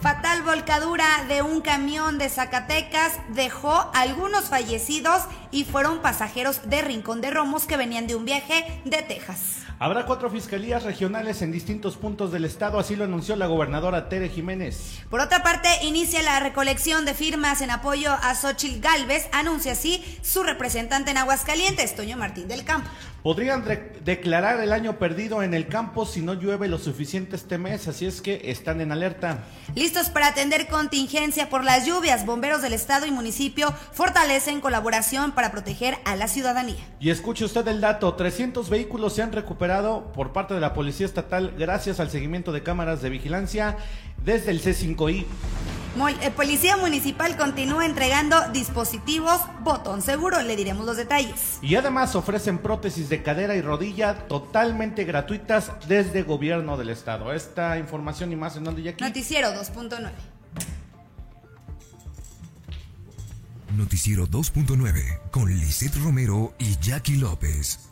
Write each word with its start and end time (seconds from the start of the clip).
Fatal 0.00 0.42
volcadura 0.42 1.24
de 1.26 1.42
un 1.42 1.60
camión 1.60 2.18
de 2.18 2.28
Zacatecas 2.28 3.18
dejó 3.30 3.90
algunos 3.94 4.44
fallecidos 4.44 5.24
y 5.50 5.64
fueron 5.64 6.02
pasajeros 6.02 6.70
de 6.70 6.82
Rincón 6.82 7.20
de 7.20 7.32
Romos 7.32 7.66
que 7.66 7.76
venían 7.76 8.06
de 8.06 8.14
un 8.14 8.24
viaje 8.24 8.80
de 8.84 9.02
Texas. 9.02 9.67
Habrá 9.80 10.06
cuatro 10.06 10.28
fiscalías 10.28 10.82
regionales 10.82 11.40
en 11.40 11.52
distintos 11.52 11.96
puntos 11.96 12.32
del 12.32 12.44
estado, 12.44 12.80
así 12.80 12.96
lo 12.96 13.04
anunció 13.04 13.36
la 13.36 13.46
gobernadora 13.46 14.08
Tere 14.08 14.28
Jiménez. 14.28 14.98
Por 15.08 15.20
otra 15.20 15.44
parte, 15.44 15.68
inicia 15.82 16.20
la 16.20 16.40
recolección 16.40 17.04
de 17.04 17.14
firmas 17.14 17.60
en 17.60 17.70
apoyo 17.70 18.10
a 18.10 18.34
Xochitl 18.34 18.80
Galvez, 18.80 19.28
anuncia 19.30 19.72
así 19.72 20.02
su 20.20 20.42
representante 20.42 21.12
en 21.12 21.18
Aguascalientes, 21.18 21.94
Toño 21.94 22.16
Martín 22.16 22.48
del 22.48 22.64
Campo. 22.64 22.90
Podrían 23.22 23.64
declarar 24.04 24.60
el 24.60 24.72
año 24.72 24.98
perdido 24.98 25.42
en 25.42 25.52
el 25.52 25.68
campo 25.68 26.06
si 26.06 26.22
no 26.22 26.34
llueve 26.34 26.66
lo 26.66 26.78
suficiente 26.78 27.36
este 27.36 27.58
mes, 27.58 27.86
así 27.86 28.06
es 28.06 28.22
que 28.22 28.40
están 28.44 28.80
en 28.80 28.90
alerta. 28.90 29.44
Listos 29.74 30.08
para 30.08 30.28
atender 30.28 30.68
contingencia 30.68 31.50
por 31.50 31.64
las 31.64 31.84
lluvias, 31.84 32.24
bomberos 32.24 32.62
del 32.62 32.72
estado 32.72 33.06
y 33.06 33.10
municipio 33.10 33.72
fortalecen 33.92 34.60
colaboración 34.60 35.32
para 35.32 35.50
proteger 35.50 35.98
a 36.04 36.16
la 36.16 36.28
ciudadanía. 36.28 36.78
Y 37.00 37.10
escuche 37.10 37.44
usted 37.44 37.66
el 37.68 37.80
dato, 37.80 38.14
300 38.14 38.70
vehículos 38.70 39.14
se 39.14 39.22
han 39.22 39.32
recuperado 39.32 39.67
por 40.14 40.32
parte 40.32 40.54
de 40.54 40.60
la 40.60 40.72
Policía 40.72 41.04
Estatal 41.04 41.54
gracias 41.58 42.00
al 42.00 42.10
seguimiento 42.10 42.52
de 42.52 42.62
cámaras 42.62 43.02
de 43.02 43.10
vigilancia 43.10 43.76
desde 44.24 44.50
el 44.50 44.62
C5I. 44.62 45.26
Eh, 46.22 46.30
Policía 46.30 46.76
Municipal 46.76 47.36
continúa 47.36 47.84
entregando 47.84 48.36
dispositivos 48.52 49.40
botón 49.60 50.00
seguro, 50.00 50.40
le 50.42 50.56
diremos 50.56 50.86
los 50.86 50.96
detalles. 50.96 51.58
Y 51.60 51.74
además 51.74 52.14
ofrecen 52.14 52.58
prótesis 52.58 53.10
de 53.10 53.22
cadera 53.22 53.56
y 53.56 53.60
rodilla 53.60 54.26
totalmente 54.26 55.04
gratuitas 55.04 55.72
desde 55.86 56.22
gobierno 56.22 56.78
del 56.78 56.88
estado. 56.88 57.32
Esta 57.34 57.78
información 57.78 58.32
y 58.32 58.36
más 58.36 58.56
en 58.56 58.64
donde 58.64 58.82
ya 58.82 58.92
aquí. 58.92 59.04
Noticiero 59.04 59.48
2.9. 59.48 60.10
Noticiero 63.76 64.26
2.9 64.26 65.30
con 65.30 65.50
Lisette 65.50 65.96
Romero 65.96 66.54
y 66.58 66.78
Jackie 66.78 67.16
López. 67.16 67.87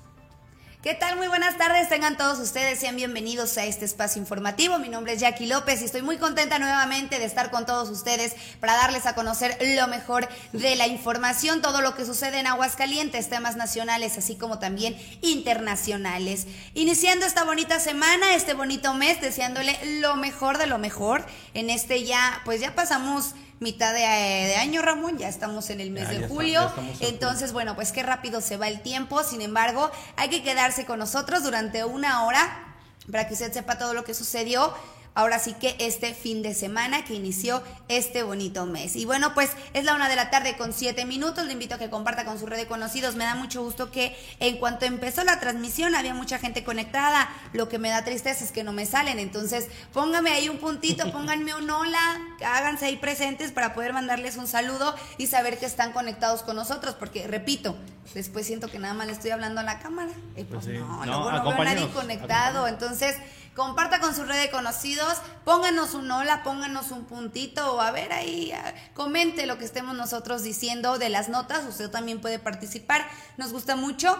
¿Qué 0.86 0.94
tal? 0.94 1.16
Muy 1.16 1.26
buenas 1.26 1.58
tardes, 1.58 1.88
tengan 1.88 2.16
todos 2.16 2.38
ustedes, 2.38 2.78
sean 2.78 2.94
bienvenidos 2.94 3.58
a 3.58 3.64
este 3.64 3.84
espacio 3.84 4.22
informativo. 4.22 4.78
Mi 4.78 4.88
nombre 4.88 5.14
es 5.14 5.20
Jackie 5.20 5.46
López 5.46 5.82
y 5.82 5.84
estoy 5.84 6.02
muy 6.02 6.16
contenta 6.16 6.60
nuevamente 6.60 7.18
de 7.18 7.24
estar 7.24 7.50
con 7.50 7.66
todos 7.66 7.90
ustedes 7.90 8.36
para 8.60 8.76
darles 8.76 9.04
a 9.06 9.16
conocer 9.16 9.58
lo 9.60 9.88
mejor 9.88 10.28
de 10.52 10.76
la 10.76 10.86
información, 10.86 11.60
todo 11.60 11.80
lo 11.80 11.96
que 11.96 12.06
sucede 12.06 12.38
en 12.38 12.46
Aguascalientes, 12.46 13.28
temas 13.28 13.56
nacionales 13.56 14.16
así 14.16 14.36
como 14.36 14.60
también 14.60 14.96
internacionales. 15.22 16.46
Iniciando 16.74 17.26
esta 17.26 17.42
bonita 17.42 17.80
semana, 17.80 18.36
este 18.36 18.54
bonito 18.54 18.94
mes, 18.94 19.20
deseándole 19.20 19.76
lo 19.98 20.14
mejor 20.14 20.56
de 20.56 20.68
lo 20.68 20.78
mejor. 20.78 21.26
En 21.52 21.68
este 21.68 22.04
ya, 22.04 22.42
pues 22.44 22.60
ya 22.60 22.76
pasamos 22.76 23.34
mitad 23.60 23.94
de, 23.94 24.56
año, 24.56 24.82
Ramón, 24.82 25.18
ya 25.18 25.28
estamos 25.28 25.70
en 25.70 25.80
el 25.80 25.90
mes 25.90 26.08
de 26.08 26.28
julio. 26.28 26.70
Entonces, 27.00 27.52
bueno, 27.52 27.74
pues 27.74 27.92
qué 27.92 28.02
rápido 28.02 28.40
se 28.40 28.56
va 28.56 28.68
el 28.68 28.82
tiempo. 28.82 29.22
Sin 29.22 29.40
embargo, 29.40 29.90
hay 30.16 30.28
que 30.28 30.42
quedarse 30.42 30.84
con 30.84 30.98
nosotros 30.98 31.42
durante 31.42 31.84
una 31.84 32.26
hora 32.26 32.74
para 33.10 33.28
que 33.28 33.34
usted 33.34 33.52
sepa 33.52 33.78
todo 33.78 33.94
lo 33.94 34.04
que 34.04 34.14
sucedió 34.14 34.74
ahora 35.16 35.38
sí 35.38 35.54
que 35.54 35.74
este 35.80 36.14
fin 36.14 36.42
de 36.42 36.54
semana 36.54 37.04
que 37.04 37.14
inició 37.14 37.62
este 37.88 38.22
bonito 38.22 38.66
mes. 38.66 38.96
Y 38.96 39.06
bueno, 39.06 39.32
pues 39.32 39.50
es 39.72 39.84
la 39.84 39.94
una 39.94 40.10
de 40.10 40.14
la 40.14 40.30
tarde 40.30 40.56
con 40.56 40.74
siete 40.74 41.06
minutos. 41.06 41.46
Le 41.46 41.54
invito 41.54 41.74
a 41.74 41.78
que 41.78 41.88
comparta 41.88 42.26
con 42.26 42.38
su 42.38 42.46
red 42.46 42.58
de 42.58 42.66
conocidos. 42.66 43.16
Me 43.16 43.24
da 43.24 43.34
mucho 43.34 43.62
gusto 43.62 43.90
que 43.90 44.14
en 44.40 44.58
cuanto 44.58 44.84
empezó 44.84 45.24
la 45.24 45.40
transmisión 45.40 45.94
había 45.94 46.12
mucha 46.12 46.38
gente 46.38 46.62
conectada. 46.64 47.30
Lo 47.54 47.68
que 47.68 47.78
me 47.78 47.88
da 47.88 48.04
tristeza 48.04 48.44
es 48.44 48.52
que 48.52 48.62
no 48.62 48.72
me 48.72 48.84
salen. 48.84 49.18
Entonces, 49.18 49.68
póngame 49.94 50.30
ahí 50.30 50.50
un 50.50 50.58
puntito, 50.58 51.10
pónganme 51.12 51.54
un 51.54 51.68
hola, 51.70 52.20
háganse 52.44 52.84
ahí 52.84 52.96
presentes 52.96 53.52
para 53.52 53.72
poder 53.72 53.94
mandarles 53.94 54.36
un 54.36 54.46
saludo 54.46 54.94
y 55.16 55.28
saber 55.28 55.58
que 55.58 55.64
están 55.64 55.92
conectados 55.92 56.42
con 56.42 56.56
nosotros. 56.56 56.94
Porque, 56.94 57.26
repito, 57.26 57.74
después 58.12 58.46
siento 58.46 58.70
que 58.70 58.78
nada 58.78 58.92
más 58.92 59.06
le 59.06 59.14
estoy 59.14 59.30
hablando 59.30 59.62
a 59.62 59.64
la 59.64 59.78
cámara. 59.78 60.10
Y 60.36 60.44
pues, 60.44 60.66
pues 60.66 60.78
no, 60.78 61.06
no, 61.06 61.32
no 61.32 61.42
veo 61.42 61.52
a 61.52 61.64
nadie 61.64 61.88
conectado. 61.88 62.68
Entonces, 62.68 63.16
comparta 63.56 63.98
con 63.98 64.14
su 64.14 64.24
red 64.24 64.40
de 64.40 64.50
conocidos, 64.50 65.18
pónganos 65.44 65.94
un 65.94 66.10
hola, 66.10 66.42
pónganos 66.44 66.90
un 66.90 67.06
puntito 67.06 67.74
o 67.74 67.80
a 67.80 67.90
ver 67.90 68.12
ahí, 68.12 68.52
comente 68.94 69.46
lo 69.46 69.56
que 69.58 69.64
estemos 69.64 69.96
nosotros 69.96 70.42
diciendo 70.42 70.98
de 70.98 71.08
las 71.08 71.30
notas, 71.30 71.64
usted 71.64 71.90
también 71.90 72.20
puede 72.20 72.38
participar, 72.38 73.08
nos 73.38 73.52
gusta 73.52 73.74
mucho 73.74 74.16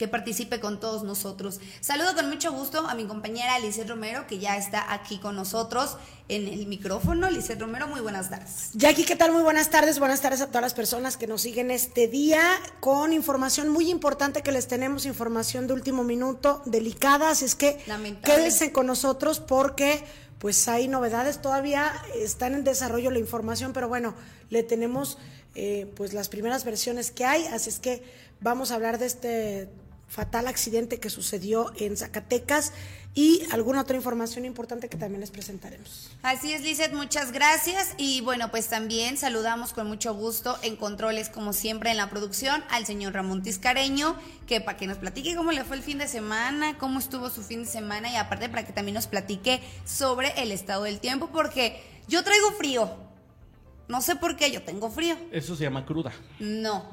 que 0.00 0.08
participe 0.08 0.60
con 0.60 0.80
todos 0.80 1.02
nosotros. 1.02 1.60
Saludo 1.82 2.14
con 2.14 2.30
mucho 2.30 2.52
gusto 2.52 2.88
a 2.88 2.94
mi 2.94 3.04
compañera 3.04 3.58
Lizeth 3.58 3.86
Romero, 3.86 4.26
que 4.26 4.38
ya 4.38 4.56
está 4.56 4.94
aquí 4.94 5.18
con 5.18 5.36
nosotros 5.36 5.98
en 6.28 6.48
el 6.48 6.66
micrófono. 6.68 7.28
Lizeth 7.28 7.60
Romero, 7.60 7.86
muy 7.86 8.00
buenas 8.00 8.30
tardes. 8.30 8.70
Jackie, 8.72 9.04
¿qué 9.04 9.14
tal? 9.14 9.30
Muy 9.30 9.42
buenas 9.42 9.68
tardes. 9.68 9.98
Buenas 9.98 10.22
tardes 10.22 10.40
a 10.40 10.46
todas 10.46 10.62
las 10.62 10.72
personas 10.72 11.18
que 11.18 11.26
nos 11.26 11.42
siguen 11.42 11.70
este 11.70 12.08
día 12.08 12.40
con 12.80 13.12
información 13.12 13.68
muy 13.68 13.90
importante 13.90 14.40
que 14.40 14.52
les 14.52 14.68
tenemos, 14.68 15.04
información 15.04 15.66
de 15.66 15.74
último 15.74 16.02
minuto, 16.02 16.62
delicada, 16.64 17.28
así 17.28 17.44
es 17.44 17.54
que 17.54 17.78
quédense 18.24 18.72
con 18.72 18.86
nosotros 18.86 19.38
porque 19.38 20.02
pues 20.38 20.66
hay 20.68 20.88
novedades, 20.88 21.42
todavía 21.42 21.92
están 22.14 22.54
en 22.54 22.64
desarrollo 22.64 23.10
la 23.10 23.18
información, 23.18 23.74
pero 23.74 23.86
bueno, 23.86 24.14
le 24.48 24.62
tenemos 24.62 25.18
eh, 25.54 25.92
pues 25.94 26.14
las 26.14 26.30
primeras 26.30 26.64
versiones 26.64 27.10
que 27.10 27.26
hay, 27.26 27.44
así 27.48 27.68
es 27.68 27.78
que 27.78 28.02
vamos 28.40 28.70
a 28.70 28.76
hablar 28.76 28.98
de 28.98 29.04
este 29.04 29.68
fatal 30.10 30.48
accidente 30.48 30.98
que 30.98 31.08
sucedió 31.08 31.72
en 31.78 31.96
Zacatecas 31.96 32.72
y 33.14 33.42
alguna 33.52 33.80
otra 33.80 33.96
información 33.96 34.44
importante 34.44 34.88
que 34.88 34.96
también 34.96 35.20
les 35.20 35.30
presentaremos. 35.30 36.10
Así 36.22 36.52
es, 36.52 36.62
Lizeth, 36.62 36.92
muchas 36.92 37.30
gracias. 37.30 37.94
Y 37.96 38.20
bueno, 38.20 38.50
pues 38.50 38.68
también 38.68 39.16
saludamos 39.16 39.72
con 39.72 39.86
mucho 39.86 40.12
gusto 40.12 40.58
en 40.62 40.76
controles, 40.76 41.28
como 41.28 41.52
siempre, 41.52 41.92
en 41.92 41.96
la 41.96 42.10
producción, 42.10 42.62
al 42.70 42.86
señor 42.86 43.14
Ramón 43.14 43.42
Tiscareño, 43.42 44.16
que 44.48 44.60
para 44.60 44.76
que 44.76 44.88
nos 44.88 44.98
platique 44.98 45.36
cómo 45.36 45.52
le 45.52 45.64
fue 45.64 45.76
el 45.76 45.82
fin 45.82 45.98
de 45.98 46.08
semana, 46.08 46.76
cómo 46.76 46.98
estuvo 46.98 47.30
su 47.30 47.42
fin 47.42 47.62
de 47.62 47.68
semana 47.68 48.10
y 48.12 48.16
aparte 48.16 48.48
para 48.48 48.66
que 48.66 48.72
también 48.72 48.94
nos 48.94 49.06
platique 49.06 49.60
sobre 49.84 50.42
el 50.42 50.50
estado 50.50 50.84
del 50.84 50.98
tiempo, 50.98 51.30
porque 51.32 51.80
yo 52.08 52.24
traigo 52.24 52.50
frío. 52.52 52.96
No 53.86 54.00
sé 54.00 54.16
por 54.16 54.36
qué, 54.36 54.50
yo 54.50 54.62
tengo 54.62 54.90
frío. 54.90 55.16
Eso 55.30 55.54
se 55.54 55.64
llama 55.64 55.84
cruda. 55.84 56.12
No, 56.40 56.84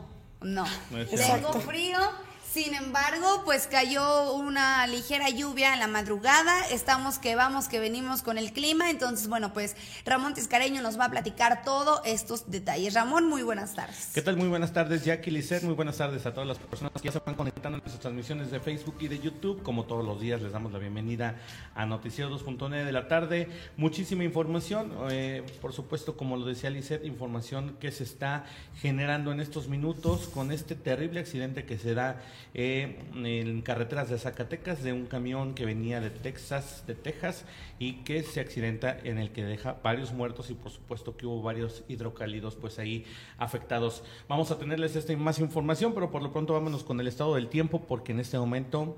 no. 0.41 0.65
no 0.91 1.05
tengo 1.05 1.53
frío 1.61 2.26
sin 2.53 2.73
embargo, 2.73 3.43
pues 3.45 3.67
cayó 3.67 4.33
una 4.33 4.87
ligera 4.87 5.29
lluvia 5.29 5.73
en 5.73 5.79
la 5.79 5.87
madrugada. 5.87 6.67
Estamos 6.71 7.19
que 7.19 7.35
vamos, 7.35 7.67
que 7.67 7.79
venimos 7.79 8.21
con 8.21 8.37
el 8.37 8.53
clima. 8.53 8.89
Entonces, 8.89 9.27
bueno, 9.27 9.53
pues 9.53 9.75
Ramón 10.05 10.33
Tiscareño 10.33 10.81
nos 10.81 10.99
va 10.99 11.05
a 11.05 11.11
platicar 11.11 11.63
todos 11.63 12.01
estos 12.05 12.49
detalles. 12.49 12.93
Ramón, 12.93 13.27
muy 13.27 13.43
buenas 13.43 13.75
tardes. 13.75 14.11
¿Qué 14.13 14.21
tal? 14.21 14.37
Muy 14.37 14.47
buenas 14.47 14.73
tardes, 14.73 15.03
Jackie 15.03 15.29
Lisset. 15.29 15.63
Muy 15.63 15.73
buenas 15.73 15.97
tardes 15.97 16.25
a 16.25 16.33
todas 16.33 16.47
las 16.47 16.57
personas 16.57 16.93
que 16.93 17.07
ya 17.07 17.11
se 17.11 17.19
van 17.19 17.35
conectando 17.35 17.77
en 17.77 17.83
nuestras 17.83 17.99
transmisiones 17.99 18.49
de 18.49 18.59
Facebook 18.59 18.95
y 19.01 19.07
de 19.07 19.19
YouTube. 19.19 19.61
Como 19.61 19.85
todos 19.85 20.05
los 20.05 20.19
días, 20.19 20.41
les 20.41 20.51
damos 20.51 20.71
la 20.71 20.79
bienvenida 20.79 21.35
a 21.75 21.85
Noticiero 21.85 22.29
2.9 22.31 22.85
de 22.85 22.91
la 22.91 23.07
tarde. 23.07 23.49
Muchísima 23.75 24.23
información. 24.23 24.93
Eh, 25.11 25.43
por 25.61 25.73
supuesto, 25.73 26.17
como 26.17 26.37
lo 26.37 26.45
decía 26.45 26.69
Lisset, 26.69 27.05
información 27.05 27.75
que 27.79 27.91
se 27.91 28.03
está 28.03 28.45
generando 28.81 29.31
en 29.31 29.41
estos 29.41 29.67
minutos 29.67 30.29
con 30.33 30.51
este 30.51 30.75
terrible 30.75 31.19
accidente 31.19 31.65
que 31.65 31.77
se 31.77 31.93
da 31.93 32.21
eh, 32.59 32.97
en 33.15 33.61
carreteras 33.61 34.09
de 34.09 34.17
Zacatecas 34.17 34.83
de 34.83 34.91
un 34.91 35.05
camión 35.05 35.53
que 35.53 35.63
venía 35.63 36.01
de 36.01 36.09
Texas, 36.09 36.83
de 36.87 36.95
Texas, 36.95 37.45
y 37.77 38.03
que 38.03 38.23
se 38.23 38.39
accidenta 38.39 38.97
en 39.03 39.19
el 39.19 39.31
que 39.31 39.45
deja 39.45 39.77
varios 39.83 40.11
muertos 40.11 40.49
y 40.49 40.55
por 40.55 40.71
supuesto 40.71 41.15
que 41.15 41.27
hubo 41.27 41.43
varios 41.43 41.83
hidrocálidos 41.87 42.55
pues 42.55 42.79
ahí 42.79 43.05
afectados. 43.37 44.03
Vamos 44.27 44.49
a 44.49 44.57
tenerles 44.57 44.95
esta 44.95 45.15
más 45.15 45.37
información, 45.37 45.93
pero 45.93 46.09
por 46.09 46.23
lo 46.23 46.33
pronto 46.33 46.53
vámonos 46.53 46.83
con 46.83 46.99
el 46.99 47.07
estado 47.07 47.35
del 47.35 47.47
tiempo 47.47 47.83
porque 47.87 48.11
en 48.11 48.19
este 48.19 48.39
momento 48.39 48.97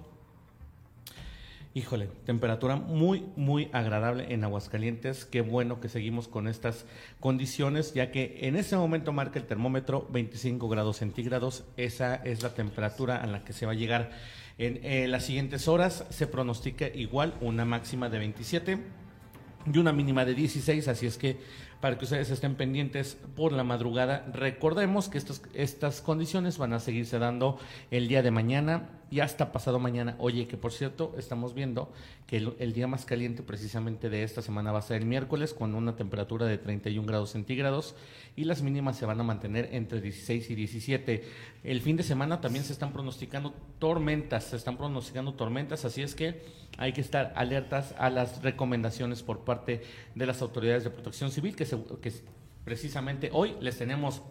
Híjole, 1.76 2.10
temperatura 2.26 2.78
muy, 2.78 3.28
muy 3.36 3.70
agradable 3.74 4.34
en 4.34 4.44
Aguascalientes. 4.44 5.26
Qué 5.26 5.42
bueno 5.42 5.80
que 5.80 5.88
seguimos 5.88 6.28
con 6.28 6.48
estas 6.48 6.88
condiciones, 7.20 7.94
ya 7.94 8.10
que 8.10 8.40
en 8.42 8.56
este 8.56 8.76
momento 8.76 9.14
marca 9.14 9.38
el 9.38 9.46
termómetro 9.46 10.08
25 10.10 10.68
grados 10.68 10.98
centígrados. 10.98 11.66
Esa 11.78 12.16
es 12.16 12.42
la 12.42 12.56
temperatura 12.56 13.18
a 13.18 13.28
la 13.28 13.44
que 13.44 13.54
se 13.54 13.68
va 13.68 13.74
a 13.74 13.76
llegar 13.76 14.10
en 14.58 14.80
eh, 14.84 15.08
las 15.08 15.26
siguientes 15.26 15.68
horas. 15.68 16.06
Se 16.10 16.26
pronostica 16.26 16.88
igual 16.88 17.36
una 17.40 17.66
máxima 17.66 18.10
de 18.10 18.18
27 18.18 18.80
y 19.72 19.78
una 19.78 19.94
mínima 19.94 20.26
de 20.26 20.34
16, 20.34 20.88
así 20.88 21.06
es 21.06 21.20
que 21.20 21.38
para 21.82 22.00
que 22.00 22.06
ustedes 22.06 22.32
estén 22.32 22.56
pendientes 22.56 23.16
por 23.36 23.52
la 23.52 23.64
madrugada. 23.64 24.26
Recordemos 24.34 25.08
que 25.08 25.22
estas 25.54 26.02
condiciones 26.02 26.58
van 26.58 26.74
a 26.74 26.80
seguirse 26.80 27.20
dando 27.20 27.60
el 27.92 28.08
día 28.08 28.24
de 28.24 28.32
mañana 28.32 28.99
y 29.12 29.20
hasta 29.22 29.52
pasado 29.52 29.80
mañana. 29.80 30.16
Oye, 30.20 30.48
que 30.48 30.58
por 30.58 30.72
cierto, 30.72 31.16
estamos 31.18 31.54
viendo 31.54 31.92
que 32.28 32.38
el, 32.38 32.74
día 32.74 32.88
más 32.88 33.06
caliente 33.06 33.44
precisamente 33.44 34.10
de 34.10 34.24
esta 34.24 34.42
semana 34.42 34.72
va 34.72 34.80
a 34.80 34.84
ser 34.84 35.02
el 35.02 35.08
miércoles 35.08 35.54
con 35.54 35.74
una 35.74 35.96
temperatura 35.96 36.46
de 36.46 36.58
31 36.58 37.08
grados 37.08 37.32
centígrados 37.32 37.96
y 38.36 38.44
las 38.44 38.62
mínimas 38.62 38.98
se 38.98 39.06
van 39.06 39.20
a 39.20 39.24
mantener 39.24 39.70
entre 39.72 40.02
16 40.02 40.50
y 40.50 40.56
17. 40.56 41.24
El 41.64 41.82
fin 41.82 41.98
de 41.98 42.04
semana 42.04 42.40
también 42.42 42.64
se 42.64 42.74
están 42.74 42.94
pronosticando 42.94 43.54
tormentas, 43.80 44.46
se 44.46 44.56
están 44.56 44.78
pronosticando 44.78 45.34
tormentas, 45.34 45.86
así 45.86 46.02
es 46.02 46.14
que 46.14 46.42
hay 46.78 46.94
que 46.94 47.02
estar 47.02 47.34
alertas 47.36 47.96
a 47.98 48.10
las 48.10 48.42
recomendaciones 48.44 49.24
por 49.24 49.40
parte 49.40 49.82
de 50.16 50.26
las 50.26 50.42
autoridades 50.42 50.84
de 50.84 50.92
protección 50.92 51.32
civil 51.32 51.56
que, 51.56 51.66
que 51.66 52.14
precisamente 52.64 53.30
hoy 53.34 53.56
les 53.60 53.78
tenemos 53.78 54.22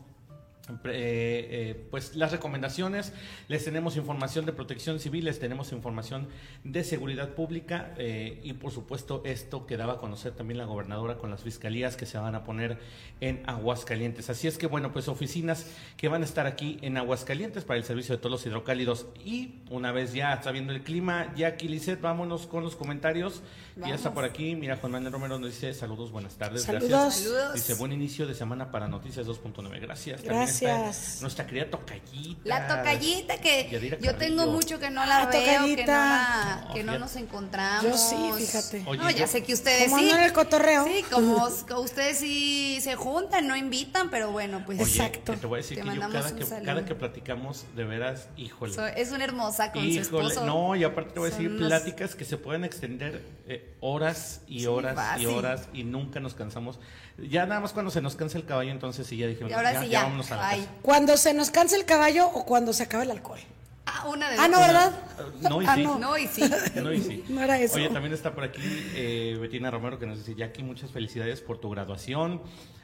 eh, 0.69 0.77
eh, 0.85 1.87
pues 1.91 2.15
las 2.15 2.33
recomendaciones, 2.33 3.13
les 3.49 3.65
tenemos 3.65 3.97
información 3.97 4.47
de 4.47 4.53
protección 4.53 5.01
civil, 5.01 5.25
les 5.25 5.39
tenemos 5.39 5.73
información 5.73 6.29
de 6.65 6.85
seguridad 6.85 7.31
pública 7.31 7.95
eh, 7.97 8.41
y 8.43 8.53
por 8.55 8.71
supuesto 8.71 9.23
esto 9.25 9.67
que 9.67 9.77
daba 9.77 9.95
a 9.95 9.99
conocer 9.99 10.33
también 10.33 10.59
la 10.59 10.65
gobernadora 10.65 11.17
con 11.17 11.31
las 11.31 11.43
fiscalías 11.43 11.97
que 11.97 12.07
se 12.07 12.19
van 12.19 12.35
a 12.35 12.45
poner 12.45 12.79
en 13.21 13.43
Aguascalientes. 13.47 14.31
Así 14.31 14.47
es 14.47 14.59
que 14.59 14.67
bueno, 14.67 14.93
pues 14.93 15.09
oficinas 15.09 15.67
que 15.97 16.09
van 16.09 16.23
a 16.23 16.25
estar 16.25 16.47
aquí 16.47 16.79
en 16.83 16.97
Aguascalientes 16.97 17.65
para 17.65 17.79
el 17.79 17.85
servicio 17.85 18.15
de 18.15 18.19
todos 18.19 18.33
los 18.33 18.47
hidrocálidos 18.47 19.07
y 19.25 19.61
una 19.71 19.93
vez 19.93 20.13
ya 20.13 20.35
está 20.35 20.53
viendo 20.53 20.73
el 20.73 20.83
clima, 20.83 21.33
Jackie 21.35 21.69
Lisset, 21.69 22.01
vámonos 22.01 22.47
con 22.47 22.63
los 22.63 22.77
comentarios. 22.77 23.43
Ya 23.87 23.95
está 23.95 24.13
por 24.13 24.25
aquí, 24.25 24.57
mira 24.57 24.77
Juan 24.77 24.93
Manuel 24.93 25.13
Romero 25.13 25.39
nos 25.39 25.51
dice 25.51 25.73
saludos, 25.73 26.11
buenas 26.11 26.35
tardes, 26.35 26.67
gracias. 26.67 27.55
Dice 27.55 27.75
buen 27.75 27.93
inicio 27.93 28.27
de 28.27 28.35
semana 28.35 28.71
para 28.71 28.89
Noticias 28.89 29.27
2.9, 29.27 29.81
gracias. 29.81 30.23
Gracias 30.23 31.19
nuestra 31.21 31.47
querida 31.47 31.71
tocallita. 31.71 32.41
La 32.45 32.67
tocallita 32.67 33.39
que 33.39 33.99
yo 34.01 34.17
tengo 34.17 34.47
mucho 34.47 34.79
que 34.79 34.91
no 34.91 35.05
la, 35.05 35.27
veo, 35.27 35.77
que 35.77 35.87
no, 35.87 36.75
que 36.75 36.85
no 36.85 36.99
nos 36.99 37.17
encontramos. 37.17 37.85
Yo 37.85 37.97
sí, 37.97 38.17
fíjate. 38.37 38.83
no, 38.83 39.11
ya 39.11 39.27
sé 39.27 39.43
que 39.43 39.55
ustedes 39.55 39.93
sí. 39.93 40.11
el 40.11 40.33
cotorreo. 40.33 40.85
Sí, 40.85 41.05
como, 41.11 41.49
ustedes 41.81 42.19
sí 42.19 42.79
se 42.81 42.97
juntan, 42.97 43.47
no 43.47 43.57
invitan, 43.57 44.11
pero 44.11 44.31
bueno, 44.33 44.63
pues. 44.65 44.81
Exacto. 44.81 45.35
Te 45.35 45.47
voy 45.47 45.59
a 45.59 45.63
decir 45.63 45.83
que 45.83 45.95
yo 45.95 46.01
cada 46.01 46.35
que, 46.35 46.45
cada 46.65 46.85
que 46.85 46.95
platicamos, 46.95 47.67
de 47.77 47.85
veras, 47.85 48.29
híjole. 48.37 48.75
es 48.97 49.13
una 49.13 49.25
hermosa 49.25 49.73
con 49.73 49.83
su 49.83 50.01
esposo. 50.01 50.45
No, 50.45 50.75
y 50.75 50.85
aparte 50.85 51.13
te 51.13 51.21
voy 51.21 51.29
a 51.29 51.33
decir 51.33 51.57
pláticas 51.57 52.15
que 52.15 52.25
se 52.25 52.37
pueden 52.37 52.65
extender 52.65 53.23
eh, 53.47 53.68
horas 53.81 54.43
y 54.47 54.67
horas 54.67 55.21
y 55.21 55.27
horas 55.27 55.69
y 55.73 55.85
nunca 55.85 56.21
nos 56.21 56.35
cansamos. 56.35 56.79
Ya 57.19 57.47
nada 57.47 57.61
más 57.61 57.73
cuando 57.73 57.91
se 57.91 58.01
nos 58.01 58.17
cansa 58.17 58.39
el 58.39 58.45
caballo, 58.45 58.71
entonces 58.71 59.07
sí 59.07 59.17
ya 59.17 59.27
dijimos, 59.27 59.51
ya, 59.51 59.85
ya, 59.85 60.03
vámonos 60.05 60.31
a 60.31 60.37
la 60.37 60.51
casa. 60.51 60.69
Cuando 60.83 61.17
se 61.17 61.35
nos 61.35 61.51
cansa 61.51 61.77
el 61.77 61.85
caballo 61.85 62.27
o 62.27 62.45
cuando 62.45 62.73
se 62.73 62.83
acaba 62.83 63.03
el 63.03 63.11
alcohol. 63.11 63.41
Ah, 63.87 64.07
una 64.07 64.31
de 64.31 64.37
Ah, 64.39 64.49
no, 64.49 64.61
¿verdad? 64.61 64.93
No 65.41 65.63
y 65.63 65.67
ah, 65.67 65.75
sí. 65.75 65.83
no. 65.83 66.19
y 66.19 66.27
sí. 66.27 66.43
No 66.77 66.93
y 66.93 67.01
sí. 67.01 67.25
No 67.29 67.43
era 67.43 67.59
eso. 67.59 67.77
Oye, 67.77 67.89
también 67.89 68.13
está 68.13 68.35
por 68.35 68.45
aquí 68.45 68.61
eh, 68.95 69.37
Betina 69.41 69.71
Romero 69.71 69.99
que 69.99 70.07
nos 70.07 70.19
dice, 70.19 70.35
Jackie, 70.35 70.63
muchas 70.63 70.91
felicidades 70.91 71.41
por 71.41 71.59
tu 71.59 71.71
graduación. 71.71 72.43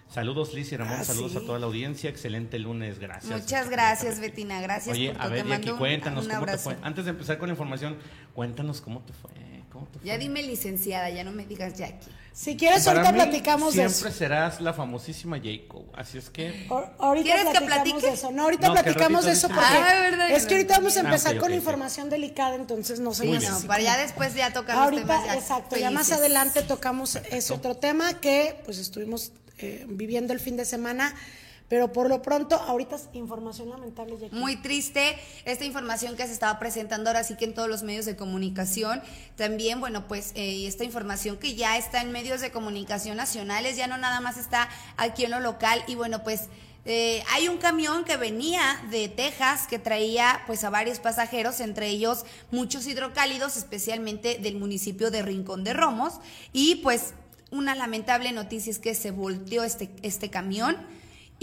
Saludos 0.09 0.55
Liz 0.55 0.71
y 0.71 0.77
Ramón, 0.77 0.99
ah, 1.01 1.05
saludos 1.05 1.35
a 1.37 1.41
toda 1.41 1.59
la 1.59 1.67
audiencia. 1.67 2.09
Excelente 2.09 2.59
lunes, 2.59 2.99
gracias. 2.99 3.41
Muchas 3.41 3.69
gracias, 3.69 4.21
Betina, 4.21 4.61
gracias. 4.61 4.97
Oye, 4.97 5.15
a 5.19 5.29
ver, 5.29 5.47
Jackie, 5.47 5.73
cuéntanos 5.73 6.29
cómo 6.29 6.47
te 6.47 6.59
fue. 6.59 6.77
Antes 6.83 7.05
de 7.05 7.11
empezar 7.11 7.39
con 7.39 7.49
la 7.49 7.53
información, 7.53 7.97
cuéntanos 8.33 8.81
cómo 8.81 9.01
te 9.01 9.13
fue. 9.13 9.31
¿Cómo 9.75 9.87
te 9.87 9.99
fue? 9.99 10.09
Ya 10.09 10.17
dime 10.19 10.41
licenciada, 10.45 11.11
ya 11.11 11.25
no 11.25 11.33
me 11.33 11.45
digas 11.45 11.75
Jackie. 11.77 12.09
Si 12.33 12.57
quieres, 12.57 12.87
ahorita 12.87 13.13
platicamos 13.13 13.75
de 13.75 13.85
eso. 13.85 13.95
Siempre 13.97 14.17
serás 14.17 14.61
la 14.61 14.73
famosísima 14.73 15.37
Jacob. 15.43 15.85
Así 15.95 16.19
es 16.19 16.31
que. 16.31 16.69
ahorita 16.99 17.25
¿Quieres 17.25 17.59
que 17.59 17.65
platique? 17.65 18.09
eso. 18.09 18.31
No, 18.31 18.45
ahorita 18.45 18.73
platicamos 18.73 19.25
de 19.25 19.33
eso 19.33 19.49
porque. 19.49 19.65
Ah, 19.65 20.29
es 20.31 20.47
que 20.47 20.55
ahorita 20.55 20.79
vamos 20.79 20.97
a 20.97 21.01
ah, 21.01 21.05
empezar 21.05 21.39
con 21.39 21.53
información 21.53 22.09
delicada, 22.09 22.55
entonces 22.55 23.01
no 23.01 23.15
sé. 23.15 23.27
Bueno, 23.27 23.61
para 23.67 23.83
ya 23.83 23.97
después 23.99 24.35
ya 24.35 24.53
tocamos 24.53 24.85
Ahorita, 24.85 25.35
exacto. 25.35 25.77
Ya 25.77 25.91
más 25.91 26.13
adelante 26.13 26.63
tocamos 26.63 27.17
ese 27.17 27.53
otro 27.53 27.77
tema 27.77 28.21
que 28.21 28.61
pues 28.65 28.79
estuvimos 28.79 29.33
eh, 29.59 29.87
viviendo 29.89 30.33
el 30.33 30.39
fin 30.39 30.57
de 30.57 30.65
semana 30.65 31.15
pero 31.75 31.93
por 31.93 32.09
lo 32.09 32.23
pronto, 32.23 32.55
ahorita 32.55 32.95
es 32.95 33.09
información 33.15 33.69
lamentable. 33.69 34.17
Muy 34.31 34.55
triste 34.55 35.19
esta 35.45 35.65
información 35.65 36.15
que 36.15 36.25
se 36.25 36.33
estaba 36.33 36.61
presentando 36.61 37.11
ahora 37.11 37.25
sí 37.25 37.35
que 37.35 37.47
en 37.47 37.53
todos 37.53 37.69
los 37.69 37.83
medios 37.83 38.05
de 38.05 38.15
comunicación. 38.15 39.03
También, 39.35 39.81
bueno, 39.81 40.07
pues 40.07 40.31
eh, 40.37 40.69
esta 40.69 40.85
información 40.85 41.37
que 41.37 41.57
ya 41.57 41.77
está 41.77 42.01
en 42.01 42.13
medios 42.13 42.41
de 42.41 42.53
comunicación 42.53 43.17
nacionales, 43.17 43.77
ya 43.77 43.89
no 43.89 43.99
nada 43.99 44.21
más 44.21 44.37
está 44.37 44.69
aquí 44.97 45.25
en 45.25 45.33
lo 45.33 45.41
local. 45.41 45.83
Y 45.89 45.97
bueno, 45.97 46.23
pues 46.23 46.43
eh, 46.85 47.25
hay 47.33 47.49
un 47.49 47.59
camión 47.59 48.05
que 48.05 48.19
venía 48.19 48.63
de 48.93 49.09
Texas 49.09 49.67
que 49.67 49.81
traía 49.81 50.43
pues 50.47 50.63
a 50.63 50.71
varios 50.71 51.01
pasajeros, 51.01 51.59
entre 51.59 51.89
ellos 51.89 52.25
muchos 52.53 52.87
hidrocálidos, 52.87 53.57
especialmente 53.57 54.39
del 54.39 54.55
municipio 54.55 55.11
de 55.11 55.23
Rincón 55.23 55.65
de 55.65 55.73
Romos. 55.73 56.21
Y 56.53 56.77
pues 56.77 57.15
una 57.51 57.75
lamentable 57.75 58.31
noticia 58.31 58.71
es 58.71 58.79
que 58.79 58.95
se 58.95 59.11
volteó 59.11 59.65
este, 59.65 59.91
este 60.03 60.31
camión 60.31 60.77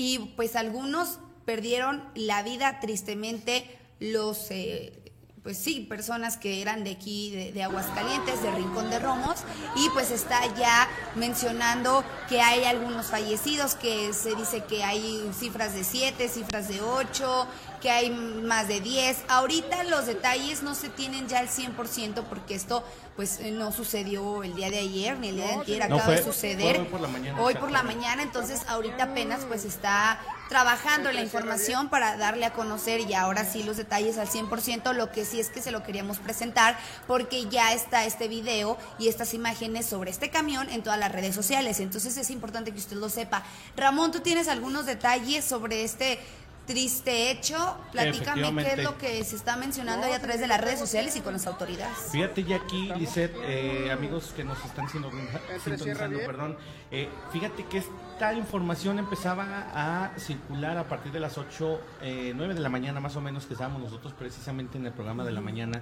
y 0.01 0.17
pues 0.35 0.55
algunos 0.55 1.19
perdieron 1.45 2.03
la 2.15 2.41
vida 2.41 2.79
tristemente 2.79 3.67
los 3.99 4.49
eh, 4.49 5.00
pues 5.43 5.57
sí, 5.57 5.87
personas 5.89 6.37
que 6.37 6.61
eran 6.61 6.83
de 6.83 6.91
aquí, 6.91 7.51
de, 7.51 7.63
Aguascalientes, 7.63 8.43
de 8.43 8.51
Rincón 8.51 8.91
de 8.91 8.99
Romos, 8.99 9.37
y 9.75 9.89
pues 9.89 10.11
está 10.11 10.39
ya 10.55 10.87
mencionando 11.15 12.03
que 12.29 12.41
hay 12.41 12.65
algunos 12.65 13.07
fallecidos, 13.07 13.73
que 13.73 14.13
se 14.13 14.35
dice 14.35 14.63
que 14.65 14.83
hay 14.83 15.31
cifras 15.37 15.73
de 15.73 15.83
siete, 15.83 16.29
cifras 16.29 16.67
de 16.67 16.81
ocho, 16.81 17.47
que 17.81 17.89
hay 17.89 18.11
más 18.11 18.67
de 18.67 18.81
10. 18.81 19.23
Ahorita 19.29 19.83
los 19.85 20.05
detalles 20.05 20.61
no 20.61 20.75
se 20.75 20.89
tienen 20.89 21.27
ya 21.27 21.39
al 21.39 21.49
100% 21.49 22.23
porque 22.29 22.53
esto 22.53 22.83
pues 23.15 23.39
eh, 23.39 23.49
no 23.49 23.71
sucedió 23.71 24.43
el 24.43 24.55
día 24.55 24.69
de 24.69 24.77
ayer 24.77 25.17
ni 25.17 25.29
el 25.29 25.37
día 25.37 25.47
de 25.47 25.53
ayer, 25.61 25.83
acaba 25.83 26.07
de 26.07 26.23
suceder. 26.23 26.79
Hoy 26.79 26.85
por 26.85 27.01
la 27.01 27.07
mañana. 27.07 27.41
Hoy 27.41 27.55
por 27.55 27.71
la 27.71 27.81
mañana, 27.81 28.21
entonces 28.21 28.61
ahorita 28.67 29.05
apenas 29.05 29.45
pues 29.45 29.65
está 29.65 30.19
trabajando 30.51 31.13
la 31.13 31.21
información 31.21 31.87
para 31.87 32.17
darle 32.17 32.43
a 32.43 32.51
conocer 32.51 32.99
y 32.99 33.13
ahora 33.13 33.45
sí 33.45 33.63
los 33.63 33.77
detalles 33.77 34.17
al 34.17 34.27
100%, 34.27 34.93
lo 34.93 35.09
que 35.09 35.23
sí 35.23 35.39
es 35.39 35.47
que 35.47 35.61
se 35.61 35.71
lo 35.71 35.81
queríamos 35.81 36.19
presentar 36.19 36.77
porque 37.07 37.47
ya 37.47 37.71
está 37.71 38.03
este 38.03 38.27
video 38.27 38.77
y 38.99 39.07
estas 39.07 39.33
imágenes 39.33 39.85
sobre 39.85 40.11
este 40.11 40.29
camión 40.29 40.69
en 40.69 40.83
todas 40.83 40.99
las 40.99 41.09
redes 41.09 41.33
sociales, 41.33 41.79
entonces 41.79 42.17
es 42.17 42.29
importante 42.29 42.73
que 42.73 42.79
usted 42.79 42.97
lo 42.97 43.07
sepa. 43.07 43.43
Ramón, 43.77 44.11
¿tú 44.11 44.19
tienes 44.19 44.49
algunos 44.49 44.85
detalles 44.85 45.45
sobre 45.45 45.85
este 45.85 46.19
triste 46.65 47.31
hecho. 47.31 47.77
Platícame 47.91 48.63
qué 48.63 48.73
es 48.73 48.83
lo 48.83 48.97
que 48.97 49.23
se 49.23 49.35
está 49.35 49.57
mencionando 49.57 50.05
ahí 50.07 50.13
a 50.13 50.19
través 50.19 50.39
de 50.39 50.47
las 50.47 50.61
redes 50.61 50.79
sociales 50.79 51.15
y 51.15 51.21
con 51.21 51.33
las 51.33 51.47
autoridades. 51.47 51.97
Fíjate 52.11 52.43
ya 52.43 52.57
aquí, 52.57 52.91
Lisette, 52.97 53.35
eh, 53.43 53.91
amigos 53.91 54.33
que 54.35 54.43
nos 54.43 54.63
están 54.63 54.87
sintonizando, 54.89 56.19
perdón, 56.19 56.57
eh, 56.91 57.09
fíjate 57.31 57.65
que 57.65 57.79
esta 57.79 58.33
información 58.33 58.99
empezaba 58.99 59.71
a 59.73 60.17
circular 60.17 60.77
a 60.77 60.87
partir 60.87 61.11
de 61.11 61.19
las 61.19 61.37
8, 61.37 61.81
eh, 62.01 62.33
9 62.35 62.53
de 62.53 62.59
la 62.59 62.69
mañana 62.69 62.99
más 62.99 63.15
o 63.15 63.21
menos, 63.21 63.45
que 63.45 63.53
estábamos 63.53 63.81
nosotros 63.81 64.13
precisamente 64.13 64.77
en 64.77 64.85
el 64.85 64.93
programa 64.93 65.23
de 65.23 65.31
la 65.31 65.41
mañana, 65.41 65.81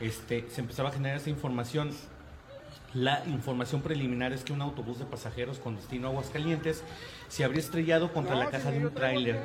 este, 0.00 0.48
se 0.50 0.60
empezaba 0.60 0.88
a 0.88 0.92
generar 0.92 1.18
esa 1.18 1.30
información. 1.30 1.90
La 2.92 3.24
información 3.26 3.82
preliminar 3.82 4.32
es 4.32 4.44
que 4.44 4.52
un 4.52 4.62
autobús 4.62 5.00
de 5.00 5.04
pasajeros 5.04 5.58
con 5.58 5.74
destino 5.74 6.06
a 6.06 6.10
Aguascalientes 6.10 6.84
se 7.28 7.42
habría 7.42 7.60
estrellado 7.60 8.12
contra 8.12 8.36
la 8.36 8.50
caja 8.50 8.70
de 8.70 8.86
un 8.86 8.94
tráiler 8.94 9.42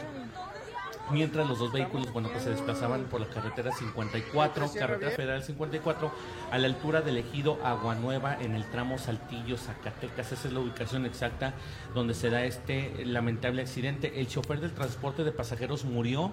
mientras 1.12 1.48
los 1.48 1.60
dos 1.60 1.72
vehículos, 1.72 2.12
bueno, 2.14 2.30
pues 2.30 2.44
se 2.44 2.50
desplazaban 2.52 3.06
por 3.06 3.22
la 3.22 3.28
carretera 3.28 3.72
54, 3.72 4.72
carretera 4.78 5.12
federal 5.12 5.44
54, 5.44 6.12
a 6.52 6.58
la 6.58 6.68
altura 6.68 7.02
del 7.02 7.18
ejido 7.18 7.60
Agua 7.64 7.96
Nueva 7.96 8.38
en 8.42 8.56
el 8.56 8.66
tramo 8.70 8.98
Saltillo, 8.98 9.58
Zacatecas. 9.58 10.32
Esa 10.32 10.48
es 10.48 10.54
la 10.54 10.60
ubicación 10.60 11.06
exacta 11.06 11.54
donde 11.94 12.14
se 12.14 12.30
da 12.30 12.44
este 12.44 13.06
lamentable 13.06 13.62
accidente. 13.62 14.20
El 14.20 14.28
chofer 14.28 14.60
del 14.60 14.72
transporte 14.72 15.24
de 15.24 15.32
pasajeros 15.32 15.86
murió 15.86 16.32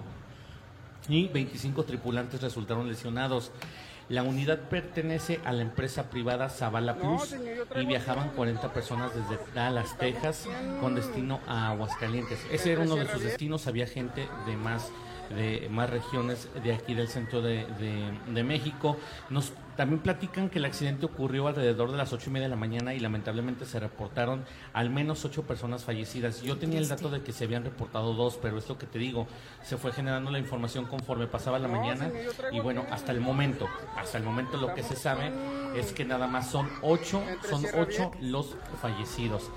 y 1.09 1.27
25 1.27 1.83
tripulantes 1.83 2.41
resultaron 2.41 2.87
lesionados. 2.87 3.51
La 4.09 4.23
unidad 4.23 4.59
pertenece 4.69 5.39
a 5.43 5.51
la 5.51 5.61
empresa 5.61 6.09
privada 6.09 6.49
Zavala 6.49 6.95
Plus 6.95 7.35
y 7.75 7.85
viajaban 7.85 8.29
40 8.29 8.73
personas 8.73 9.11
desde 9.13 9.37
Dallas, 9.53 9.97
Texas, 9.97 10.45
con 10.79 10.95
destino 10.95 11.41
a 11.47 11.71
Aguascalientes. 11.71 12.39
Ese 12.51 12.71
era 12.71 12.83
uno 12.83 12.95
de 12.95 13.07
sus 13.07 13.21
destinos, 13.21 13.67
había 13.67 13.87
gente 13.87 14.27
de 14.45 14.55
más 14.55 14.91
de 15.35 15.67
más 15.69 15.89
regiones 15.89 16.47
de 16.63 16.73
aquí 16.73 16.93
del 16.93 17.09
centro 17.09 17.41
de, 17.41 17.65
de 18.27 18.43
México. 18.43 18.97
Nos 19.29 19.51
también 19.77 20.01
platican 20.01 20.49
que 20.49 20.57
el 20.57 20.65
accidente 20.65 21.05
ocurrió 21.05 21.47
alrededor 21.47 21.91
de 21.91 21.97
las 21.97 22.11
ocho 22.11 22.29
y 22.29 22.33
media 22.33 22.47
de 22.47 22.49
la 22.49 22.55
mañana 22.55 22.95
y 22.95 22.99
lamentablemente 22.99 23.65
se 23.65 23.79
reportaron 23.79 24.43
al 24.73 24.89
menos 24.89 25.23
ocho 25.23 25.43
personas 25.43 25.83
fallecidas. 25.85 26.41
Yo 26.41 26.57
tenía 26.57 26.79
el 26.79 26.87
dato 26.87 27.09
de 27.09 27.21
que 27.21 27.31
se 27.31 27.43
habían 27.43 27.63
reportado 27.63 28.13
dos, 28.15 28.39
pero 28.41 28.57
esto 28.57 28.77
que 28.79 28.87
te 28.87 28.97
digo, 28.97 29.27
se 29.63 29.77
fue 29.77 29.93
generando 29.93 30.31
la 30.31 30.39
información 30.39 30.85
conforme 30.85 31.27
pasaba 31.27 31.59
la 31.59 31.67
mañana 31.67 32.09
y 32.51 32.59
bueno, 32.59 32.85
hasta 32.89 33.11
el 33.11 33.21
momento, 33.21 33.69
hasta 33.95 34.17
el 34.17 34.23
momento 34.23 34.57
lo 34.57 34.73
que 34.73 34.81
se 34.81 34.95
sabe 34.95 35.31
es 35.75 35.93
que 35.93 36.03
nada 36.05 36.25
más 36.25 36.49
son 36.49 36.67
ocho, 36.81 37.23
son 37.47 37.63
ocho 37.77 38.11
los 38.19 38.55
fallecidos. 38.81 39.51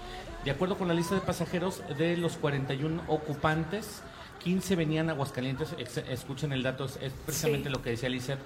De 0.45 0.51
acuerdo 0.51 0.77
con 0.77 0.87
la 0.87 0.95
lista 0.95 1.15
de 1.15 1.23
pasajeros 1.23 1.83
de 1.97 2.19
los 2.19 2.37
41 2.37 3.05
ocupantes, 3.09 4.03
15 4.41 4.77
venían 4.77 5.09
a 5.09 5.13
Aguascalientes, 5.13 5.75
escuchen 6.09 6.53
el 6.53 6.63
dato, 6.63 6.85
es 6.85 7.13
precisamente 7.25 7.71
lo 7.71 7.81
que 7.83 7.91
decía 7.91 8.11
Lizeth 8.11 8.39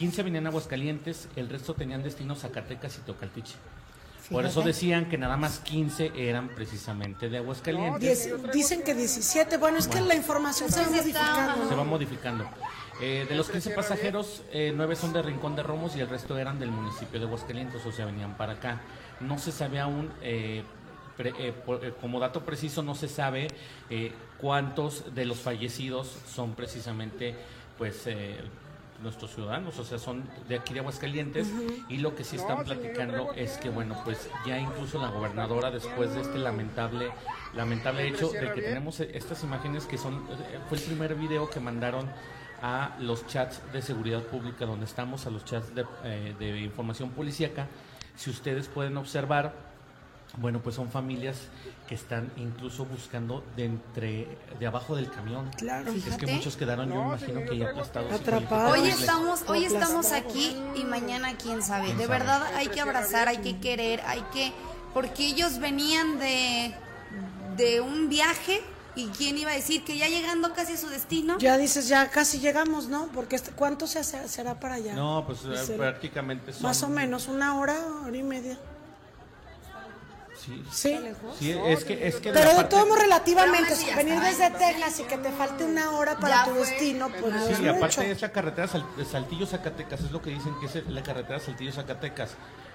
15 0.00 0.22
venían 0.22 0.46
a 0.46 0.48
Aguascalientes, 0.48 1.28
el 1.36 1.50
resto 1.50 1.74
tenían 1.74 2.02
destinos 2.02 2.38
Zacatecas 2.38 2.96
y 2.96 3.02
Tocaltiche. 3.02 3.56
Por 4.30 4.46
eso 4.46 4.62
decían 4.62 5.10
que 5.10 5.18
nada 5.18 5.36
más 5.36 5.58
15 5.58 6.12
eran 6.16 6.48
precisamente 6.48 7.28
de 7.28 7.36
Aguascalientes. 7.36 8.30
dicen 8.50 8.82
que 8.82 8.94
17, 8.94 9.58
bueno, 9.58 9.76
es 9.76 9.88
que 9.88 10.00
la 10.00 10.14
información 10.14 10.72
se 10.72 10.80
va 10.80 10.88
modificando. 10.88 11.68
Se 11.68 11.74
va 11.74 11.84
modificando. 11.84 12.48
Eh, 13.02 13.26
de 13.28 13.34
los 13.34 13.50
15 13.50 13.70
pasajeros, 13.72 14.42
eh, 14.52 14.72
9 14.74 14.96
son 14.96 15.12
de 15.12 15.20
Rincón 15.20 15.54
de 15.54 15.62
Romos 15.62 15.94
y 15.96 16.00
el 16.00 16.08
resto 16.08 16.38
eran 16.38 16.58
del 16.58 16.70
municipio 16.70 17.20
de 17.20 17.26
Aguascalientes, 17.26 17.84
o 17.84 17.92
sea, 17.92 18.06
venían 18.06 18.38
para 18.38 18.54
acá. 18.54 18.80
No 19.20 19.38
se 19.38 19.52
sabe 19.52 19.80
aún, 19.80 20.10
eh, 20.22 20.62
eh, 21.18 21.92
como 22.00 22.20
dato 22.20 22.42
preciso, 22.42 22.82
no 22.82 22.94
se 22.94 23.08
sabe 23.08 23.48
cuántos 24.38 25.14
de 25.14 25.26
los 25.26 25.40
fallecidos 25.40 26.16
son 26.26 26.54
precisamente, 26.54 27.34
pues, 27.76 28.06
nuestros 29.02 29.34
ciudadanos, 29.34 29.78
o 29.78 29.84
sea, 29.84 29.98
son 29.98 30.24
de 30.48 30.56
aquí 30.56 30.74
de 30.74 30.80
Aguascalientes 30.80 31.48
y 31.88 31.98
lo 31.98 32.14
que 32.14 32.24
sí 32.24 32.36
están 32.36 32.64
platicando 32.64 33.32
es 33.34 33.58
que, 33.58 33.70
bueno, 33.70 34.00
pues 34.04 34.28
ya 34.46 34.58
incluso 34.58 35.00
la 35.00 35.08
gobernadora 35.08 35.70
después 35.70 36.14
de 36.14 36.20
este 36.20 36.38
lamentable 36.38 37.10
lamentable 37.54 38.06
hecho 38.06 38.30
de 38.30 38.52
que 38.52 38.62
tenemos 38.62 39.00
estas 39.00 39.42
imágenes 39.42 39.86
que 39.86 39.98
son, 39.98 40.14
eh, 40.14 40.58
fue 40.68 40.78
el 40.78 40.84
primer 40.84 41.14
video 41.14 41.48
que 41.50 41.60
mandaron 41.60 42.08
a 42.62 42.96
los 43.00 43.26
chats 43.26 43.60
de 43.72 43.82
seguridad 43.82 44.22
pública 44.22 44.66
donde 44.66 44.84
estamos, 44.84 45.26
a 45.26 45.30
los 45.30 45.44
chats 45.44 45.74
de, 45.74 45.84
eh, 46.04 46.34
de 46.38 46.60
información 46.60 47.10
policíaca, 47.10 47.68
si 48.16 48.30
ustedes 48.30 48.68
pueden 48.68 48.96
observar, 48.96 49.69
bueno, 50.38 50.60
pues 50.60 50.76
son 50.76 50.90
familias 50.90 51.36
que 51.88 51.94
están 51.94 52.30
incluso 52.36 52.84
buscando 52.84 53.44
de 53.56 53.64
entre 53.64 54.38
de 54.58 54.66
abajo 54.66 54.94
del 54.96 55.10
camión. 55.10 55.50
Claro. 55.56 55.92
Es 55.92 56.16
que 56.16 56.26
muchos 56.26 56.56
quedaron, 56.56 56.88
yo 56.88 56.94
imagino 56.94 57.40
que 57.44 57.58
ya 57.58 57.70
aplastados. 57.70 58.12
Atrapados. 58.12 58.78
Hoy 58.78 58.88
estamos, 58.88 59.42
hoy 59.48 59.64
estamos 59.64 60.12
aquí 60.12 60.56
y 60.76 60.84
mañana 60.84 61.36
quién 61.36 61.62
sabe. 61.62 61.94
De 61.94 62.06
verdad 62.06 62.42
hay 62.54 62.68
que 62.68 62.80
abrazar, 62.80 63.28
hay 63.28 63.38
que 63.38 63.58
querer, 63.58 64.00
hay 64.06 64.22
que 64.32 64.52
porque 64.94 65.26
ellos 65.26 65.58
venían 65.58 66.18
de 66.18 66.74
de 67.56 67.80
un 67.80 68.08
viaje 68.08 68.62
y 68.94 69.06
quién 69.08 69.38
iba 69.38 69.50
a 69.50 69.54
decir 69.54 69.84
que 69.84 69.96
ya 69.96 70.08
llegando 70.08 70.52
casi 70.52 70.74
a 70.74 70.76
su 70.76 70.88
destino. 70.88 71.38
Ya 71.38 71.56
dices, 71.56 71.88
ya 71.88 72.10
casi 72.10 72.40
llegamos, 72.40 72.88
¿no? 72.88 73.08
Porque 73.14 73.36
este, 73.36 73.52
¿cuánto 73.52 73.86
se 73.86 74.02
será 74.02 74.58
para 74.58 74.74
allá? 74.74 74.94
No, 74.94 75.24
pues, 75.26 75.40
eh, 75.44 75.74
prácticamente 75.76 76.52
son... 76.52 76.62
Más 76.62 76.82
o 76.82 76.88
menos, 76.88 77.28
una 77.28 77.58
hora, 77.58 77.76
hora 78.04 78.16
y 78.16 78.22
media. 78.22 78.58
Sí, 80.44 80.62
sí. 80.72 80.98
es 81.66 81.84
que, 81.84 82.08
es 82.08 82.16
que 82.16 82.32
Pero 82.32 82.56
de 82.56 82.64
todo 82.64 82.86
modo 82.86 83.00
relativamente, 83.00 83.74
venir 83.94 84.20
desde 84.20 84.50
Texas 84.50 85.00
y 85.00 85.02
que 85.02 85.18
te 85.18 85.30
falte 85.30 85.64
una 85.64 85.90
hora 85.92 86.16
para 86.16 86.44
tu 86.44 86.54
destino, 86.54 87.08
pues 87.08 87.34
no 87.34 87.46
Sí, 87.46 87.62
y 87.62 87.68
aparte 87.68 88.10
es 88.10 88.22
la 88.22 88.32
carretera 88.32 88.68
Saltillo-Zacatecas, 88.68 90.00
es 90.00 90.10
lo 90.10 90.22
que 90.22 90.30
dicen 90.30 90.54
que 90.60 90.66
es 90.66 90.86
la 90.88 91.02
carretera 91.02 91.38
Saltillo-Zacatecas. 91.40 92.30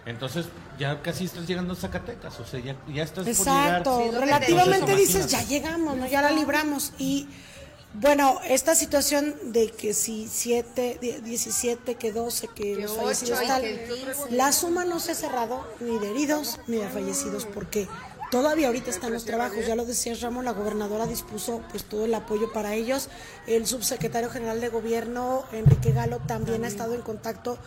Entonces 0.05 0.45
ya 0.77 1.01
casi 1.01 1.25
estás 1.25 1.47
llegando 1.47 1.73
a 1.73 1.75
Zacatecas, 1.75 2.39
o 2.39 2.45
sea, 2.45 2.59
ya, 2.59 2.75
ya 2.93 3.03
estás 3.03 3.25
Exacto, 3.25 3.95
por 3.95 4.03
llegar. 4.05 4.21
relativamente 4.21 4.95
dices, 4.95 5.27
ya 5.27 5.41
llegamos, 5.43 5.97
¿no? 5.97 6.05
ya 6.05 6.21
la 6.21 6.31
libramos. 6.31 6.93
Y 6.99 7.27
bueno, 8.01 8.39
esta 8.47 8.75
situación 8.75 9.35
de 9.53 9.71
que 9.71 9.93
si 9.93 10.27
7, 10.27 10.99
17, 11.23 11.95
que 11.95 12.11
12, 12.11 12.49
que, 12.49 12.75
los 12.75 12.95
fallecidos 12.95 13.39
tal, 13.47 13.63
la 14.31 14.51
suma 14.51 14.85
no 14.85 14.99
se 14.99 15.11
ha 15.11 15.15
cerrado 15.15 15.65
ni 15.79 15.97
de 15.99 16.11
heridos 16.11 16.59
ni 16.67 16.77
de 16.77 16.89
fallecidos, 16.89 17.45
porque 17.45 17.87
todavía 18.31 18.67
ahorita 18.67 18.89
están 18.89 19.13
los 19.13 19.23
trabajos, 19.23 19.65
ya 19.65 19.75
lo 19.75 19.85
decía 19.85 20.13
Ramón, 20.19 20.45
la 20.45 20.51
gobernadora 20.51 21.05
dispuso 21.05 21.61
pues 21.71 21.85
todo 21.85 22.05
el 22.05 22.13
apoyo 22.13 22.51
para 22.51 22.73
ellos, 22.73 23.09
el 23.47 23.65
subsecretario 23.65 24.29
general 24.29 24.59
de 24.59 24.69
gobierno, 24.69 25.45
Enrique 25.53 25.91
Galo, 25.91 26.19
también 26.19 26.65
ha 26.65 26.67
estado 26.67 26.95
en 26.95 27.01
contacto 27.01 27.57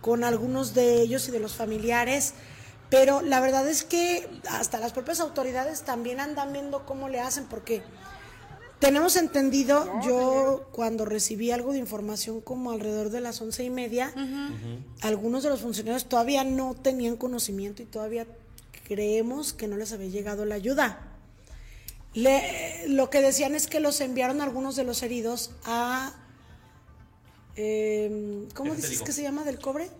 con 0.00 0.22
algunos 0.22 0.74
de 0.74 1.00
ellos 1.00 1.28
y 1.28 1.30
de 1.30 1.40
los 1.40 1.54
familiares, 1.54 2.34
pero 2.90 3.22
la 3.22 3.40
verdad 3.40 3.66
es 3.68 3.84
que 3.84 4.28
hasta 4.50 4.80
las 4.80 4.92
propias 4.92 5.20
autoridades 5.20 5.82
también 5.82 6.20
andan 6.20 6.52
viendo 6.52 6.84
cómo 6.84 7.08
le 7.08 7.20
hacen, 7.20 7.46
porque 7.46 7.82
tenemos 8.80 9.16
entendido, 9.16 10.00
yo 10.06 10.68
cuando 10.72 11.04
recibí 11.04 11.50
algo 11.50 11.72
de 11.72 11.78
información 11.78 12.40
como 12.40 12.70
alrededor 12.70 13.10
de 13.10 13.20
las 13.20 13.40
once 13.40 13.64
y 13.64 13.70
media, 13.70 14.12
algunos 15.02 15.42
de 15.42 15.50
los 15.50 15.60
funcionarios 15.60 16.04
todavía 16.04 16.44
no 16.44 16.74
tenían 16.74 17.16
conocimiento 17.16 17.82
y 17.82 17.86
todavía 17.86 18.26
creemos 18.86 19.52
que 19.52 19.66
no 19.66 19.76
les 19.76 19.92
había 19.92 20.08
llegado 20.08 20.44
la 20.44 20.54
ayuda. 20.54 21.12
lo 22.14 23.10
que 23.10 23.20
decían 23.20 23.54
es 23.54 23.66
que 23.66 23.80
los 23.80 24.00
enviaron 24.00 24.40
algunos 24.40 24.76
de 24.76 24.84
los 24.84 25.02
heridos 25.02 25.50
a... 25.64 26.14
Eh, 27.56 28.46
¿Cómo 28.54 28.74
dices 28.74 29.02
que 29.02 29.12
se 29.12 29.22
llama 29.22 29.42
del 29.42 29.58
cobre? 29.58 29.90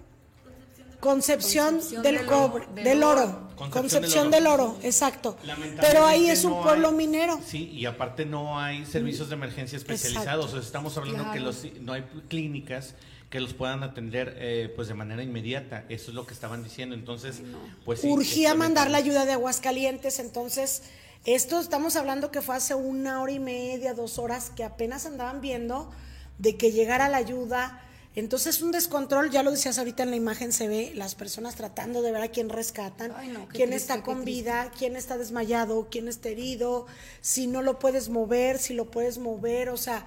Concepción, 1.00 1.80
del, 2.02 2.26
cobre, 2.26 2.66
del, 2.74 3.02
oro. 3.04 3.48
Concepción, 3.70 4.30
del, 4.30 4.48
oro. 4.48 4.76
exacto. 4.82 5.36
Pero 5.80 6.04
ahí 6.04 6.28
es 6.28 6.44
un 6.44 6.60
pueblo 6.62 6.90
minero. 6.90 7.40
Sí, 7.44 7.70
y 7.70 7.86
aparte 7.86 8.26
no 8.26 8.58
hay 8.58 8.84
servicios 8.84 9.28
de 9.28 9.36
emergencia 9.36 9.76
especializados. 9.76 10.54
estamos 10.54 10.96
hablando 10.96 11.30
que 11.32 11.40
los, 11.40 11.64
no 11.80 11.92
hay 11.92 12.02
clínicas 12.28 12.94
que 13.30 13.40
los 13.40 13.52
puedan 13.52 13.82
atender 13.82 14.36
eh, 14.38 14.72
pues 14.74 14.88
de 14.88 14.94
manera 14.94 15.22
inmediata. 15.22 15.84
Eso 15.88 16.10
es 16.10 16.14
lo 16.14 16.26
que 16.26 16.34
estaban 16.34 16.64
diciendo. 16.64 16.94
Entonces, 16.94 17.42
pues 17.84 18.02
urgía 18.02 18.54
mandar 18.54 18.90
la 18.90 18.98
ayuda 18.98 19.24
de 19.24 19.32
Aguascalientes. 19.32 20.18
Entonces, 20.18 20.82
esto 21.24 21.60
estamos 21.60 21.96
hablando 21.96 22.30
que 22.30 22.42
fue 22.42 22.56
hace 22.56 22.74
una 22.74 23.20
hora 23.20 23.32
y 23.32 23.38
media, 23.38 23.94
dos 23.94 24.18
horas 24.18 24.50
que 24.50 24.64
apenas 24.64 25.04
andaban 25.06 25.40
viendo 25.40 25.90
de 26.38 26.56
que 26.56 26.72
llegara 26.72 27.08
la 27.08 27.18
ayuda 27.18 27.82
entonces 28.18 28.62
un 28.62 28.72
descontrol, 28.72 29.30
ya 29.30 29.42
lo 29.42 29.50
decías 29.50 29.78
ahorita 29.78 30.02
en 30.02 30.10
la 30.10 30.16
imagen, 30.16 30.52
se 30.52 30.66
ve 30.66 30.92
las 30.94 31.14
personas 31.14 31.54
tratando 31.54 32.02
de 32.02 32.10
ver 32.10 32.22
a 32.22 32.28
quién 32.28 32.48
rescatan, 32.48 33.12
quién 33.52 33.72
está 33.72 34.02
con 34.02 34.24
vida, 34.24 34.72
quién 34.76 34.96
está 34.96 35.18
desmayado, 35.18 35.88
quién 35.90 36.08
está 36.08 36.28
herido, 36.28 36.86
si 37.20 37.46
no 37.46 37.62
lo 37.62 37.78
puedes 37.78 38.08
mover, 38.08 38.58
si 38.58 38.74
lo 38.74 38.90
puedes 38.90 39.18
mover, 39.18 39.68
o 39.68 39.76
sea, 39.76 40.06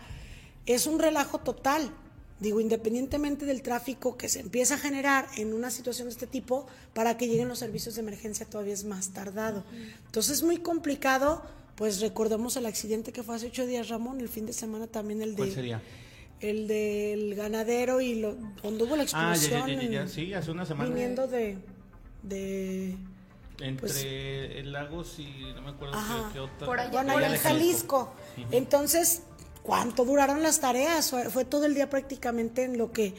es 0.65 0.87
un 0.87 0.99
relajo 0.99 1.39
total. 1.39 1.93
Digo, 2.39 2.59
independientemente 2.59 3.45
del 3.45 3.61
tráfico 3.61 4.17
que 4.17 4.27
se 4.27 4.39
empieza 4.39 4.73
a 4.73 4.77
generar 4.79 5.27
en 5.37 5.53
una 5.53 5.69
situación 5.69 6.07
de 6.07 6.13
este 6.13 6.25
tipo, 6.25 6.65
para 6.95 7.15
que 7.15 7.27
lleguen 7.27 7.47
los 7.47 7.59
servicios 7.59 7.93
de 7.95 8.01
emergencia 8.01 8.47
todavía 8.47 8.73
es 8.73 8.83
más 8.83 9.09
tardado. 9.09 9.63
Entonces 10.07 10.37
es 10.37 10.43
muy 10.43 10.57
complicado, 10.57 11.43
pues 11.75 12.01
recordemos 12.01 12.57
el 12.57 12.65
accidente 12.65 13.11
que 13.11 13.21
fue 13.21 13.35
hace 13.35 13.45
ocho 13.47 13.67
días, 13.67 13.89
Ramón, 13.89 14.19
el 14.19 14.27
fin 14.27 14.47
de 14.47 14.53
semana 14.53 14.87
también 14.87 15.21
el 15.21 15.31
de... 15.31 15.37
¿Cuál 15.37 15.51
sería? 15.53 15.81
El 16.41 16.67
del 16.67 17.35
ganadero 17.35 18.01
y 18.01 18.15
lo, 18.15 18.35
cuando 18.61 18.85
hubo 18.85 18.95
la 18.95 19.03
explosión. 19.03 19.61
Ah, 19.63 19.67
ya, 19.67 19.81
ya, 19.81 19.89
ya, 19.89 20.07
sí, 20.07 20.33
hace 20.33 20.51
una 20.51 20.65
semana. 20.65 20.89
Viniendo 20.89 21.27
de. 21.27 21.57
de 22.23 22.97
entre 23.59 23.79
pues, 23.79 24.65
Lagos 24.65 25.19
y 25.19 25.53
no 25.53 25.61
me 25.61 25.69
acuerdo 25.69 25.97
qué, 26.33 26.39
otra. 26.39 26.65
Por 26.65 26.79
allá, 26.79 27.03
bueno, 27.03 27.19
en 27.19 27.37
Jalisco. 27.37 28.13
Entonces, 28.49 29.21
¿cuánto 29.61 30.03
duraron 30.03 30.41
las 30.41 30.59
tareas? 30.59 31.13
Fue, 31.29 31.45
todo 31.45 31.65
el 31.65 31.75
día 31.75 31.89
prácticamente 31.89 32.63
en 32.63 32.77
lo 32.77 32.91
que 32.91 33.13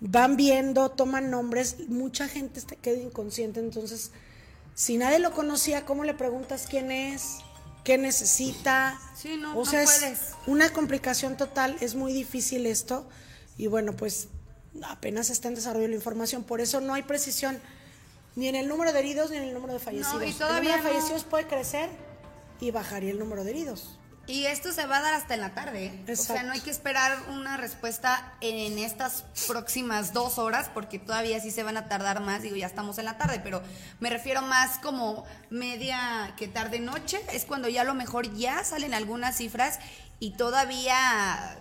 van 0.00 0.36
viendo, 0.36 0.90
toman 0.90 1.30
nombres, 1.30 1.88
mucha 1.88 2.28
gente 2.28 2.60
queda 2.80 2.98
inconsciente, 2.98 3.60
entonces, 3.60 4.10
si 4.74 4.96
nadie 4.96 5.18
lo 5.18 5.32
conocía, 5.32 5.84
¿cómo 5.84 6.04
le 6.04 6.14
preguntas 6.14 6.66
quién 6.68 6.90
es? 6.90 7.43
Qué 7.84 7.98
necesita. 7.98 8.98
Sí, 9.14 9.36
no, 9.36 9.56
o 9.56 9.64
sea, 9.64 9.82
es 9.82 10.32
una 10.46 10.70
complicación 10.70 11.36
total, 11.36 11.76
es 11.80 11.94
muy 11.94 12.12
difícil 12.12 12.66
esto 12.66 13.06
y 13.56 13.68
bueno, 13.68 13.94
pues 13.94 14.28
apenas 14.82 15.30
está 15.30 15.48
en 15.48 15.54
desarrollo 15.54 15.86
la 15.86 15.94
información, 15.94 16.42
por 16.42 16.60
eso 16.60 16.80
no 16.80 16.94
hay 16.94 17.02
precisión 17.02 17.60
ni 18.36 18.48
en 18.48 18.56
el 18.56 18.66
número 18.66 18.92
de 18.92 18.98
heridos 18.98 19.30
ni 19.30 19.36
en 19.36 19.44
el 19.44 19.54
número 19.54 19.74
de 19.74 19.78
fallecidos. 19.78 20.26
y 20.26 20.32
todavía 20.32 20.74
el 20.74 20.78
número 20.78 20.94
de 20.94 21.00
fallecidos 21.00 21.24
puede 21.24 21.46
crecer 21.46 21.88
y 22.60 22.70
bajaría 22.70 23.10
el 23.10 23.18
número 23.18 23.44
de 23.44 23.50
heridos. 23.50 23.98
Y 24.26 24.46
esto 24.46 24.72
se 24.72 24.86
va 24.86 24.98
a 24.98 25.02
dar 25.02 25.14
hasta 25.14 25.34
en 25.34 25.40
la 25.40 25.50
tarde. 25.50 25.86
¿eh? 25.86 26.12
O 26.12 26.16
sea, 26.16 26.42
no 26.42 26.52
hay 26.52 26.60
que 26.60 26.70
esperar 26.70 27.18
una 27.30 27.56
respuesta 27.56 28.32
en 28.40 28.78
estas 28.78 29.24
próximas 29.46 30.12
dos 30.12 30.38
horas, 30.38 30.70
porque 30.72 30.98
todavía 30.98 31.40
sí 31.40 31.50
se 31.50 31.62
van 31.62 31.76
a 31.76 31.88
tardar 31.88 32.20
más. 32.20 32.42
Digo, 32.42 32.56
ya 32.56 32.66
estamos 32.66 32.98
en 32.98 33.04
la 33.04 33.18
tarde, 33.18 33.40
pero 33.44 33.62
me 34.00 34.08
refiero 34.08 34.40
más 34.42 34.78
como 34.78 35.24
media 35.50 36.32
que 36.36 36.48
tarde 36.48 36.80
noche. 36.80 37.20
Es 37.32 37.44
cuando 37.44 37.68
ya 37.68 37.82
a 37.82 37.84
lo 37.84 37.94
mejor 37.94 38.34
ya 38.34 38.64
salen 38.64 38.94
algunas 38.94 39.36
cifras 39.36 39.78
y 40.20 40.32
todavía 40.32 41.58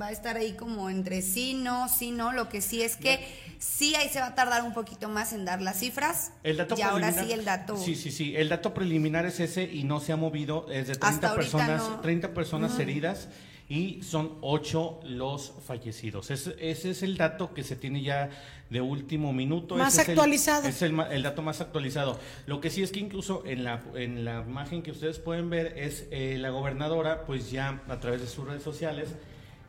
va 0.00 0.06
a 0.06 0.12
estar 0.12 0.36
ahí 0.36 0.52
como 0.52 0.90
entre 0.90 1.22
sí, 1.22 1.54
no, 1.54 1.88
sí, 1.88 2.10
no. 2.10 2.32
Lo 2.32 2.48
que 2.48 2.60
sí 2.60 2.82
es 2.82 2.96
que 2.96 3.26
sí 3.58 3.94
ahí 3.94 4.08
se 4.08 4.20
va 4.20 4.26
a 4.26 4.34
tardar 4.34 4.62
un 4.62 4.74
poquito 4.74 5.08
más 5.08 5.32
en 5.32 5.44
dar 5.44 5.60
las 5.60 5.78
cifras. 5.78 6.32
El 6.42 6.56
dato 6.56 6.74
y 6.76 6.82
ahora 6.82 7.12
sí 7.12 7.32
el 7.32 7.44
dato. 7.44 7.76
Sí, 7.76 7.94
sí, 7.94 8.10
sí. 8.10 8.36
El 8.36 8.48
dato 8.48 8.74
preliminar 8.74 9.26
es 9.26 9.40
ese 9.40 9.64
y 9.64 9.84
no 9.84 10.00
se 10.00 10.12
ha 10.12 10.16
movido. 10.16 10.66
Es 10.70 10.88
de 10.88 10.96
30 10.96 11.34
personas, 11.34 12.02
30 12.02 12.34
personas 12.34 12.78
heridas 12.78 13.28
y 13.68 14.02
son 14.02 14.36
8 14.42 15.00
los 15.04 15.54
fallecidos. 15.66 16.30
ese 16.30 16.54
es 16.60 17.02
el 17.02 17.16
dato 17.16 17.54
que 17.54 17.62
se 17.62 17.76
tiene 17.76 18.02
ya 18.02 18.30
de 18.70 18.80
último 18.80 19.32
minuto. 19.32 19.76
Más 19.76 19.98
actualizado. 19.98 20.68
Es, 20.68 20.82
el, 20.82 20.98
el, 21.10 21.22
dato 21.22 21.42
más 21.42 21.60
actualizado. 21.60 22.18
Lo 22.46 22.60
que 22.60 22.70
sí 22.70 22.82
es 22.82 22.90
que 22.90 23.00
incluso 23.00 23.44
en 23.46 23.64
la, 23.64 23.82
en 23.94 24.24
la 24.24 24.42
imagen 24.46 24.82
que 24.82 24.90
ustedes 24.90 25.18
pueden 25.18 25.48
ver 25.48 25.78
es 25.78 26.06
eh, 26.10 26.36
la 26.38 26.50
gobernadora, 26.50 27.24
pues 27.24 27.50
ya 27.50 27.82
a 27.88 28.00
través 28.00 28.20
de 28.20 28.26
sus 28.26 28.46
redes 28.46 28.62
sociales, 28.62 29.10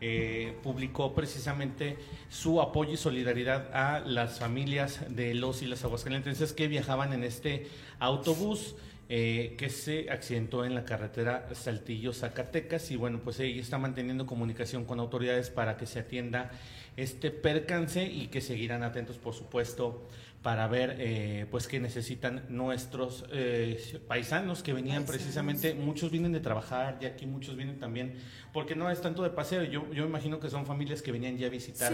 eh, 0.02 0.56
publicó 0.64 1.14
precisamente 1.16 1.98
su 2.30 2.62
apoyo 2.62 2.94
y 2.94 2.98
solidaridad 2.98 3.74
a 3.74 4.00
las 4.02 4.40
familias 4.40 5.02
de 5.10 5.34
los 5.34 5.62
y 5.62 5.68
las 5.68 5.84
aguascalentenses 5.84 6.54
que 6.54 6.68
viajaban 6.68 7.14
en 7.14 7.24
este 7.24 7.68
autobús. 8.00 8.76
Eh, 9.08 9.54
que 9.60 9.70
se 9.70 10.10
accidentó 10.10 10.66
en 10.66 10.74
la 10.74 10.84
carretera 10.84 11.48
Saltillo-Zacatecas 11.54 12.90
y 12.90 12.96
bueno, 12.96 13.20
pues 13.24 13.40
ella 13.40 13.62
está 13.62 13.78
manteniendo 13.78 14.26
comunicación 14.26 14.84
con 14.84 15.00
autoridades 15.00 15.52
para 15.52 15.78
que 15.78 15.86
se 15.86 16.00
atienda 16.00 16.50
este 16.98 17.30
percance 17.30 18.04
y 18.04 18.30
que 18.30 18.42
seguirán 18.42 18.82
atentos, 18.82 19.20
por 19.20 19.36
supuesto, 19.36 20.08
para 20.46 20.68
ver 20.68 20.98
eh, 21.00 21.48
pues 21.50 21.68
qué 21.68 21.80
necesitan 21.80 22.46
nuestros 22.50 23.26
eh, 23.32 24.00
paisanos 24.08 24.62
que 24.62 24.74
venían 24.74 25.04
precisamente, 25.04 25.74
muchos 25.74 26.12
vienen 26.12 26.34
de 26.34 26.40
trabajar, 26.40 27.00
y 27.02 27.06
aquí 27.06 27.26
muchos 27.26 27.56
vienen 27.56 27.80
también, 27.80 28.14
porque 28.54 28.76
no 28.76 28.92
es 28.92 29.02
tanto 29.02 29.24
de 29.24 29.32
paseo, 29.32 29.64
yo, 29.64 29.92
yo 29.92 30.06
imagino 30.06 30.40
que 30.40 30.52
son 30.52 30.68
familias 30.68 31.02
que 31.02 31.12
venían 31.12 31.36
ya 31.40 31.48
a 31.48 31.50
visitar, 31.50 31.92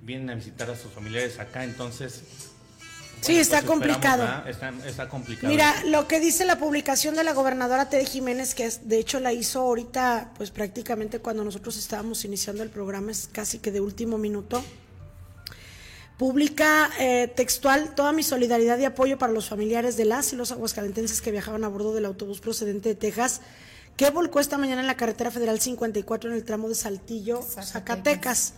vienen 0.00 0.30
a 0.30 0.34
visitar 0.34 0.70
a 0.70 0.76
sus 0.76 0.90
familiares 0.90 1.38
acá, 1.38 1.62
entonces 1.62 2.54
Sí, 3.20 3.38
está 3.38 3.58
pues 3.58 3.70
complicado. 3.70 4.26
Está, 4.46 5.06
complicado. 5.10 5.52
Mira, 5.52 5.74
lo 5.84 6.08
que 6.08 6.20
dice 6.20 6.46
la 6.46 6.58
publicación 6.58 7.14
de 7.16 7.22
la 7.22 7.34
gobernadora 7.34 7.90
Tere 7.90 8.06
Jiménez, 8.06 8.54
que 8.54 8.66
de 8.82 8.98
hecho 8.98 9.20
la 9.20 9.34
hizo 9.34 9.60
ahorita, 9.60 10.32
pues 10.38 10.50
prácticamente 10.50 11.18
cuando 11.18 11.44
nosotros 11.44 11.76
estábamos 11.76 12.24
iniciando 12.24 12.62
el 12.62 12.70
programa, 12.70 13.10
es 13.10 13.28
casi 13.30 13.58
que 13.58 13.70
de 13.70 13.82
último 13.82 14.16
minuto. 14.16 14.64
Publica 16.20 16.90
eh, 16.98 17.32
textual 17.34 17.94
toda 17.94 18.12
mi 18.12 18.22
solidaridad 18.22 18.78
y 18.78 18.84
apoyo 18.84 19.16
para 19.16 19.32
los 19.32 19.48
familiares 19.48 19.96
de 19.96 20.04
las 20.04 20.34
y 20.34 20.36
los 20.36 20.52
aguascalentenses 20.52 21.22
que 21.22 21.30
viajaban 21.30 21.64
a 21.64 21.68
bordo 21.68 21.94
del 21.94 22.04
autobús 22.04 22.40
procedente 22.40 22.90
de 22.90 22.94
Texas, 22.94 23.40
que 23.96 24.10
volcó 24.10 24.38
esta 24.38 24.58
mañana 24.58 24.82
en 24.82 24.86
la 24.86 24.98
carretera 24.98 25.30
federal 25.30 25.58
54 25.58 26.28
en 26.28 26.36
el 26.36 26.44
tramo 26.44 26.68
de 26.68 26.74
Saltillo, 26.74 27.40
Zacatecas. 27.40 28.52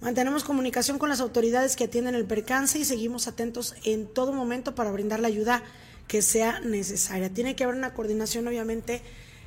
Mantenemos 0.00 0.42
comunicación 0.42 0.98
con 0.98 1.08
las 1.08 1.20
autoridades 1.20 1.76
que 1.76 1.84
atienden 1.84 2.16
el 2.16 2.24
percance 2.24 2.80
y 2.80 2.84
seguimos 2.84 3.28
atentos 3.28 3.76
en 3.84 4.08
todo 4.08 4.32
momento 4.32 4.74
para 4.74 4.90
brindar 4.90 5.20
la 5.20 5.28
ayuda 5.28 5.62
que 6.08 6.20
sea 6.20 6.58
necesaria. 6.58 7.30
Tiene 7.30 7.54
que 7.54 7.62
haber 7.62 7.76
una 7.76 7.94
coordinación, 7.94 8.48
obviamente, 8.48 9.02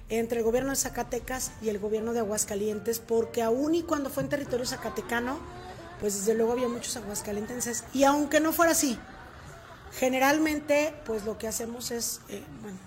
entre 0.07 0.37
el 0.37 0.45
gobierno 0.45 0.69
de 0.69 0.77
Zacatecas 0.77 1.51
y 1.61 1.67
el 1.67 1.79
gobierno 1.79 2.13
de 2.13 2.19
Aguascalientes, 2.19 2.99
porque 2.99 3.41
aún 3.41 3.75
y 3.75 3.83
cuando 3.83 4.09
fue 4.09 4.23
en 4.23 4.29
territorio 4.29 4.65
zacatecano, 4.65 5.37
pues 5.99 6.15
desde 6.15 6.33
luego 6.33 6.53
había 6.53 6.67
muchos 6.67 6.95
aguascalentenses. 6.97 7.83
Y 7.93 8.03
aunque 8.03 8.39
no 8.39 8.51
fuera 8.51 8.71
así, 8.71 8.97
generalmente, 9.93 10.93
pues 11.05 11.25
lo 11.25 11.37
que 11.37 11.47
hacemos 11.47 11.91
es, 11.91 12.21
eh, 12.29 12.43
bueno, 12.61 12.77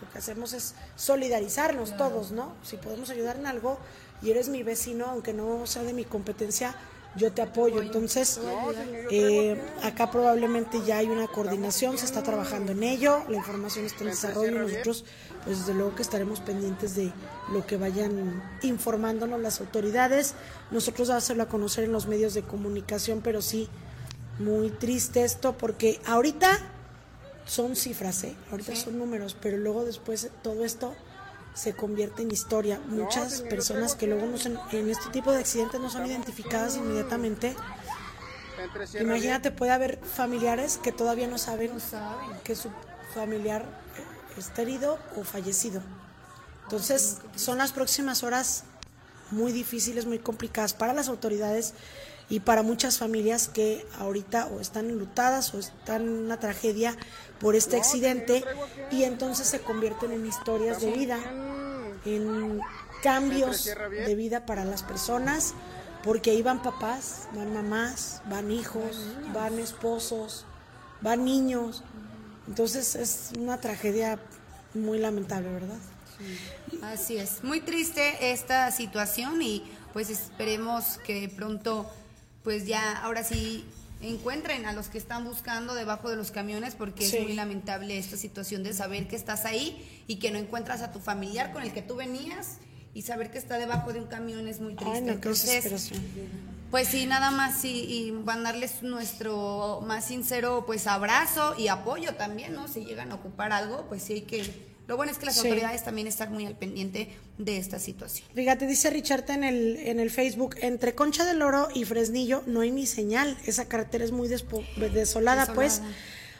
lo 0.00 0.10
que 0.10 0.18
hacemos 0.18 0.52
es 0.52 0.74
solidarizarnos 0.96 1.96
todos, 1.96 2.32
¿no? 2.32 2.54
Si 2.62 2.76
podemos 2.76 3.10
ayudar 3.10 3.36
en 3.36 3.46
algo, 3.46 3.78
y 4.22 4.30
eres 4.30 4.48
mi 4.48 4.62
vecino, 4.62 5.06
aunque 5.06 5.32
no 5.32 5.66
sea 5.66 5.82
de 5.82 5.92
mi 5.92 6.04
competencia, 6.04 6.74
yo 7.16 7.32
te 7.32 7.42
apoyo. 7.42 7.82
Entonces, 7.82 8.40
eh, 9.10 9.60
acá 9.82 10.10
probablemente 10.10 10.80
ya 10.86 10.98
hay 10.98 11.06
una 11.06 11.26
coordinación, 11.26 11.98
se 11.98 12.04
está 12.04 12.22
trabajando 12.22 12.72
en 12.72 12.82
ello, 12.82 13.22
la 13.28 13.36
información 13.36 13.84
está 13.84 14.04
en 14.04 14.10
desarrollo 14.10 14.50
y 14.50 14.58
nosotros, 14.58 15.04
pues 15.44 15.58
desde 15.60 15.74
luego 15.74 15.94
que 15.94 16.02
estaremos 16.02 16.40
pendientes 16.40 16.94
de 16.94 17.12
lo 17.52 17.66
que 17.66 17.76
vayan 17.76 18.42
informándonos 18.62 19.40
las 19.40 19.60
autoridades. 19.60 20.34
Nosotros 20.70 21.08
vamos 21.08 21.22
a 21.22 21.24
hacerlo 21.24 21.42
a 21.42 21.48
conocer 21.48 21.84
en 21.84 21.92
los 21.92 22.06
medios 22.06 22.34
de 22.34 22.42
comunicación, 22.42 23.20
pero 23.22 23.42
sí, 23.42 23.68
muy 24.38 24.70
triste 24.70 25.24
esto, 25.24 25.56
porque 25.58 26.00
ahorita 26.06 26.58
son 27.46 27.74
cifras, 27.74 28.22
¿eh? 28.24 28.36
ahorita 28.50 28.76
son 28.76 28.98
números, 28.98 29.36
pero 29.40 29.58
luego 29.58 29.84
después 29.84 30.30
todo 30.42 30.64
esto 30.64 30.94
se 31.54 31.74
convierte 31.74 32.22
en 32.22 32.30
historia. 32.30 32.80
Muchas 32.86 33.42
personas 33.42 33.94
que 33.94 34.06
luego 34.06 34.26
no 34.26 34.38
son, 34.38 34.58
en 34.72 34.88
este 34.88 35.10
tipo 35.10 35.32
de 35.32 35.38
accidentes 35.38 35.80
no 35.80 35.90
son 35.90 36.06
identificadas 36.06 36.76
inmediatamente. 36.76 37.56
Imagínate, 39.00 39.50
puede 39.50 39.72
haber 39.72 39.98
familiares 39.98 40.78
que 40.82 40.92
todavía 40.92 41.26
no 41.26 41.38
saben, 41.38 41.72
que 42.44 42.54
su 42.54 42.70
familiar 43.14 43.64
está 44.36 44.62
herido 44.62 44.98
o 45.16 45.24
fallecido. 45.24 45.82
Entonces, 46.64 47.18
son 47.34 47.58
las 47.58 47.72
próximas 47.72 48.22
horas 48.22 48.64
muy 49.30 49.52
difíciles, 49.52 50.06
muy 50.06 50.18
complicadas 50.18 50.74
para 50.74 50.92
las 50.92 51.08
autoridades 51.08 51.74
y 52.30 52.38
para 52.40 52.62
muchas 52.62 52.96
familias 52.96 53.48
que 53.48 53.84
ahorita 53.98 54.46
o 54.46 54.60
están 54.60 54.88
enlutadas 54.88 55.52
o 55.52 55.58
están 55.58 56.02
en 56.02 56.08
una 56.10 56.38
tragedia 56.38 56.96
por 57.40 57.56
este 57.56 57.76
accidente 57.76 58.44
y 58.92 59.02
entonces 59.02 59.48
se 59.48 59.60
convierten 59.60 60.12
en 60.12 60.24
historias 60.24 60.80
de 60.80 60.92
vida, 60.92 61.18
en 62.06 62.60
cambios 63.02 63.64
de 63.64 64.14
vida 64.14 64.46
para 64.46 64.64
las 64.64 64.84
personas, 64.84 65.54
porque 66.04 66.30
ahí 66.30 66.40
van 66.40 66.62
papás, 66.62 67.28
van 67.34 67.52
mamás, 67.52 68.22
van 68.26 68.52
hijos, 68.52 69.08
van 69.34 69.58
esposos, 69.58 70.46
van 71.00 71.24
niños. 71.24 71.82
Entonces 72.46 72.94
es 72.94 73.30
una 73.36 73.60
tragedia 73.60 74.20
muy 74.72 74.98
lamentable, 74.98 75.50
¿verdad? 75.52 75.78
Así 76.82 77.16
es, 77.16 77.42
muy 77.42 77.60
triste 77.60 78.32
esta 78.32 78.70
situación 78.70 79.42
y 79.42 79.68
pues 79.92 80.10
esperemos 80.10 80.98
que 80.98 81.32
pronto 81.34 81.90
pues 82.42 82.66
ya 82.66 82.98
ahora 83.02 83.24
sí 83.24 83.64
encuentren 84.02 84.64
a 84.66 84.72
los 84.72 84.88
que 84.88 84.98
están 84.98 85.24
buscando 85.24 85.74
debajo 85.74 86.08
de 86.08 86.16
los 86.16 86.30
camiones 86.30 86.74
porque 86.74 87.04
es 87.04 87.22
muy 87.22 87.34
lamentable 87.34 87.98
esta 87.98 88.16
situación 88.16 88.62
de 88.62 88.72
saber 88.72 89.08
que 89.08 89.16
estás 89.16 89.44
ahí 89.44 90.04
y 90.06 90.16
que 90.16 90.30
no 90.30 90.38
encuentras 90.38 90.80
a 90.80 90.92
tu 90.92 91.00
familiar 91.00 91.52
con 91.52 91.62
el 91.62 91.72
que 91.72 91.82
tú 91.82 91.96
venías 91.96 92.58
y 92.94 93.02
saber 93.02 93.30
que 93.30 93.38
está 93.38 93.58
debajo 93.58 93.92
de 93.92 94.00
un 94.00 94.06
camión 94.06 94.48
es 94.48 94.60
muy 94.60 94.74
triste. 94.74 95.10
Entonces, 95.10 95.92
pues 96.70 96.88
sí, 96.88 97.06
nada 97.06 97.30
más 97.30 97.60
sí, 97.60 97.84
y 97.88 98.10
van 98.10 98.40
a 98.40 98.52
darles 98.52 98.82
nuestro 98.82 99.82
más 99.86 100.06
sincero 100.06 100.64
pues 100.66 100.86
abrazo 100.86 101.54
y 101.58 101.68
apoyo 101.68 102.14
también, 102.14 102.54
¿no? 102.54 102.68
Si 102.68 102.84
llegan 102.84 103.12
a 103.12 103.16
ocupar 103.16 103.52
algo, 103.52 103.86
pues 103.88 104.02
sí 104.02 104.14
hay 104.14 104.22
que 104.22 104.69
lo 104.90 104.96
bueno 104.96 105.12
es 105.12 105.18
que 105.18 105.26
las 105.26 105.38
autoridades 105.38 105.84
también 105.84 106.08
están 106.08 106.32
muy 106.32 106.46
al 106.46 106.56
pendiente 106.56 107.08
de 107.38 107.58
esta 107.58 107.78
situación. 107.78 108.26
Fíjate, 108.34 108.66
dice 108.66 108.90
Richard 108.90 109.30
en 109.30 109.44
el, 109.44 109.76
en 109.76 110.00
el 110.00 110.10
Facebook, 110.10 110.56
entre 110.62 110.96
Concha 110.96 111.24
del 111.24 111.42
Oro 111.42 111.68
y 111.72 111.84
Fresnillo 111.84 112.42
no 112.46 112.62
hay 112.62 112.72
ni 112.72 112.86
señal. 112.86 113.38
Esa 113.46 113.66
carretera 113.66 114.04
es 114.04 114.10
muy 114.10 114.26
desolada, 114.26 115.54
pues. 115.54 115.80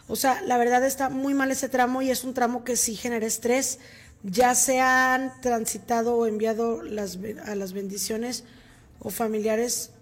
O 0.08 0.16
sea, 0.16 0.42
la 0.42 0.58
verdad 0.58 0.84
está 0.84 1.10
muy 1.10 1.32
mal 1.32 1.52
ese 1.52 1.68
tramo 1.68 2.02
y 2.02 2.10
es 2.10 2.24
un 2.24 2.34
tramo 2.34 2.64
que 2.64 2.74
sí 2.74 2.96
genera 2.96 3.24
estrés. 3.24 3.78
Ya 4.24 4.56
se 4.56 4.80
han 4.80 5.32
transitado 5.42 6.16
o 6.16 6.26
enviado 6.26 6.82
las, 6.82 7.20
a 7.46 7.54
las 7.54 7.72
bendiciones 7.72 8.42
o 8.98 9.10
familiares 9.10 9.92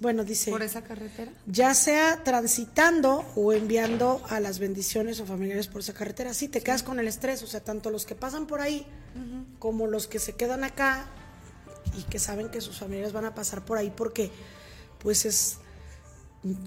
bueno, 0.00 0.24
dice. 0.24 0.50
¿Por 0.50 0.62
esa 0.62 0.82
carretera? 0.82 1.32
Ya 1.46 1.74
sea 1.74 2.22
transitando 2.24 3.24
o 3.36 3.52
enviando 3.52 4.22
a 4.28 4.40
las 4.40 4.58
bendiciones 4.58 5.20
o 5.20 5.26
familiares 5.26 5.68
por 5.68 5.80
esa 5.80 5.94
carretera. 5.94 6.34
Sí, 6.34 6.48
te 6.48 6.60
quedas 6.60 6.82
con 6.82 6.98
el 6.98 7.08
estrés. 7.08 7.42
O 7.42 7.46
sea, 7.46 7.60
tanto 7.60 7.90
los 7.90 8.06
que 8.06 8.14
pasan 8.14 8.46
por 8.46 8.60
ahí 8.60 8.86
como 9.58 9.86
los 9.86 10.06
que 10.06 10.18
se 10.18 10.34
quedan 10.34 10.64
acá 10.64 11.08
y 11.98 12.02
que 12.04 12.18
saben 12.18 12.50
que 12.50 12.60
sus 12.60 12.78
familiares 12.78 13.12
van 13.12 13.24
a 13.24 13.34
pasar 13.34 13.64
por 13.64 13.78
ahí 13.78 13.92
porque, 13.94 14.30
pues 14.98 15.24
es, 15.24 15.58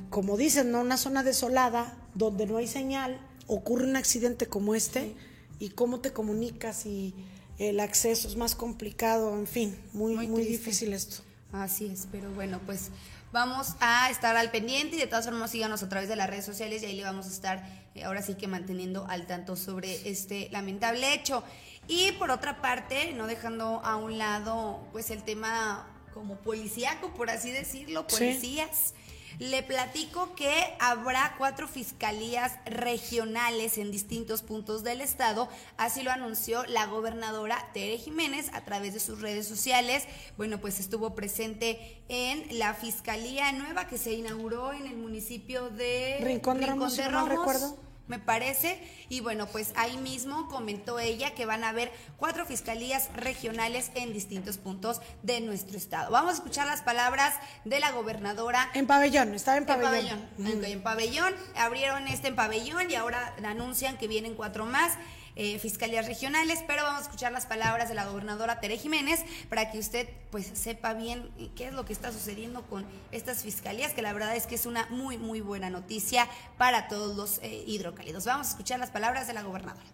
como 0.10 0.38
dicen, 0.38 0.72
¿no? 0.72 0.82
Una 0.82 0.98
zona 0.98 1.24
desolada 1.24 1.98
donde 2.14 2.46
no 2.46 2.58
hay 2.58 2.68
señal, 2.68 3.20
ocurre 3.48 3.86
un 3.86 3.96
accidente 3.96 4.48
como 4.48 4.76
este 4.76 5.16
y 5.60 5.70
cómo 5.70 6.00
te 6.02 6.12
comunicas 6.12 6.86
y 6.86 7.16
el 7.58 7.80
acceso 7.80 8.28
es 8.28 8.36
más 8.36 8.56
complicado, 8.56 9.38
en 9.38 9.48
fin, 9.48 9.78
muy, 9.94 10.16
muy, 10.16 10.28
muy 10.28 10.44
difícil 10.44 10.94
esto. 10.94 11.24
Así 11.54 11.86
es, 11.86 12.08
pero 12.12 12.32
bueno, 12.32 12.60
pues 12.66 12.90
vamos 13.32 13.76
a 13.80 14.10
estar 14.10 14.36
al 14.36 14.50
pendiente 14.50 14.96
y 14.96 15.00
de 15.00 15.06
todas 15.06 15.26
formas 15.26 15.52
síganos 15.52 15.84
a 15.84 15.90
través 15.90 16.10
de 16.10 16.16
las 16.16 16.28
redes 16.28 16.46
sociales 16.46 16.82
y 16.82 16.88
ahí 16.88 16.96
le 16.96 17.04
vamos 17.04 17.28
a 17.28 17.30
estar 17.30 17.64
eh, 17.94 18.04
ahora 18.04 18.24
sí 18.24 18.34
que 18.34 18.48
manteniendo 18.48 19.06
al 19.08 19.28
tanto 19.28 19.56
sobre 19.56 20.10
este 20.10 20.50
lamentable 20.52 21.14
hecho. 21.14 21.44
Y 21.88 22.12
por 22.14 22.32
otra 22.32 22.60
parte, 22.60 23.14
no 23.14 23.28
dejando 23.28 23.82
a 23.84 23.98
un 23.98 24.18
lado 24.18 24.88
pues 24.92 25.12
el 25.12 25.22
tema 25.24 25.88
como 26.12 26.38
policíaco, 26.38 27.14
por 27.14 27.30
así 27.30 27.52
decirlo, 27.52 28.08
policías. 28.08 28.96
Le 29.40 29.64
platico 29.64 30.36
que 30.36 30.52
habrá 30.80 31.36
cuatro 31.38 31.68
fiscalías 31.68 32.54
regionales 32.66 33.78
en 33.78 33.92
distintos 33.92 34.42
puntos 34.42 34.84
del 34.84 35.02
estado, 35.02 35.50
así 35.78 36.04
lo 36.04 36.12
anunció 36.12 36.64
la 36.66 36.86
gobernadora 36.86 37.70
Tere 37.74 37.98
Jiménez 37.98 38.50
a 38.54 38.62
través 38.62 38.94
de 38.94 39.00
sus 39.00 39.22
redes 39.22 39.48
sociales. 39.48 40.06
Bueno, 40.38 40.60
pues 40.60 40.80
estuvo 40.80 41.16
presente 41.16 42.02
en 42.10 42.60
la 42.60 42.74
fiscalía 42.74 43.52
nueva 43.52 43.88
que 43.88 43.98
se 43.98 44.14
inauguró 44.14 44.74
en 44.74 44.88
el 44.88 44.96
municipio 44.96 45.70
de 45.70 46.20
Rincón 46.22 46.60
de 46.60 46.68
Ramos, 46.68 46.98
recuerdo 46.98 47.78
me 48.08 48.20
parece. 48.20 48.82
Y 49.10 49.22
bueno, 49.22 49.48
pues 49.48 49.72
ahí 49.76 49.98
mismo 49.98 50.48
comentó 50.50 51.00
ella 51.00 51.34
que 51.34 51.46
van 51.46 51.64
a 51.64 51.70
haber 51.70 51.92
cuatro 52.18 52.46
fiscalías 52.46 53.10
regionales 53.16 53.92
en 53.96 54.14
distintos 54.14 54.58
puntos 54.58 55.02
de 55.22 55.42
nuestro 55.42 55.78
estado. 55.78 56.12
Vamos 56.12 56.32
a 56.32 56.36
escuchar 56.36 56.68
las 56.68 56.82
palabras 56.82 57.36
de 57.66 57.80
la 57.80 57.92
gobernadora. 57.92 58.70
En 58.74 58.88
pabellón, 58.88 59.34
estaba 59.34 59.58
en 59.58 59.66
pabellón. 59.66 60.20
En 60.38 60.46
pabellón, 60.46 60.66
en 60.66 60.84
pabellón. 60.84 61.34
Abrieron 61.56 62.08
este 62.08 62.28
en 62.28 62.36
pabellón 62.36 62.90
y 62.90 62.96
ahora 62.96 63.36
anuncian 63.46 63.98
que 63.98 64.08
vienen 64.08 64.36
cuatro 64.36 64.66
más. 64.66 64.94
Eh, 65.36 65.58
fiscalías 65.58 66.06
regionales, 66.06 66.64
pero 66.68 66.84
vamos 66.84 67.00
a 67.00 67.04
escuchar 67.06 67.32
las 67.32 67.48
palabras 67.48 67.90
de 67.90 67.96
la 67.96 68.06
gobernadora 68.06 68.60
Tere 68.60 68.78
Jiménez 68.78 69.26
para 69.50 69.72
que 69.72 69.80
usted 69.80 70.08
pues 70.30 70.46
sepa 70.54 70.94
bien 70.94 71.28
qué 71.56 71.70
es 71.70 71.74
lo 71.74 71.86
que 71.86 71.94
está 71.94 72.12
sucediendo 72.12 72.62
con 72.64 72.86
estas 73.12 73.42
fiscalías, 73.42 73.94
que 73.94 74.04
la 74.04 74.14
verdad 74.14 74.36
es 74.36 74.46
que 74.46 74.54
es 74.54 74.68
una 74.68 74.86
muy, 74.92 75.18
muy 75.18 75.42
buena 75.42 75.72
noticia 75.72 76.28
para 76.60 76.88
todos 76.88 77.18
los 77.18 77.40
eh, 77.40 77.64
hidrocálidos. 77.66 78.26
Vamos 78.26 78.46
a 78.46 78.50
escuchar 78.52 78.80
las 78.80 78.92
palabras 78.92 79.26
de 79.26 79.34
la 79.34 79.42
gobernadora. 79.42 79.88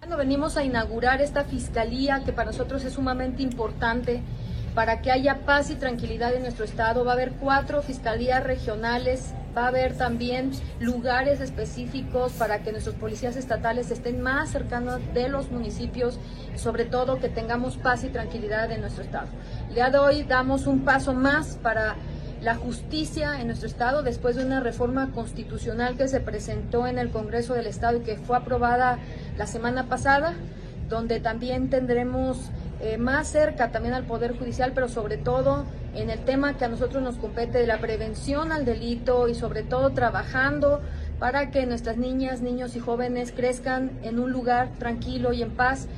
Bueno, 0.00 0.18
venimos 0.18 0.58
a 0.58 0.64
inaugurar 0.64 1.22
esta 1.22 1.44
fiscalía 1.44 2.22
que 2.24 2.32
para 2.34 2.50
nosotros 2.50 2.84
es 2.84 2.92
sumamente 2.92 3.42
importante 3.42 4.22
para 4.74 5.00
que 5.00 5.10
haya 5.10 5.40
paz 5.40 5.70
y 5.70 5.74
tranquilidad 5.74 6.34
en 6.34 6.42
nuestro 6.42 6.64
estado. 6.64 7.04
Va 7.04 7.12
a 7.12 7.14
haber 7.14 7.32
cuatro 7.32 7.82
fiscalías 7.82 8.42
regionales, 8.42 9.34
va 9.56 9.64
a 9.64 9.68
haber 9.68 9.96
también 9.96 10.52
lugares 10.78 11.40
específicos 11.40 12.32
para 12.32 12.62
que 12.62 12.72
nuestros 12.72 12.94
policías 12.94 13.36
estatales 13.36 13.90
estén 13.90 14.20
más 14.20 14.50
cercanos 14.50 15.00
de 15.12 15.28
los 15.28 15.50
municipios, 15.50 16.18
sobre 16.56 16.84
todo 16.84 17.18
que 17.18 17.28
tengamos 17.28 17.76
paz 17.76 18.04
y 18.04 18.08
tranquilidad 18.08 18.70
en 18.70 18.80
nuestro 18.80 19.02
estado. 19.02 19.28
El 19.68 19.74
día 19.74 19.90
de 19.90 19.98
hoy 19.98 20.22
damos 20.22 20.66
un 20.66 20.80
paso 20.80 21.14
más 21.14 21.56
para 21.56 21.96
la 22.40 22.54
justicia 22.54 23.40
en 23.40 23.48
nuestro 23.48 23.68
estado 23.68 24.02
después 24.02 24.36
de 24.36 24.44
una 24.44 24.60
reforma 24.60 25.10
constitucional 25.12 25.96
que 25.96 26.08
se 26.08 26.20
presentó 26.20 26.86
en 26.86 26.98
el 26.98 27.10
Congreso 27.10 27.52
del 27.54 27.66
Estado 27.66 27.98
y 27.98 28.00
que 28.00 28.16
fue 28.16 28.36
aprobada 28.36 28.98
la 29.36 29.46
semana 29.46 29.88
pasada, 29.88 30.34
donde 30.88 31.20
también 31.20 31.68
tendremos 31.68 32.50
eh, 32.80 32.96
más 32.96 33.28
cerca 33.28 33.70
también 33.70 33.94
al 33.94 34.06
Poder 34.06 34.38
Judicial, 34.38 34.72
pero 34.74 34.88
sobre 34.88 35.18
todo 35.18 35.66
en 35.94 36.08
el 36.08 36.24
tema 36.24 36.56
que 36.56 36.64
a 36.64 36.68
nosotros 36.68 37.02
nos 37.02 37.16
compete 37.16 37.58
de 37.58 37.66
la 37.66 37.78
prevención 37.78 38.52
al 38.52 38.64
delito 38.64 39.28
y 39.28 39.34
sobre 39.34 39.62
todo 39.62 39.90
trabajando 39.90 40.80
para 41.18 41.50
que 41.50 41.66
nuestras 41.66 41.98
niñas, 41.98 42.40
niños 42.40 42.74
y 42.76 42.80
jóvenes 42.80 43.32
crezcan 43.32 44.00
en 44.02 44.18
un 44.18 44.32
lugar 44.32 44.70
tranquilo 44.78 45.34
y 45.34 45.42
en 45.42 45.50
paz. 45.50 45.88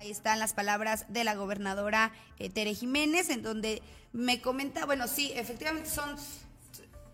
Ahí 0.00 0.10
están 0.10 0.40
las 0.40 0.52
palabras 0.52 1.06
de 1.08 1.22
la 1.22 1.36
gobernadora 1.36 2.10
eh, 2.38 2.50
Tere 2.50 2.74
Jiménez, 2.74 3.30
en 3.30 3.42
donde 3.42 3.82
me 4.12 4.40
comenta, 4.40 4.84
bueno, 4.84 5.06
sí, 5.06 5.32
efectivamente 5.36 5.88
son, 5.88 6.16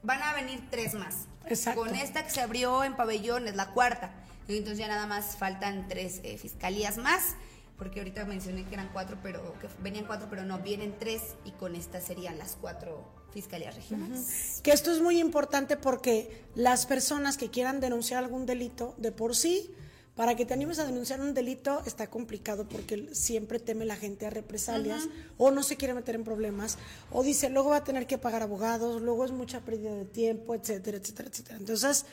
van 0.03 0.23
a 0.23 0.33
venir 0.33 0.63
tres 0.71 0.95
más. 0.95 1.27
Exacto. 1.47 1.83
Con 1.83 1.95
esta 1.95 2.25
que 2.25 2.31
se 2.31 2.41
abrió 2.41 2.83
en 2.85 2.97
pabellón 2.97 3.47
es 3.47 3.57
la 3.57 3.67
cuarta. 3.73 4.24
Entonces 4.49 4.79
ya 4.79 4.89
nada 4.89 5.07
más 5.07 5.37
faltan 5.37 5.89
tres 5.89 6.21
eh, 6.23 6.37
fiscalías 6.39 6.99
más, 6.99 7.35
porque 7.79 8.01
ahorita 8.01 8.25
mencioné 8.25 8.65
que 8.65 8.75
eran 8.75 8.91
cuatro, 8.93 9.19
pero 9.23 9.59
que 9.59 9.69
venían 9.83 10.07
cuatro, 10.07 10.29
pero 10.31 10.45
no, 10.45 10.59
vienen 10.59 10.95
tres 10.99 11.23
y 11.45 11.53
con 11.53 11.75
esta 11.75 12.01
serían 12.01 12.39
las 12.39 12.57
cuatro 12.61 13.05
fiscalías 13.33 13.75
regionales. 13.75 14.61
Que 14.63 14.73
esto 14.73 14.93
es 14.93 15.01
muy 15.01 15.19
importante 15.19 15.77
porque 15.77 16.45
las 16.55 16.87
personas 16.87 17.37
que 17.37 17.51
quieran 17.51 17.81
denunciar 17.81 18.23
algún 18.23 18.47
delito 18.47 18.95
de 18.99 19.11
por 19.11 19.35
sí, 19.35 19.75
para 20.15 20.37
que 20.37 20.47
te 20.47 20.55
animes 20.55 20.79
a 20.79 20.87
denunciar 20.87 21.21
un 21.21 21.35
delito 21.35 21.83
está 21.87 22.09
complicado 22.09 22.69
porque 22.69 23.15
siempre 23.15 23.59
teme 23.59 23.85
la 23.85 23.97
gente 23.97 24.27
a 24.27 24.31
represalias 24.31 25.09
o 25.39 25.51
no 25.51 25.65
se 25.65 25.77
quiere 25.77 25.93
meter 25.93 26.15
en 26.15 26.23
problemas 26.23 26.79
o 27.11 27.25
dice 27.25 27.51
luego 27.51 27.71
va 27.71 27.79
a 27.79 27.85
tener 27.85 28.07
que 28.07 28.17
pagar 28.17 28.43
abogados, 28.43 29.03
luego 29.03 29.25
es 29.25 29.33
mucha 29.33 29.61
pérdida 29.61 29.93
de 29.93 30.05
tiempo, 30.05 30.55
etcétera, 30.55 30.99
etcétera, 30.99 31.29
etcétera. 31.31 31.59
Entonces, 31.59 32.07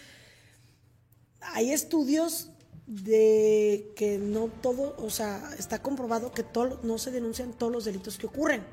hay 1.41 1.71
estudios 1.71 2.49
de 2.87 3.93
que 3.95 4.17
no 4.17 4.49
todo, 4.61 4.95
o 4.97 5.09
sea, 5.09 5.53
está 5.57 5.81
comprobado 5.81 6.31
que 6.31 6.43
todo, 6.43 6.79
no 6.83 6.97
se 6.97 7.11
denuncian 7.11 7.53
todos 7.53 7.71
los 7.71 7.85
delitos 7.85 8.17
que 8.17 8.27
ocurren, 8.27 8.65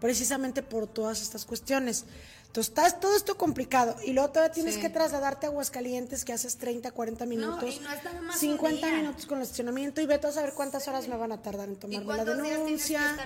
precisamente 0.00 0.62
por 0.62 0.86
todas 0.86 1.22
estas 1.22 1.44
cuestiones. 1.44 2.04
Entonces, 2.46 2.70
está 2.70 2.98
todo 2.98 3.14
esto 3.14 3.36
complicado. 3.36 3.94
Y 4.04 4.12
luego 4.12 4.30
todavía 4.30 4.52
tienes 4.52 4.76
que 4.76 4.90
trasladarte 4.90 5.46
a 5.46 5.50
Aguascalientes, 5.50 6.24
que 6.24 6.32
haces 6.32 6.56
30, 6.56 6.90
40 6.90 7.24
minutos, 7.26 7.80
50 8.40 8.90
minutos 8.90 9.24
con 9.26 9.38
el 9.38 9.44
estacionamiento, 9.44 10.00
y 10.00 10.06
vete 10.06 10.26
a 10.26 10.32
saber 10.32 10.54
cuántas 10.54 10.88
horas 10.88 11.06
me 11.06 11.16
van 11.16 11.30
a 11.30 11.40
tardar 11.40 11.68
en 11.68 11.76
tomarme 11.76 12.16
la 12.16 12.24
denuncia. 12.24 13.16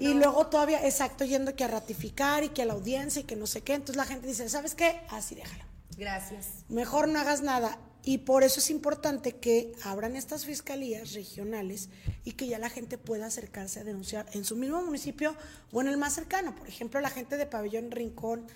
Y 0.00 0.14
luego 0.14 0.48
todavía, 0.48 0.84
exacto, 0.84 1.24
yendo 1.24 1.54
que 1.54 1.62
a 1.62 1.68
ratificar 1.68 2.42
y 2.42 2.48
que 2.48 2.62
a 2.62 2.64
la 2.64 2.72
audiencia 2.72 3.20
y 3.20 3.24
que 3.24 3.36
no 3.36 3.46
sé 3.46 3.60
qué. 3.60 3.74
Entonces 3.74 3.94
la 3.94 4.06
gente 4.06 4.26
dice, 4.26 4.48
¿sabes 4.48 4.74
qué? 4.74 5.02
Así 5.10 5.36
déjalo. 5.36 5.62
Gracias. 5.96 6.46
Mejor 6.68 7.06
no 7.06 7.20
hagas 7.20 7.42
nada. 7.42 7.78
Y 8.04 8.18
por 8.18 8.42
eso 8.42 8.58
es 8.58 8.70
importante 8.70 9.36
que 9.36 9.72
abran 9.84 10.16
estas 10.16 10.44
fiscalías 10.44 11.12
regionales 11.12 11.88
y 12.24 12.32
que 12.32 12.48
ya 12.48 12.58
la 12.58 12.68
gente 12.68 12.98
pueda 12.98 13.26
acercarse 13.26 13.80
a 13.80 13.84
denunciar 13.84 14.26
en 14.32 14.44
su 14.44 14.56
mismo 14.56 14.82
municipio 14.82 15.36
o 15.70 15.80
en 15.80 15.86
el 15.86 15.96
más 15.96 16.14
cercano. 16.14 16.54
Por 16.54 16.66
ejemplo, 16.66 17.00
la 17.00 17.10
gente 17.10 17.36
de 17.36 17.46
Pabellón 17.46 17.92
Rincón 17.92 18.46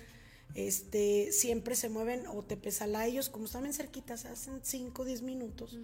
este, 0.53 1.31
siempre 1.31 1.75
se 1.75 1.87
mueven 1.87 2.25
o 2.27 2.43
te 2.43 2.59
ellos 3.05 3.29
como 3.29 3.45
están 3.45 3.63
bien 3.63 3.73
cerquitas, 3.73 4.25
hacen 4.25 4.59
5 4.61 5.01
o 5.01 5.05
10 5.05 5.21
minutos. 5.21 5.77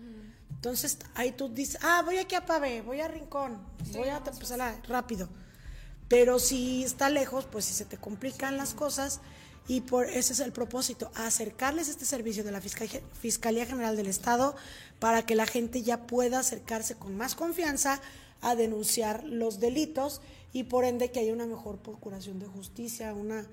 Entonces 0.50 0.98
ahí 1.16 1.32
tú 1.32 1.48
dices, 1.48 1.80
ah, 1.84 2.02
voy 2.04 2.18
aquí 2.18 2.36
a 2.36 2.46
Pavé, 2.46 2.82
voy 2.82 3.00
a 3.00 3.08
Rincón, 3.08 3.60
voy 3.94 4.10
a 4.10 4.24
Tepezalá, 4.24 4.82
rápido. 4.88 5.30
Pero 6.10 6.40
si 6.40 6.84
está 6.84 7.10
lejos, 7.10 7.46
pues 7.46 7.66
si 7.66 7.74
se 7.74 7.86
te 7.86 7.98
complican 7.98 8.58
las 8.58 8.74
cosas 8.74 9.22
y 9.68 9.82
por 9.82 10.06
ese 10.06 10.34
es 10.34 10.40
el 10.40 10.52
propósito, 10.52 11.12
acercarles 11.16 11.88
este 11.88 12.06
servicio 12.06 12.44
de 12.44 12.52
la 12.52 12.62
Fiscalía, 12.62 13.66
General 13.66 13.96
del 13.96 14.08
Estado 14.08 14.56
para 15.00 15.26
que 15.26 15.36
la 15.36 15.46
gente 15.46 15.82
ya 15.82 16.06
pueda 16.06 16.40
acercarse 16.40 16.96
con 16.96 17.16
más 17.16 17.36
confianza 17.36 18.02
a 18.42 18.56
denunciar 18.56 19.24
los 19.24 19.60
delitos 19.60 20.22
y 20.52 20.66
por 20.66 20.84
ende 20.84 21.12
que 21.12 21.22
haya 21.22 21.34
una 21.34 21.46
mejor 21.46 21.78
procuración 21.78 22.40
de 22.40 22.48
justicia, 22.48 23.14
una 23.14 23.48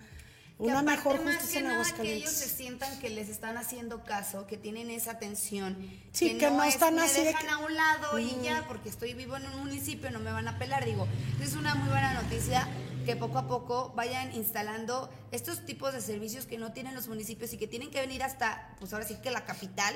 una 0.61 0.83
mejor 0.83 1.16
justicia 1.23 1.61
en 1.61 1.66
Aguascalientes. 1.68 2.05
Que 2.05 2.16
ellos 2.16 2.33
se 2.33 2.55
sientan 2.55 2.99
que 2.99 3.09
les 3.09 3.31
están 3.31 3.57
haciendo 3.57 4.05
caso, 4.05 4.46
que 4.46 4.59
tienen 4.59 4.90
esa 4.90 5.12
atención. 5.12 5.75
Sí, 6.12 6.37
que, 6.37 6.51
no, 6.51 6.62
están 6.64 6.96
me 6.96 7.03
así. 7.03 7.23
dejan 7.23 7.49
a 7.49 7.59
un 7.59 7.75
lado 7.75 8.18
y 8.18 8.37
ya, 8.42 8.66
porque 8.68 8.90
estoy 8.90 9.14
vivo 9.14 9.37
en 9.37 9.46
un 9.46 9.61
municipio, 9.61 10.11
no 10.11 10.18
me 10.18 10.31
van 10.31 10.49
a 10.49 10.59
pelar. 10.59 10.85
Digo, 10.85 11.09
es 11.40 11.55
una 11.55 11.75
muy 11.77 11.88
buena 11.88 12.12
noticia 12.12 12.68
que 13.05 13.17
poco 13.17 13.39
a 13.39 13.49
poco 13.49 13.93
vayan 13.95 14.35
instalando 14.35 15.11
estos 15.33 15.65
tipos 15.65 15.93
de 15.93 16.01
servicios 16.01 16.47
que 16.47 16.59
no 16.59 16.73
tienen 16.73 16.95
los 16.95 17.09
municipios 17.09 17.53
y 17.53 17.57
que 17.59 17.67
tienen 17.67 17.91
que 17.91 18.01
venir 18.01 18.23
hasta, 18.23 18.75
pues 18.79 18.93
ahora 18.93 19.07
sí 19.07 19.17
que 19.23 19.31
la 19.31 19.45
capital, 19.45 19.95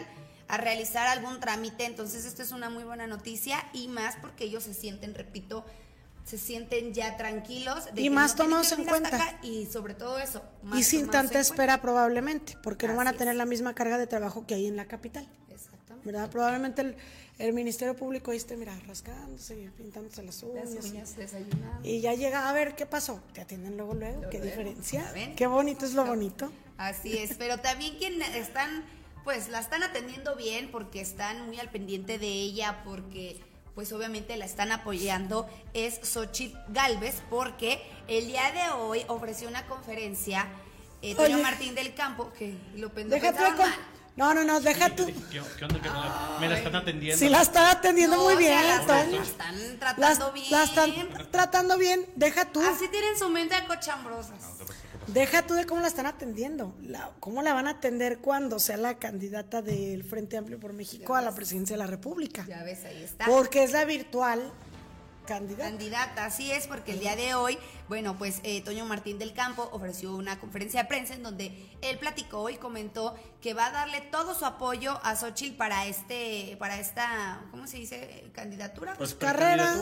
a 0.48 0.56
realizar 0.56 1.06
algún 1.06 1.40
trámite. 1.40 1.84
Entonces, 1.84 2.24
esto 2.24 2.42
es 2.42 2.52
una 2.52 2.70
muy 2.70 2.84
buena 2.84 3.06
noticia 3.06 3.64
y 3.72 3.88
más 3.88 4.16
porque 4.20 4.44
ellos 4.44 4.64
se 4.64 4.74
sienten, 4.74 5.14
repito, 5.14 5.64
se 6.24 6.38
sienten 6.38 6.94
ya 6.94 7.16
tranquilos. 7.16 7.86
De 7.94 8.02
y 8.02 8.10
más 8.10 8.34
tomados 8.34 8.72
en 8.72 8.84
cuenta. 8.84 9.38
y 9.42 9.66
sobre 9.66 9.94
todo 9.94 10.18
eso. 10.18 10.42
y 10.74 10.82
sin 10.82 11.08
tanta 11.08 11.38
espera 11.38 11.80
probablemente, 11.80 12.56
porque 12.62 12.88
no 12.88 12.96
van 12.96 13.08
a 13.08 13.12
tener 13.12 13.36
la 13.36 13.46
misma 13.46 13.74
carga 13.74 13.98
de 13.98 14.06
trabajo 14.06 14.46
que 14.46 14.54
hay 14.54 14.66
en 14.66 14.76
la 14.76 14.86
capital. 14.86 15.28
Exactamente. 15.50 16.10
¿Verdad? 16.10 16.30
Probablemente 16.30 16.82
el, 16.82 16.96
el 17.38 17.52
Ministerio 17.52 17.96
Público 17.96 18.30
ahí 18.30 18.40
mira, 18.56 18.78
rascándose, 18.86 19.70
pintándose 19.76 20.22
las 20.22 20.42
uñas. 20.42 20.70
Las 20.70 20.84
uñas 20.84 21.16
desayunando. 21.16 21.80
Y 21.88 22.00
ya 22.00 22.14
llega 22.14 22.48
a 22.48 22.52
ver 22.52 22.76
qué 22.76 22.86
pasó. 22.86 23.20
Te 23.32 23.40
atienden 23.40 23.76
luego, 23.76 23.94
luego. 23.94 24.30
¿Qué 24.30 24.40
diferencia? 24.40 25.12
Qué 25.36 25.46
bonito 25.46 25.84
es 25.84 25.94
lo 25.94 26.04
bonito. 26.04 26.52
Así 26.78 27.18
es, 27.18 27.34
pero 27.38 27.58
también 27.58 27.96
quienes 27.96 28.34
están, 28.36 28.84
pues 29.24 29.48
la 29.48 29.58
están 29.58 29.82
atendiendo 29.82 30.36
bien 30.36 30.70
porque 30.70 31.00
están 31.00 31.46
muy 31.46 31.58
al 31.58 31.70
pendiente 31.70 32.18
de 32.18 32.28
ella, 32.28 32.82
porque 32.84 33.40
pues 33.74 33.92
obviamente 33.92 34.36
la 34.36 34.44
están 34.44 34.70
apoyando, 34.70 35.48
es 35.72 35.98
Xochitl 36.04 36.56
Galvez, 36.68 37.16
porque 37.28 37.82
el 38.06 38.28
día 38.28 38.52
de 38.52 38.72
hoy 38.76 39.02
ofreció 39.08 39.48
una 39.48 39.66
conferencia, 39.66 40.46
eh, 41.02 41.16
Toño 41.16 41.38
Martín 41.38 41.74
del 41.74 41.92
Campo, 41.94 42.32
que 42.38 42.54
lo 42.76 42.90
pensaron 42.90 43.58
mal. 43.58 43.74
No, 44.16 44.32
no, 44.32 44.44
no, 44.44 44.60
deja 44.60 44.94
tú. 44.94 45.06
¿Qué, 45.30 45.40
onda 45.40 45.82
que 45.82 45.88
no 45.88 46.38
me 46.38 46.48
la 46.48 46.56
están 46.56 46.76
atendiendo? 46.76 47.18
Sí, 47.18 47.28
la 47.28 47.42
están 47.42 47.66
atendiendo 47.66 48.16
muy 48.18 48.36
bien. 48.36 48.54
La, 48.54 48.76
están 48.76 49.10
tratando 49.80 50.32
bien. 50.32 50.46
La 50.50 50.62
están 50.62 50.92
tratando 51.32 51.78
bien, 51.78 52.06
deja 52.14 52.44
tú. 52.44 52.60
Así 52.62 52.86
tienen 52.88 53.18
su 53.18 53.28
mente 53.28 53.56
acochambrosas. 53.56 54.38
Deja 55.08 55.42
tú 55.42 55.54
de 55.54 55.66
cómo 55.66 55.80
la 55.80 55.88
están 55.88 56.06
atendiendo. 56.06 56.74
¿Cómo 57.18 57.42
la 57.42 57.54
van 57.54 57.66
a 57.66 57.70
atender 57.70 58.18
cuando 58.18 58.58
sea 58.60 58.76
la 58.76 58.98
candidata 58.98 59.62
del 59.62 60.04
Frente 60.04 60.36
Amplio 60.36 60.60
por 60.60 60.72
México 60.72 61.16
a 61.16 61.20
la 61.20 61.34
presidencia 61.34 61.74
de 61.74 61.78
la 61.78 61.88
República? 61.88 62.46
Ya 62.46 62.62
ves, 62.62 62.84
ahí 62.84 63.02
está. 63.02 63.26
Porque 63.26 63.64
es 63.64 63.72
la 63.72 63.84
virtual 63.84 64.52
candidata. 65.24 65.70
Candidata, 65.70 66.24
así 66.26 66.50
es, 66.52 66.66
porque 66.66 66.92
el 66.92 67.00
día 67.00 67.16
de 67.16 67.34
hoy 67.34 67.58
bueno, 67.88 68.16
pues 68.16 68.40
eh, 68.44 68.62
Toño 68.62 68.86
Martín 68.86 69.18
del 69.18 69.34
Campo 69.34 69.68
ofreció 69.72 70.14
una 70.14 70.40
conferencia 70.40 70.82
de 70.82 70.88
prensa 70.88 71.14
en 71.14 71.22
donde 71.22 71.68
él 71.82 71.98
platicó 71.98 72.48
y 72.48 72.56
comentó 72.56 73.14
que 73.42 73.52
va 73.52 73.66
a 73.66 73.70
darle 73.72 74.00
todo 74.00 74.34
su 74.34 74.46
apoyo 74.46 74.98
a 75.02 75.16
Xochitl 75.16 75.56
para 75.56 75.86
este, 75.86 76.56
para 76.58 76.80
esta, 76.80 77.42
¿cómo 77.50 77.66
se 77.66 77.78
dice? 77.78 78.30
Candidatura. 78.32 78.94
Pues 78.96 79.14
carrera, 79.14 79.74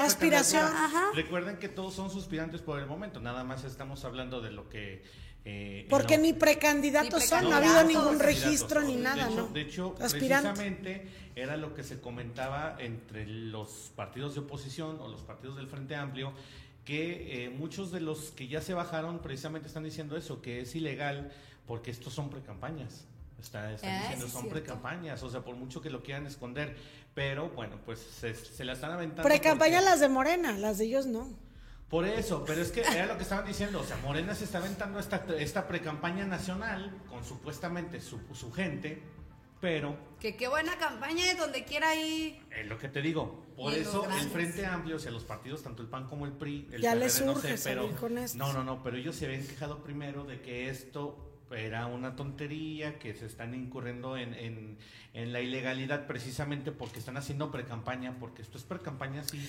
aspiración. 0.00 0.70
Recuerden 1.14 1.58
que 1.58 1.68
todos 1.68 1.94
son 1.94 2.10
suspirantes 2.10 2.62
por 2.62 2.78
el 2.78 2.86
momento, 2.86 3.20
nada 3.20 3.44
más 3.44 3.64
estamos 3.64 4.04
hablando 4.04 4.40
de 4.40 4.50
lo 4.50 4.70
que 4.70 5.02
eh, 5.50 5.86
Porque 5.88 6.18
ni 6.18 6.34
precandidatos 6.34 7.24
son, 7.24 7.44
no, 7.44 7.54
ha 7.54 7.56
habido 7.56 7.82
ningún 7.84 8.20
registro 8.20 8.82
ni 8.82 8.96
nada, 8.96 9.30
¿no? 9.30 9.46
De 9.46 9.62
hecho, 9.62 9.94
precisamente 9.94 11.08
era 11.34 11.56
lo 11.56 11.72
que 11.72 11.82
se 11.82 12.02
comentaba 12.02 12.76
entre 12.78 13.26
los 13.26 13.90
partidos 13.96 14.34
de 14.34 14.40
oposición 14.40 15.00
o 15.00 15.08
los 15.08 15.22
partidos 15.22 15.56
del 15.56 15.66
Frente 15.66 15.96
Amplio, 15.96 16.34
que 16.84 17.46
eh, 17.46 17.48
muchos 17.48 17.90
de 17.90 18.00
los 18.00 18.30
que 18.32 18.46
ya 18.46 18.60
se 18.60 18.74
bajaron 18.74 19.20
precisamente 19.20 19.68
están 19.68 19.84
diciendo 19.84 20.18
eso, 20.18 20.42
que 20.42 20.60
es 20.60 20.74
ilegal 20.74 21.32
porque 21.66 21.92
estos 21.92 22.12
son 22.12 22.28
precampañas. 22.28 23.06
Está, 23.40 23.72
están 23.72 23.90
ah, 23.90 24.00
diciendo, 24.00 24.28
son 24.28 24.50
precampañas, 24.50 25.22
o 25.22 25.30
sea, 25.30 25.40
por 25.40 25.56
mucho 25.56 25.80
que 25.80 25.88
lo 25.88 26.02
quieran 26.02 26.26
esconder, 26.26 26.76
pero 27.14 27.48
bueno, 27.50 27.76
pues 27.86 28.00
se, 28.00 28.34
se 28.34 28.64
la 28.66 28.74
están 28.74 28.90
aventando. 28.90 29.22
Precampañas 29.22 29.82
las 29.82 30.00
de 30.00 30.10
Morena, 30.10 30.58
las 30.58 30.76
de 30.76 30.84
ellos 30.84 31.06
no. 31.06 31.47
Por 31.88 32.04
eso, 32.06 32.44
pero 32.46 32.60
es 32.60 32.70
que 32.70 32.82
era 32.82 33.06
lo 33.06 33.16
que 33.16 33.22
estaban 33.22 33.46
diciendo, 33.46 33.80
o 33.80 33.84
sea, 33.84 33.96
Morena 33.98 34.34
se 34.34 34.44
está 34.44 34.58
aventando 34.58 34.98
esta, 34.98 35.24
esta 35.38 35.66
precampaña 35.66 36.26
nacional 36.26 36.94
con 37.08 37.24
supuestamente 37.24 38.00
su, 38.00 38.20
su 38.34 38.52
gente, 38.52 39.02
pero... 39.58 39.96
Que 40.20 40.36
qué 40.36 40.48
buena 40.48 40.76
campaña 40.76 41.30
es 41.30 41.38
donde 41.38 41.64
quiera 41.64 41.94
ir. 41.94 42.40
Es 42.54 42.66
lo 42.66 42.78
que 42.78 42.88
te 42.88 43.00
digo, 43.00 43.46
por 43.56 43.72
eso 43.72 44.06
el 44.20 44.28
Frente 44.28 44.66
Amplio, 44.66 44.96
o 44.96 44.98
sea, 44.98 45.10
los 45.10 45.24
partidos, 45.24 45.62
tanto 45.62 45.82
el 45.82 45.88
PAN 45.88 46.06
como 46.08 46.26
el 46.26 46.32
PRI, 46.32 46.68
el 46.72 46.82
ya 46.82 46.94
les 46.94 47.20
urge 47.22 47.56
pero, 47.64 47.90
con 47.96 48.14
No, 48.14 48.52
no, 48.52 48.62
no, 48.62 48.82
pero 48.82 48.98
ellos 48.98 49.16
se 49.16 49.24
habían 49.24 49.46
quejado 49.46 49.82
primero 49.82 50.24
de 50.24 50.42
que 50.42 50.68
esto 50.68 51.24
era 51.50 51.86
una 51.86 52.16
tontería, 52.16 52.98
que 52.98 53.14
se 53.14 53.24
están 53.24 53.54
incurriendo 53.54 54.18
en, 54.18 54.34
en, 54.34 54.78
en 55.14 55.32
la 55.32 55.40
ilegalidad 55.40 56.06
precisamente 56.06 56.70
porque 56.70 56.98
están 56.98 57.16
haciendo 57.16 57.50
precampaña, 57.50 58.18
porque 58.20 58.42
esto 58.42 58.58
es 58.58 58.64
precampaña, 58.64 59.24
sí. 59.24 59.42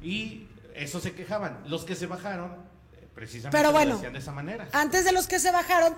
Y 0.00 0.46
eso 0.76 1.00
se 1.00 1.12
quejaban. 1.12 1.62
Los 1.66 1.84
que 1.84 1.94
se 1.94 2.06
bajaron, 2.06 2.52
eh, 2.92 3.08
precisamente 3.14 3.56
Pero 3.56 3.72
bueno, 3.72 3.98
de 3.98 4.18
esa 4.18 4.32
manera. 4.32 4.68
Antes 4.72 5.04
de 5.04 5.12
los 5.12 5.26
que 5.26 5.38
se 5.38 5.50
bajaron, 5.50 5.94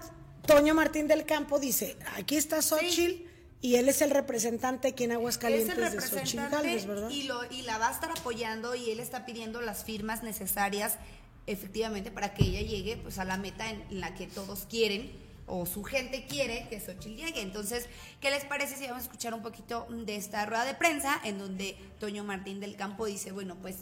Toño 0.47 0.75
Martín 0.75 1.09
del 1.09 1.25
Campo 1.25 1.59
dice, 1.59 1.97
aquí 2.17 2.37
está 2.37 2.63
Xochitl. 2.63 3.27
Y 3.61 3.75
él 3.75 3.89
es 3.89 4.03
el 4.03 4.11
representante 4.11 4.87
aquí 4.87 5.03
en 5.03 5.13
Aguascalientes 5.13 5.71
es 5.71 5.79
el 5.79 5.93
representante 5.93 6.65
de 6.65 6.87
¿verdad? 6.87 7.11
Y, 7.11 7.25
lo, 7.25 7.45
y 7.51 7.63
la 7.63 7.77
va 7.79 7.89
a 7.89 7.91
estar 7.91 8.09
apoyando 8.09 8.77
y 8.77 8.93
él 8.93 9.01
está 9.01 9.27
pidiendo 9.27 9.61
las 9.61 9.83
firmas 9.83 10.23
necesarias 10.23 10.97
efectivamente 11.49 12.13
para 12.13 12.35
que 12.35 12.45
ella 12.45 12.61
llegue 12.61 12.99
pues 12.99 13.19
a 13.19 13.25
la 13.25 13.37
meta 13.37 13.69
en 13.69 14.01
la 14.01 14.15
que 14.15 14.29
todos 14.29 14.67
quieren 14.71 15.11
o 15.49 15.67
su 15.67 15.83
gente 15.83 16.27
quiere 16.27 16.69
que 16.69 16.79
Xochitl 16.79 17.17
llegue. 17.17 17.41
Entonces, 17.41 17.87
¿qué 18.21 18.31
les 18.31 18.45
parece 18.45 18.77
si 18.77 18.85
vamos 18.85 19.01
a 19.01 19.03
escuchar 19.07 19.35
un 19.35 19.43
poquito 19.43 19.89
de 19.91 20.15
esta 20.15 20.47
rueda 20.47 20.65
de 20.65 20.75
prensa 20.75 21.21
en 21.25 21.39
donde 21.39 21.77
Toño 21.99 22.23
Martín 22.23 22.61
del 22.61 22.77
Campo 22.77 23.07
dice, 23.07 23.33
bueno, 23.33 23.57
pues 23.61 23.79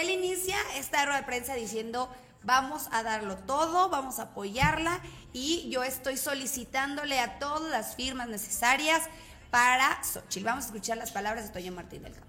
él 0.00 0.10
inicia 0.10 0.56
esta 0.76 1.04
rueda 1.04 1.20
de 1.20 1.26
prensa 1.26 1.54
diciendo, 1.54 2.14
vamos 2.42 2.88
a 2.92 3.02
darlo 3.02 3.36
todo, 3.36 3.88
vamos 3.88 4.18
a 4.18 4.24
apoyarla 4.24 5.00
y 5.32 5.68
yo 5.70 5.82
estoy 5.82 6.16
solicitándole 6.16 7.18
a 7.18 7.38
todas 7.38 7.70
las 7.70 7.96
firmas 7.96 8.28
necesarias 8.28 9.02
para 9.50 10.02
Xochitl. 10.02 10.44
Vamos 10.44 10.64
a 10.64 10.66
escuchar 10.68 10.96
las 10.98 11.12
palabras 11.12 11.46
de 11.46 11.52
Toño 11.52 11.72
Martín 11.72 12.02
del 12.02 12.12
Campo. 12.12 12.28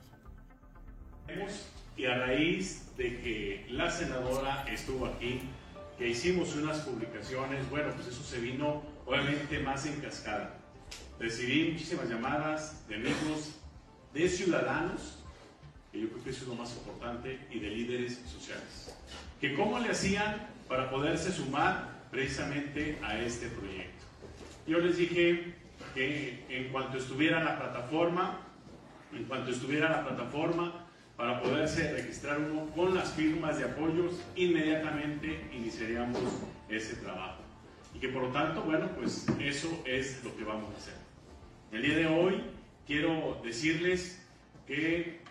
Y 1.97 2.05
a 2.05 2.17
raíz 2.17 2.95
de 2.97 3.21
que 3.21 3.65
la 3.69 3.89
senadora 3.89 4.65
estuvo 4.69 5.07
aquí, 5.07 5.41
que 5.97 6.09
hicimos 6.09 6.55
unas 6.55 6.79
publicaciones, 6.79 7.69
bueno, 7.69 7.93
pues 7.95 8.07
eso 8.07 8.23
se 8.23 8.39
vino 8.39 8.83
obviamente 9.05 9.59
más 9.59 9.85
en 9.85 9.99
cascada. 10.01 10.55
Recibí 11.19 11.71
muchísimas 11.71 12.09
llamadas 12.09 12.87
de 12.87 12.95
amigos, 12.95 13.55
de 14.13 14.27
ciudadanos, 14.29 15.23
que 15.95 16.01
yo 16.01 16.09
creo 16.09 16.23
que 16.25 16.29
es 16.31 16.41
lo 16.45 16.55
más 16.55 16.75
importante, 16.75 17.39
y 17.49 17.59
de 17.59 17.69
líderes 17.69 18.21
sociales. 18.29 18.93
Que 19.39 19.53
cómo 19.53 19.79
le 19.79 19.91
hacían 19.91 20.45
para 20.67 20.89
poderse 20.89 21.31
sumar 21.31 22.07
precisamente 22.11 22.97
a 23.01 23.17
este 23.19 23.47
proyecto. 23.47 24.03
Yo 24.67 24.79
les 24.79 24.97
dije 24.97 25.53
que 25.93 26.45
en 26.49 26.69
cuanto 26.69 26.97
estuviera 26.97 27.41
la 27.41 27.57
plataforma, 27.57 28.41
en 29.13 29.23
cuanto 29.23 29.51
estuviera 29.51 29.89
la 29.89 30.05
plataforma, 30.05 30.85
para 31.15 31.41
poderse 31.41 31.93
registrar 31.93 32.39
uno 32.39 32.65
con 32.75 32.93
las 32.93 33.13
firmas 33.13 33.57
de 33.57 33.63
apoyos, 33.63 34.19
inmediatamente 34.35 35.47
iniciaríamos 35.53 36.19
ese 36.67 36.97
trabajo. 36.97 37.41
Y 37.93 37.99
que 37.99 38.09
por 38.09 38.23
lo 38.23 38.29
tanto, 38.29 38.63
bueno, 38.63 38.89
pues 38.97 39.25
eso 39.39 39.81
es 39.85 40.21
lo 40.25 40.35
que 40.35 40.43
vamos 40.43 40.73
a 40.73 40.77
hacer. 40.77 40.95
El 41.71 41.83
día 41.83 41.95
de 41.95 42.07
hoy 42.07 42.43
quiero 42.85 43.39
decirles 43.45 44.21
que 44.67 45.23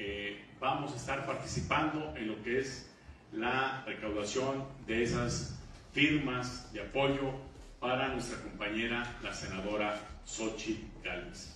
eh, 0.00 0.44
vamos 0.58 0.92
a 0.94 0.96
estar 0.96 1.26
participando 1.26 2.14
en 2.16 2.28
lo 2.28 2.42
que 2.42 2.60
es 2.60 2.86
la 3.32 3.84
recaudación 3.86 4.64
de 4.86 5.02
esas 5.02 5.54
firmas 5.92 6.72
de 6.72 6.80
apoyo 6.80 7.32
para 7.78 8.08
nuestra 8.08 8.40
compañera, 8.40 9.18
la 9.22 9.34
senadora 9.34 10.00
Xochitl 10.24 10.86
Gálvez. 11.04 11.50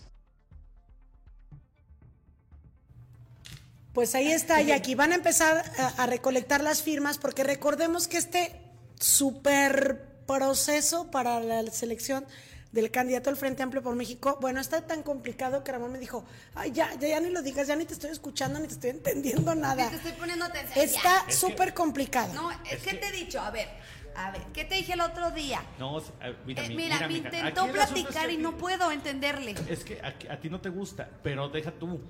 Pues 3.94 4.14
ahí 4.14 4.30
está, 4.30 4.60
y 4.60 4.72
aquí 4.72 4.94
van 4.94 5.12
a 5.12 5.14
empezar 5.14 5.64
a, 5.96 6.06
recolectar 6.06 6.62
las 6.62 6.82
firmas, 6.82 7.16
porque 7.16 7.44
recordemos 7.44 8.08
que 8.08 8.18
este 8.18 8.60
super 9.00 10.04
proceso 10.26 11.10
para 11.10 11.40
la 11.40 11.64
selección 11.70 12.26
del 12.74 12.90
candidato 12.90 13.30
al 13.30 13.36
Frente 13.36 13.62
Amplio 13.62 13.82
por 13.82 13.94
México, 13.94 14.36
bueno, 14.40 14.60
está 14.60 14.84
tan 14.84 15.04
complicado 15.04 15.62
que 15.62 15.70
Ramón 15.70 15.92
me 15.92 16.00
dijo, 16.00 16.24
ay, 16.56 16.72
ya, 16.72 16.92
ya, 16.94 17.08
ya 17.08 17.20
ni 17.20 17.30
lo 17.30 17.40
digas, 17.40 17.68
ya 17.68 17.76
ni 17.76 17.84
te 17.84 17.94
estoy 17.94 18.10
escuchando, 18.10 18.58
ni 18.58 18.66
te 18.66 18.74
estoy 18.74 18.90
entendiendo 18.90 19.54
nada. 19.54 19.88
Te 19.88 19.96
estoy 19.96 20.12
poniendo 20.12 20.44
atención. 20.44 20.84
Está 20.84 21.30
súper 21.30 21.72
complicado. 21.72 22.34
No, 22.34 22.50
es, 22.50 22.82
que, 22.82 22.94
te 22.94 23.06
he 23.06 23.12
dicho, 23.12 23.40
a 23.40 23.52
ver, 23.52 23.68
a 24.16 24.32
ver, 24.32 24.42
¿qué 24.52 24.64
te 24.64 24.74
dije 24.74 24.94
el 24.94 25.02
otro 25.02 25.30
día? 25.30 25.62
No, 25.78 26.02
mira, 26.44 26.64
eh, 26.64 26.74
mira, 26.74 27.06
me 27.06 27.14
intentó 27.14 27.68
platicar 27.68 28.28
y 28.28 28.38
no 28.38 28.56
puedo 28.56 28.90
entenderle. 28.90 29.54
Es 29.68 29.84
que 29.84 30.00
a, 30.00 30.08
a, 30.32 30.40
ti 30.40 30.50
no 30.50 30.60
te 30.60 30.68
gusta, 30.68 31.08
pero 31.22 31.48
deja 31.48 31.70
tú. 31.70 32.00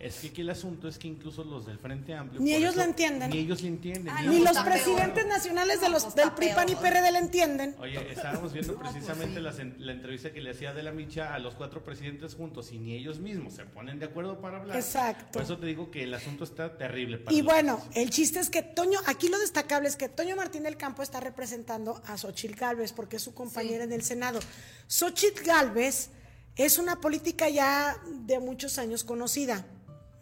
Es 0.00 0.16
que 0.16 0.28
aquí 0.28 0.40
el 0.40 0.48
asunto 0.48 0.88
es 0.88 0.98
que 0.98 1.08
incluso 1.08 1.44
los 1.44 1.66
del 1.66 1.78
Frente 1.78 2.14
Amplio. 2.14 2.40
Ni 2.40 2.54
ellos 2.54 2.74
lo 2.74 2.82
entienden. 2.82 3.28
Ni 3.28 3.38
ellos 3.38 3.60
lo 3.60 3.68
entienden. 3.68 4.14
ni, 4.30 4.40
los 4.40 4.56
presidentes 4.58 5.26
nacionales 5.26 5.82
de 5.82 5.90
los, 5.90 6.14
del 6.14 6.32
PRI, 6.32 6.48
PAN 6.54 6.70
y 6.70 6.74
PRD 6.74 7.12
lo 7.12 7.18
entienden. 7.18 7.76
Oye, 7.78 8.10
estábamos 8.10 8.50
viendo 8.54 8.78
precisamente 8.78 9.40
la, 9.40 9.52
entrevista 9.92 10.32
que 10.32 10.40
le 10.40 10.52
hacía 10.52 10.72
de 10.72 10.82
la 10.82 10.92
Micha 10.92 11.34
a 11.34 11.38
los 11.38 11.54
cuatro 11.54 11.84
presidentes 11.84 12.34
juntos 12.34 12.72
y 12.72 12.78
ni 12.78 12.94
ellos 12.94 13.18
mismos 13.18 13.52
se 13.52 13.66
ponen 13.66 13.98
de 13.98 14.06
acuerdo 14.06 14.40
para 14.40 14.60
hablar. 14.60 14.74
Exacto. 14.74 15.32
Por 15.32 15.42
eso 15.42 15.58
te 15.58 15.66
digo 15.66 15.90
que 15.90 16.04
el 16.04 16.14
asunto 16.14 16.44
está 16.44 16.78
terrible. 16.78 17.22
y 17.28 17.42
bueno, 17.42 17.82
el 17.94 18.08
chiste 18.08 18.40
es 18.40 18.48
que 18.48 18.62
Toño, 18.62 19.00
aquí 19.04 19.28
lo 19.28 19.38
destacable 19.38 19.86
es 19.86 19.96
que 19.96 20.08
Toño 20.08 20.34
Martín 20.34 20.62
del 20.62 20.78
Campo 20.78 21.02
está 21.02 21.20
representando 21.20 22.00
a 22.06 22.16
Xochitl 22.16 22.54
Galvez 22.54 22.92
porque 22.92 23.16
es 23.16 23.22
su 23.22 23.34
compañera 23.34 23.84
en 23.84 23.92
el 23.92 24.02
Senado. 24.02 24.40
Xochitl 24.86 25.44
Galvez 25.44 26.08
es 26.56 26.78
una 26.78 27.02
política 27.02 27.50
ya 27.50 27.98
de 28.06 28.38
muchos 28.38 28.78
años 28.78 29.04
conocida 29.04 29.66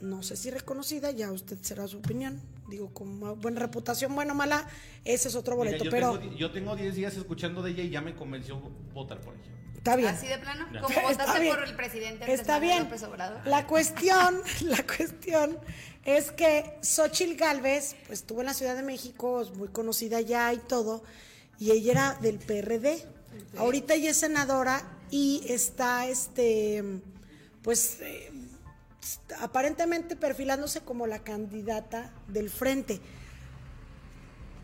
no 0.00 0.22
sé 0.22 0.36
si 0.36 0.50
reconocida, 0.50 1.10
ya 1.10 1.32
usted 1.32 1.58
será 1.60 1.86
su 1.88 1.98
opinión. 1.98 2.40
Digo, 2.68 2.92
con 2.92 3.40
buena 3.40 3.60
reputación, 3.60 4.14
buena 4.14 4.32
o 4.32 4.36
mala, 4.36 4.68
ese 5.04 5.28
es 5.28 5.34
otro 5.34 5.56
boleto. 5.56 5.84
yo 5.84 5.90
pero 5.90 6.18
tengo, 6.18 6.36
yo 6.36 6.50
tengo 6.52 6.76
10 6.76 6.94
días 6.94 7.16
escuchando 7.16 7.62
de 7.62 7.70
ella 7.70 7.82
y 7.82 7.90
ya 7.90 8.00
me 8.00 8.14
convenció 8.14 8.60
votar 8.92 9.20
por 9.20 9.34
ella. 9.34 9.58
Está 9.76 9.96
bien. 9.96 10.10
¿Así 10.10 10.26
de 10.26 10.38
plano? 10.38 10.66
¿Cómo 10.82 11.00
votaste 11.00 11.48
por 11.48 11.64
el 11.64 11.74
presidente? 11.76 12.32
Está 12.32 12.58
bien. 12.58 12.88
La 13.44 13.66
cuestión, 13.66 14.42
la 14.64 14.84
cuestión 14.84 15.58
es 16.04 16.30
que 16.32 16.78
Xochil 16.82 17.36
Gálvez, 17.36 17.96
pues 18.06 18.20
estuvo 18.20 18.40
en 18.40 18.46
la 18.46 18.54
Ciudad 18.54 18.76
de 18.76 18.82
México, 18.82 19.40
es 19.40 19.50
muy 19.50 19.68
conocida 19.68 20.20
ya 20.20 20.52
y 20.52 20.58
todo, 20.58 21.02
y 21.58 21.70
ella 21.70 21.92
era 21.92 22.14
del 22.20 22.38
PRD. 22.38 23.04
Ahorita 23.56 23.94
ella 23.94 24.10
es 24.10 24.18
senadora 24.18 24.82
y 25.10 25.42
está, 25.48 26.06
este, 26.06 26.84
pues... 27.62 28.00
Eh, 28.00 28.32
aparentemente 29.40 30.16
perfilándose 30.16 30.80
como 30.80 31.06
la 31.06 31.20
candidata 31.20 32.12
del 32.28 32.50
frente. 32.50 33.00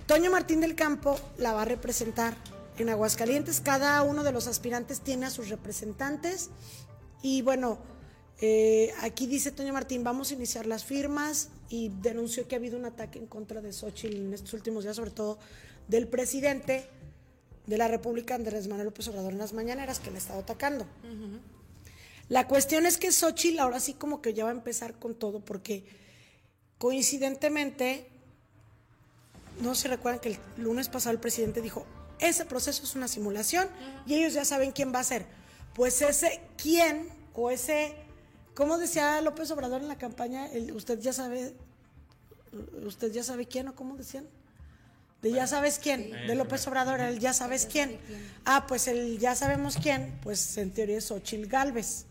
Toño 0.07 0.31
Martín 0.31 0.61
del 0.61 0.75
Campo 0.75 1.19
la 1.39 1.53
va 1.53 1.63
a 1.63 1.65
representar 1.65 2.37
en 2.79 2.89
Aguascalientes. 2.89 3.61
Cada 3.61 4.03
uno 4.03 4.23
de 4.23 4.33
los 4.33 4.47
aspirantes 4.47 5.01
tiene 5.01 5.27
a 5.27 5.31
sus 5.31 5.49
representantes. 5.49 6.51
Y 7.23 7.43
bueno, 7.43 7.79
eh, 8.41 8.93
aquí 9.01 9.27
dice 9.27 9.51
Toño 9.51 9.73
Martín, 9.73 10.05
vamos 10.05 10.31
a 10.31 10.35
iniciar 10.35 10.67
las 10.67 10.85
firmas 10.85 11.49
y 11.69 11.91
denunció 12.03 12.47
que 12.47 12.55
ha 12.55 12.59
habido 12.59 12.77
un 12.79 12.85
ataque 12.85 13.19
en 13.19 13.27
contra 13.27 13.61
de 13.61 13.73
Xochitl 13.73 14.17
en 14.17 14.35
estos 14.35 14.53
últimos 14.53 14.85
días, 14.85 14.97
sobre 14.97 15.11
todo 15.11 15.39
del 15.89 16.09
presidente 16.09 16.87
de 17.67 17.79
la 17.79 17.89
República, 17.89 18.35
Andrés 18.35 18.69
Manuel 18.69 18.87
López 18.87 19.09
Obrador, 19.09 19.33
en 19.33 19.39
las 19.39 19.55
mañaneras, 19.55 20.01
que 20.01 20.11
le 20.11 20.17
ha 20.17 20.19
estado 20.19 20.41
atacando. 20.41 20.87
La 22.29 22.49
cuestión 22.49 22.87
es 22.87 22.99
que 22.99 23.13
Xochitl 23.13 23.59
ahora 23.59 23.81
sí 23.81 23.95
como 23.95 24.23
que 24.23 24.33
ya 24.33 24.45
va 24.45 24.51
a 24.51 24.55
empezar 24.55 24.99
con 24.99 25.15
todo 25.15 25.41
porque 25.41 25.85
coincidentemente 26.79 28.09
no 29.61 29.75
se 29.75 29.89
recuerdan 29.89 30.21
que 30.21 30.31
el 30.31 30.39
lunes 30.57 30.89
pasado 30.89 31.13
el 31.13 31.21
presidente 31.21 31.61
dijo, 31.61 31.87
ese 32.19 32.45
proceso 32.45 32.83
es 32.83 32.95
una 32.95 33.09
simulación 33.09 33.69
y 34.07 34.15
ellos 34.15 34.33
ya 34.33 34.45
saben 34.45 34.73
quién 34.73 34.93
va 34.93 35.01
a 35.01 35.05
ser. 35.05 35.27
Pues 35.75 36.01
ese 36.03 36.41
quién 36.57 37.09
o 37.35 37.51
ese, 37.51 37.95
¿cómo 38.55 38.79
decía 38.79 39.21
López 39.21 39.51
Obrador 39.51 39.83
en 39.83 39.89
la 39.89 39.99
campaña? 39.99 40.47
El, 40.47 40.73
usted 40.73 41.01
ya 41.01 41.13
sabe, 41.13 41.55
usted 42.87 43.13
ya 43.13 43.23
sabe 43.23 43.47
quién 43.47 43.69
o 43.69 43.75
cómo 43.75 43.97
decían. 43.97 44.27
De 45.25 45.33
ya 45.33 45.47
sabes 45.47 45.79
quién, 45.79 46.11
de 46.11 46.35
López 46.35 46.69
Obrador, 46.69 47.01
el 47.01 47.19
ya 47.19 47.33
sabes 47.33 47.65
quién. 47.65 47.99
Ah, 48.45 48.67
pues 48.69 48.89
el 48.89 49.19
ya 49.19 49.35
sabemos 49.35 49.79
quién, 49.83 50.19
pues 50.23 50.59
en 50.59 50.71
teoría 50.71 50.99
es 50.99 51.11
Ochil 51.11 51.47
Galvez. 51.47 52.05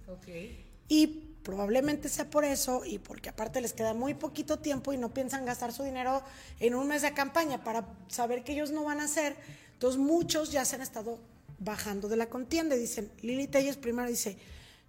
Y 0.87 1.05
probablemente 1.43 2.09
sea 2.09 2.27
por 2.27 2.43
eso 2.43 2.83
y 2.83 2.97
porque 2.97 3.29
aparte 3.29 3.61
les 3.61 3.73
queda 3.73 3.93
muy 3.93 4.15
poquito 4.15 4.57
tiempo 4.57 4.93
y 4.93 4.97
no 4.97 5.13
piensan 5.13 5.45
gastar 5.45 5.71
su 5.73 5.83
dinero 5.83 6.23
en 6.59 6.73
un 6.73 6.87
mes 6.87 7.03
de 7.03 7.13
campaña 7.13 7.63
para 7.63 7.85
saber 8.07 8.43
que 8.43 8.53
ellos 8.53 8.71
no 8.71 8.83
van 8.83 8.99
a 8.99 9.03
hacer. 9.03 9.35
Entonces 9.73 10.01
muchos 10.01 10.51
ya 10.51 10.65
se 10.65 10.77
han 10.77 10.81
estado 10.81 11.19
bajando 11.59 12.09
de 12.09 12.15
la 12.15 12.29
contienda 12.29 12.75
y 12.75 12.79
dicen, 12.79 13.11
Lili 13.21 13.45
Telles 13.45 13.77
primero 13.77 14.09
dice, 14.09 14.37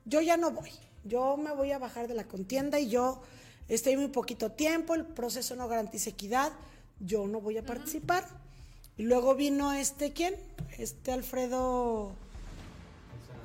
yo 0.07 0.23
ya 0.23 0.39
no 0.39 0.51
voy, 0.51 0.71
yo 1.05 1.37
me 1.37 1.53
voy 1.53 1.73
a 1.73 1.79
bajar 1.79 2.09
de 2.09 2.15
la 2.15 2.25
contienda 2.25 2.81
y 2.81 2.89
yo 2.89 3.21
estoy 3.69 3.99
muy 3.99 4.09
poquito 4.09 4.51
tiempo, 4.51 4.95
el 4.95 5.05
proceso 5.05 5.55
no 5.57 5.69
garantiza 5.69 6.09
equidad 6.09 6.53
yo 7.01 7.27
no 7.27 7.41
voy 7.41 7.59
a 7.59 7.65
participar. 7.65 8.27
Y 8.97 9.05
luego 9.05 9.35
vino 9.35 9.73
este, 9.73 10.13
¿quién? 10.13 10.35
Este 10.79 11.13
Alfredo, 11.13 12.13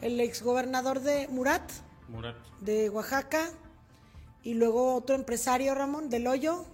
el 0.01 0.19
exgobernador 0.19 0.99
de 1.01 1.27
Murat, 1.27 1.69
Murat. 2.07 2.35
de 2.61 2.89
Oaxaca. 2.89 3.49
Y 4.43 4.53
luego 4.53 4.95
otro 4.95 5.15
empresario, 5.15 5.75
Ramón, 5.75 6.09
del 6.09 6.27
Hoyo, 6.27 6.65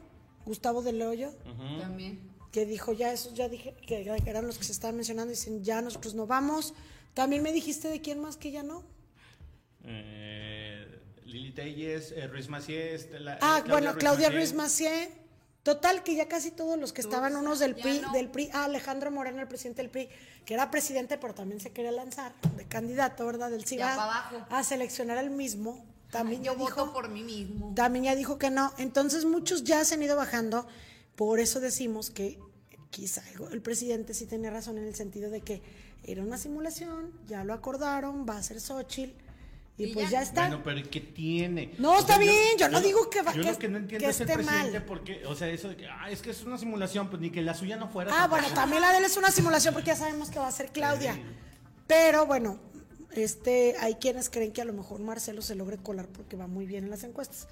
Gustavo 0.46 0.82
del 0.82 1.02
Hoyo. 1.02 1.32
También. 1.80 2.20
Que 2.52 2.66
dijo, 2.66 2.94
ya 2.94 3.12
esos 3.12 3.34
ya 3.34 3.50
dije, 3.50 3.76
que 3.88 4.08
eran 4.26 4.46
los 4.46 4.58
que 4.58 4.64
se 4.64 4.72
estaban 4.72 4.96
mencionando, 4.96 5.32
dicen, 5.32 5.64
ya 5.64 5.82
nosotros 5.82 6.14
no 6.14 6.28
vamos. 6.28 6.74
También 7.14 7.44
me 7.44 7.52
dijiste 7.52 7.90
de 7.90 8.02
quién 8.02 8.22
más 8.22 8.38
que 8.38 8.52
ya 8.52 8.64
no. 8.64 8.84
Eh, 9.84 10.86
Lili 11.26 11.52
Telles, 11.52 12.12
eh, 12.12 12.28
Ruiz 12.28 12.50
Macié. 12.50 12.98
ah, 13.42 13.64
bueno, 13.68 13.96
Claudia 13.96 14.30
Ruiz 14.30 14.54
Macié 14.54 15.25
Total, 15.66 16.04
que 16.04 16.14
ya 16.14 16.28
casi 16.28 16.52
todos 16.52 16.78
los 16.78 16.94
que 16.94 17.02
estaban, 17.02 17.36
unos 17.36 17.58
del 17.58 17.74
PRI, 17.74 18.00
del 18.14 18.30
PRI, 18.30 18.52
ah, 18.54 18.66
Alejandro 18.66 19.10
Moreno, 19.10 19.42
el 19.42 19.48
presidente 19.48 19.82
del 19.82 19.90
PRI, 19.90 20.10
que 20.46 20.54
era 20.54 20.70
presidente, 20.70 21.18
pero 21.18 21.34
también 21.34 21.60
se 21.60 21.72
quería 21.72 21.92
lanzar 21.92 22.34
de 22.56 22.66
candidato, 22.66 23.26
¿verdad? 23.26 23.50
Del 23.50 23.66
CIBA 23.66 24.46
a 24.48 24.64
seleccionar 24.64 25.18
al 25.18 25.32
mismo. 25.32 25.84
También 26.12 26.44
yo 26.44 26.56
voto 26.56 26.94
por 26.94 27.10
mí 27.10 27.24
mismo. 27.24 27.74
También 27.74 28.06
ya 28.06 28.16
dijo 28.16 28.38
que 28.38 28.52
no. 28.52 28.74
Entonces 28.78 29.26
muchos 29.26 29.64
ya 29.64 29.84
se 29.86 29.96
han 29.96 30.04
ido 30.04 30.16
bajando. 30.16 30.68
Por 31.16 31.40
eso 31.40 31.60
decimos 31.60 32.12
que 32.12 32.38
quizá 32.92 33.24
el 33.52 33.64
presidente 33.64 34.14
sí 34.14 34.28
tenía 34.28 34.52
razón 34.52 34.78
en 34.78 34.86
el 34.86 34.94
sentido 34.94 35.32
de 35.32 35.42
que 35.42 35.64
era 36.04 36.22
una 36.22 36.38
simulación, 36.38 37.12
ya 37.26 37.44
lo 37.44 37.54
acordaron, 37.54 38.28
va 38.30 38.38
a 38.38 38.44
ser 38.44 38.62
Xochitl 38.62 39.25
y, 39.78 39.94
pues 39.94 40.10
ya. 40.10 40.22
está. 40.22 40.48
Bueno, 40.48 40.62
pero 40.64 40.90
¿qué 40.90 41.02
tiene? 41.02 41.74
No, 41.78 42.00
está 42.00 42.18
bien, 42.18 42.58
yo, 42.58 42.70
no 42.70 42.80
digo 42.80 43.10
que 43.10 43.22
va 43.22 43.34
Yo 43.34 43.44
lo 43.44 43.58
que 43.58 43.68
no 43.68 43.78
entiendo 43.78 44.08
es 44.08 44.20
el 44.22 44.28
presidente 44.28 44.82
porque, 44.82 45.26
o 45.26 45.36
sea, 45.36 45.50
eso 45.50 45.70
de 45.70 45.76
que, 45.76 45.88
ah, 45.88 46.10
es 46.10 46.22
que 46.22 46.32
es 46.32 46.44
una 46.44 46.58
simulación, 46.58 47.10
pues 47.10 47.22
ni 47.22 47.30
que 47.30 47.42
la 47.42 47.54
suya 47.54 47.76
no 47.76 47.90
fuera. 47.90 48.12
Ah, 48.14 48.28
bueno, 48.28 48.48
también 48.54 48.82
la 48.82 48.92
de 48.92 49.00
él 49.00 49.04
es 49.06 49.18
una 49.18 49.32
simulación 49.32 49.74
porque 49.74 49.88
ya 49.88 49.96
sabemos 49.96 50.30
que 50.30 50.40
va 50.40 50.48
a 50.48 50.52
ser 50.52 50.72
Claudia. 50.72 51.20
Pero 51.88 52.26
bueno, 52.26 52.60
este, 53.12 53.76
hay 53.80 53.96
quienes 53.96 54.30
creen 54.30 54.54
que 54.54 54.62
a 54.62 54.66
lo 54.66 54.74
mejor 54.74 55.02
Marcelo 55.02 55.42
se 55.42 55.56
logre 55.56 55.78
colar 55.78 56.08
porque 56.08 56.36
va 56.36 56.48
muy 56.48 56.66
bien 56.66 56.86
en 56.86 56.90
las 56.90 57.04
encuestas. 57.04 57.48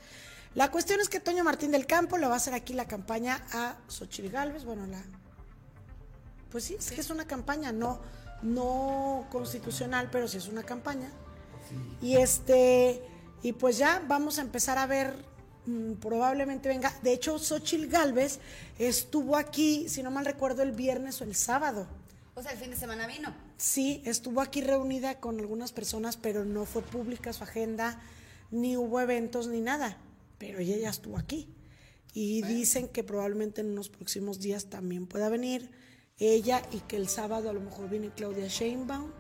La 0.56 0.72
cuestión 0.72 1.02
es 1.02 1.10
que 1.10 1.20
Toño 1.20 1.44
Martín 1.44 1.72
del 1.72 1.88
Campo 1.88 2.18
le 2.18 2.28
va 2.28 2.34
a 2.34 2.38
hacer 2.38 2.54
aquí 2.54 2.74
la 2.74 2.88
campaña 2.88 3.44
a 3.52 3.76
Xochitl 3.88 4.30
Galvez, 4.30 4.66
bueno, 4.66 4.86
la 4.86 5.04
pues 6.54 6.66
sí, 6.66 6.76
es 6.76 6.92
que 6.92 7.02
es 7.02 7.10
una 7.10 7.26
campaña, 7.26 7.72
no, 7.72 8.00
no 8.44 9.26
constitucional, 9.32 10.10
pero 10.12 10.28
sí 10.28 10.38
es 10.38 10.48
una 10.48 10.62
campaña. 10.62 11.10
Y 12.02 12.18
este, 12.18 13.02
y 13.42 13.54
pues 13.54 13.78
ya 13.78 14.04
vamos 14.08 14.40
a 14.40 14.42
empezar 14.42 14.78
a 14.78 14.86
ver, 14.86 15.16
mm, 15.66 15.94
probablemente 15.94 16.70
venga. 16.70 16.94
De 17.02 17.14
hecho, 17.14 17.40
Xochil 17.40 17.88
Galvez 17.88 18.40
estuvo 18.80 19.38
aquí, 19.38 19.88
si 19.90 20.04
no 20.04 20.12
mal 20.12 20.26
recuerdo, 20.26 20.64
el 20.64 20.72
viernes 20.72 21.22
o 21.22 21.24
el 21.24 21.36
sábado. 21.36 21.88
O 22.36 22.42
sea, 22.42 22.52
el 22.52 22.58
fin 22.58 22.72
de 22.72 22.78
semana 22.78 23.06
vino. 23.06 23.34
Sí, 23.58 24.02
estuvo 24.06 24.42
aquí 24.42 24.62
reunida 24.62 25.20
con 25.20 25.40
algunas 25.40 25.72
personas, 25.72 26.18
pero 26.18 26.46
no 26.46 26.66
fue 26.66 26.82
pública 26.82 27.32
su 27.32 27.44
agenda, 27.44 28.02
ni 28.50 28.76
hubo 28.76 29.00
eventos 29.00 29.48
ni 29.48 29.62
nada. 29.62 29.98
Pero 30.40 30.60
ella 30.60 30.78
ya 30.78 30.90
estuvo 30.90 31.18
aquí. 31.18 31.48
Y 32.14 32.42
dicen 32.44 32.88
que 32.88 33.04
probablemente 33.04 33.62
en 33.62 33.72
unos 33.72 33.90
próximos 33.90 34.40
días 34.40 34.66
también 34.66 35.08
pueda 35.08 35.30
venir 35.30 35.72
ella 36.20 36.62
y 36.72 36.80
que 36.82 36.96
el 36.96 37.08
sábado 37.08 37.50
a 37.50 37.54
lo 37.54 37.60
mejor 37.60 37.90
viene 37.90 38.12
Claudia 38.16 38.48
Sheinbaum 38.48 39.12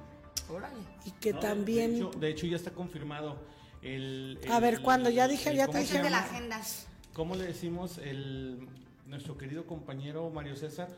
y 1.05 1.11
que 1.11 1.33
también... 1.33 2.09
De 2.19 2.29
hecho, 2.29 2.45
ya 2.45 2.55
está 2.55 2.71
confirmado 2.71 3.37
el... 3.81 4.39
a 4.49 4.59
ver, 4.59 4.81
cuando 4.81 5.09
ya 5.09 5.27
dije, 5.27 5.55
ya 5.55 5.67
te 5.67 5.79
dije... 5.79 6.01
de 6.01 6.09
la 6.09 6.19
agenda. 6.19 6.61
¿Cómo 7.13 7.35
le 7.35 7.45
decimos 7.45 7.97
el 7.99 8.67
nuestro 9.05 9.37
querido 9.37 9.65
compañero 9.65 10.29
Mario 10.29 10.55
César? 10.55 10.89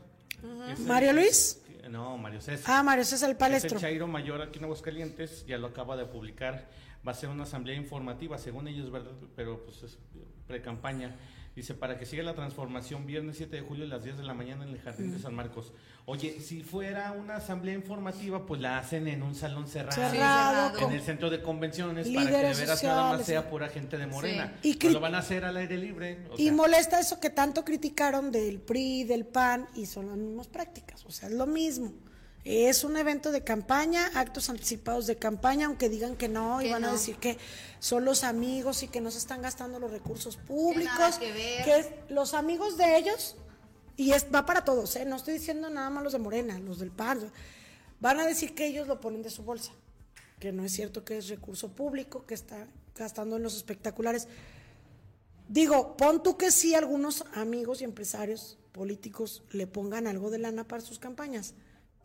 ¿Mario 0.86 1.14
Luis? 1.14 1.62
No, 1.90 2.18
Mario 2.18 2.42
César. 2.42 2.66
Ah, 2.68 2.84
Mario 2.84 3.04
César 3.04 3.30
el 3.30 3.38
palestro. 3.38 3.78
Es 3.78 3.84
el 3.84 3.90
Chairo 3.90 4.08
Mayor 4.08 4.42
aquí 4.42 4.60
en 4.60 4.66
Aguascalientes, 4.66 5.46
ya 5.46 5.58
lo 5.58 5.68
acaba 5.68 5.98
de 5.98 6.06
publicar. 6.06 6.68
Va 7.08 7.12
a 7.12 7.16
ser 7.16 7.30
una 7.30 7.44
asamblea 7.44 7.76
informativa, 7.76 8.38
según 8.38 8.68
ellos, 8.68 8.92
¿verdad? 8.92 9.12
Pero 9.36 9.64
pues 9.64 9.84
es 9.84 9.98
pre-campaña. 10.48 11.16
Dice, 11.56 11.74
para 11.74 11.98
que 11.98 12.06
siga 12.06 12.22
la 12.22 12.36
transformación, 12.36 13.06
viernes 13.06 13.38
7 13.38 13.56
de 13.56 13.62
julio 13.62 13.86
a 13.86 13.88
las 13.88 14.04
10 14.04 14.18
de 14.18 14.24
la 14.24 14.34
mañana 14.34 14.66
en 14.66 14.72
el 14.72 14.82
Jardín 14.82 15.14
de 15.14 15.20
San 15.20 15.34
Marcos. 15.34 15.72
Oye, 16.06 16.42
si 16.42 16.64
fuera 16.64 17.14
una 17.14 17.38
asamblea 17.38 17.74
informativa, 17.74 18.46
pues 18.46 18.60
la 18.60 18.78
hacen 18.78 19.08
en 19.08 19.24
un 19.24 19.36
salón 19.36 19.66
cerrado, 19.70 20.78
en 20.78 20.92
el 20.92 21.02
centro 21.02 21.30
de 21.30 21.42
convenciones, 21.42 22.10
para 22.10 22.30
que 22.30 22.38
de 22.38 22.54
veras 22.56 22.84
nada 22.84 23.14
más 23.14 23.26
sea 23.26 23.50
pura 23.50 23.70
gente 23.70 23.98
de 23.98 24.06
Morena. 24.06 24.54
Y 24.64 24.76
pues 24.76 24.92
lo 24.92 25.00
van 25.00 25.16
a 25.16 25.20
hacer 25.20 25.46
al 25.46 25.56
aire 25.56 25.78
libre. 25.78 26.28
y 26.38 26.52
molesta 26.52 27.00
eso 27.00 27.22
que 27.22 27.30
tanto 27.30 27.64
criticaron 27.64 28.34
del 28.34 28.60
PRI, 28.60 29.06
del 29.06 29.26
PAN, 29.26 29.68
y 29.76 29.86
son 29.86 30.08
las 30.08 30.18
mismas 30.18 30.48
prácticas, 30.48 31.06
o 31.06 31.12
sea, 31.12 31.30
es 31.30 31.36
lo 31.36 31.48
mismo. 31.48 31.94
Es 32.46 32.84
un 32.84 32.96
evento 32.96 33.32
de 33.32 33.44
campaña, 33.44 34.12
actos 34.14 34.52
anticipados 34.52 35.08
de 35.08 35.16
campaña, 35.16 35.66
aunque 35.66 35.90
digan 35.90 36.16
que 36.16 36.30
no, 36.30 36.62
y 36.62 36.70
van 36.70 36.86
a 36.86 36.92
decir 36.92 37.16
que 37.16 37.40
son 37.80 38.06
los 38.06 38.24
amigos 38.24 38.84
y 38.84 38.88
que 38.88 39.02
no 39.02 39.10
se 39.10 39.18
están 39.18 39.42
gastando 39.42 39.80
los 39.80 39.90
recursos 39.90 40.38
públicos. 40.38 41.18
Que, 41.18 42.04
los 42.10 42.36
amigos 42.36 42.78
de 42.78 42.98
ellos, 42.98 43.36
y 43.98 44.12
es, 44.12 44.28
va 44.34 44.46
para 44.46 44.64
todos, 44.64 44.96
¿eh? 44.96 45.06
no 45.06 45.16
estoy 45.16 45.34
diciendo 45.34 45.72
nada 45.72 45.90
más 45.90 46.04
los 46.04 46.14
de 46.14 46.20
Morena, 46.20 46.60
los 46.60 46.78
del 46.78 46.92
PAN, 46.92 47.32
van 48.00 48.20
a 48.20 48.28
decir 48.28 48.54
que 48.54 48.68
ellos 48.68 48.88
lo 48.88 49.02
ponen 49.02 49.24
de 49.24 49.32
su 49.32 49.42
bolsa, 49.42 49.72
que 50.40 50.52
no 50.52 50.64
es 50.64 50.72
cierto 50.72 51.04
que 51.04 51.18
es 51.18 51.30
recurso 51.30 51.70
público, 51.70 52.28
que 52.28 52.36
está 52.36 52.68
gastando 52.96 53.38
en 53.38 53.44
los 53.44 53.56
espectaculares. 53.56 54.28
Digo, 55.50 55.98
pon 55.98 56.22
tú 56.22 56.38
que 56.38 56.52
sí 56.52 56.76
algunos 56.76 57.26
amigos 57.34 57.82
y 57.82 57.86
empresarios 57.86 58.60
políticos 58.72 59.42
le 59.50 59.66
pongan 59.66 60.06
algo 60.06 60.30
de 60.30 60.38
lana 60.38 60.64
para 60.64 60.84
sus 60.84 61.00
campañas 61.00 61.56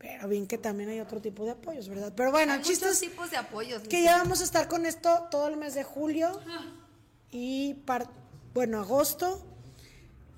pero 0.01 0.29
bien 0.29 0.47
que 0.47 0.57
también 0.57 0.89
hay 0.89 0.99
otro 1.01 1.21
tipo 1.21 1.45
de 1.45 1.51
apoyos, 1.51 1.89
¿verdad? 1.91 2.11
Pero 2.17 2.31
bueno, 2.31 2.55
hay 2.55 2.59
muchos 2.61 2.99
tipos 2.99 3.31
de 3.31 3.37
apoyos. 3.37 3.83
Que 3.83 4.03
ya 4.03 4.17
vamos 4.17 4.41
a 4.41 4.45
estar 4.45 4.67
con 4.67 4.87
esto 4.87 5.29
todo 5.31 5.47
el 5.49 5.59
mes 5.59 5.75
de 5.75 5.85
julio 5.85 6.41
y, 7.31 7.77
bueno, 8.55 8.81
agosto. 8.81 9.47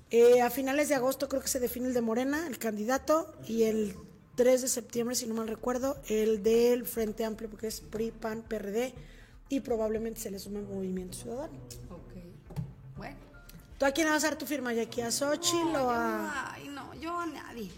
Eh, 0.09 0.41
a 0.41 0.49
finales 0.49 0.89
de 0.89 0.95
agosto 0.95 1.29
creo 1.29 1.41
que 1.41 1.47
se 1.47 1.61
define 1.61 1.87
el 1.87 1.93
de 1.93 2.01
Morena, 2.01 2.45
el 2.45 2.59
candidato, 2.59 3.33
y 3.47 3.63
el 3.63 3.95
3 4.35 4.61
de 4.63 4.67
septiembre, 4.67 5.15
si 5.15 5.27
no 5.27 5.33
mal 5.33 5.47
recuerdo, 5.47 5.97
el 6.09 6.43
del 6.43 6.85
Frente 6.85 7.23
Amplio, 7.23 7.49
porque 7.49 7.67
es 7.67 7.79
PRI, 7.79 8.11
PAN, 8.11 8.43
PRD, 8.43 8.93
y 9.47 9.61
probablemente 9.61 10.19
se 10.19 10.29
le 10.29 10.39
sume 10.39 10.59
el 10.59 10.67
Movimiento 10.67 11.17
Ciudadano. 11.17 11.53
Ok, 11.89 12.13
bueno. 12.97 13.17
¿Tú 13.79 13.85
a 13.85 13.91
quién 13.91 14.07
vas 14.07 14.23
a 14.25 14.27
dar 14.27 14.37
tu 14.37 14.45
firma, 14.45 14.71
aquí 14.71 15.01
¿A 15.01 15.09
Xochitl 15.09 15.75
o 15.77 15.89
a...? 15.89 16.53
Ay, 16.53 16.67
no, 16.67 16.93
yo 16.95 17.17
a 17.17 17.25
nadie. 17.25 17.71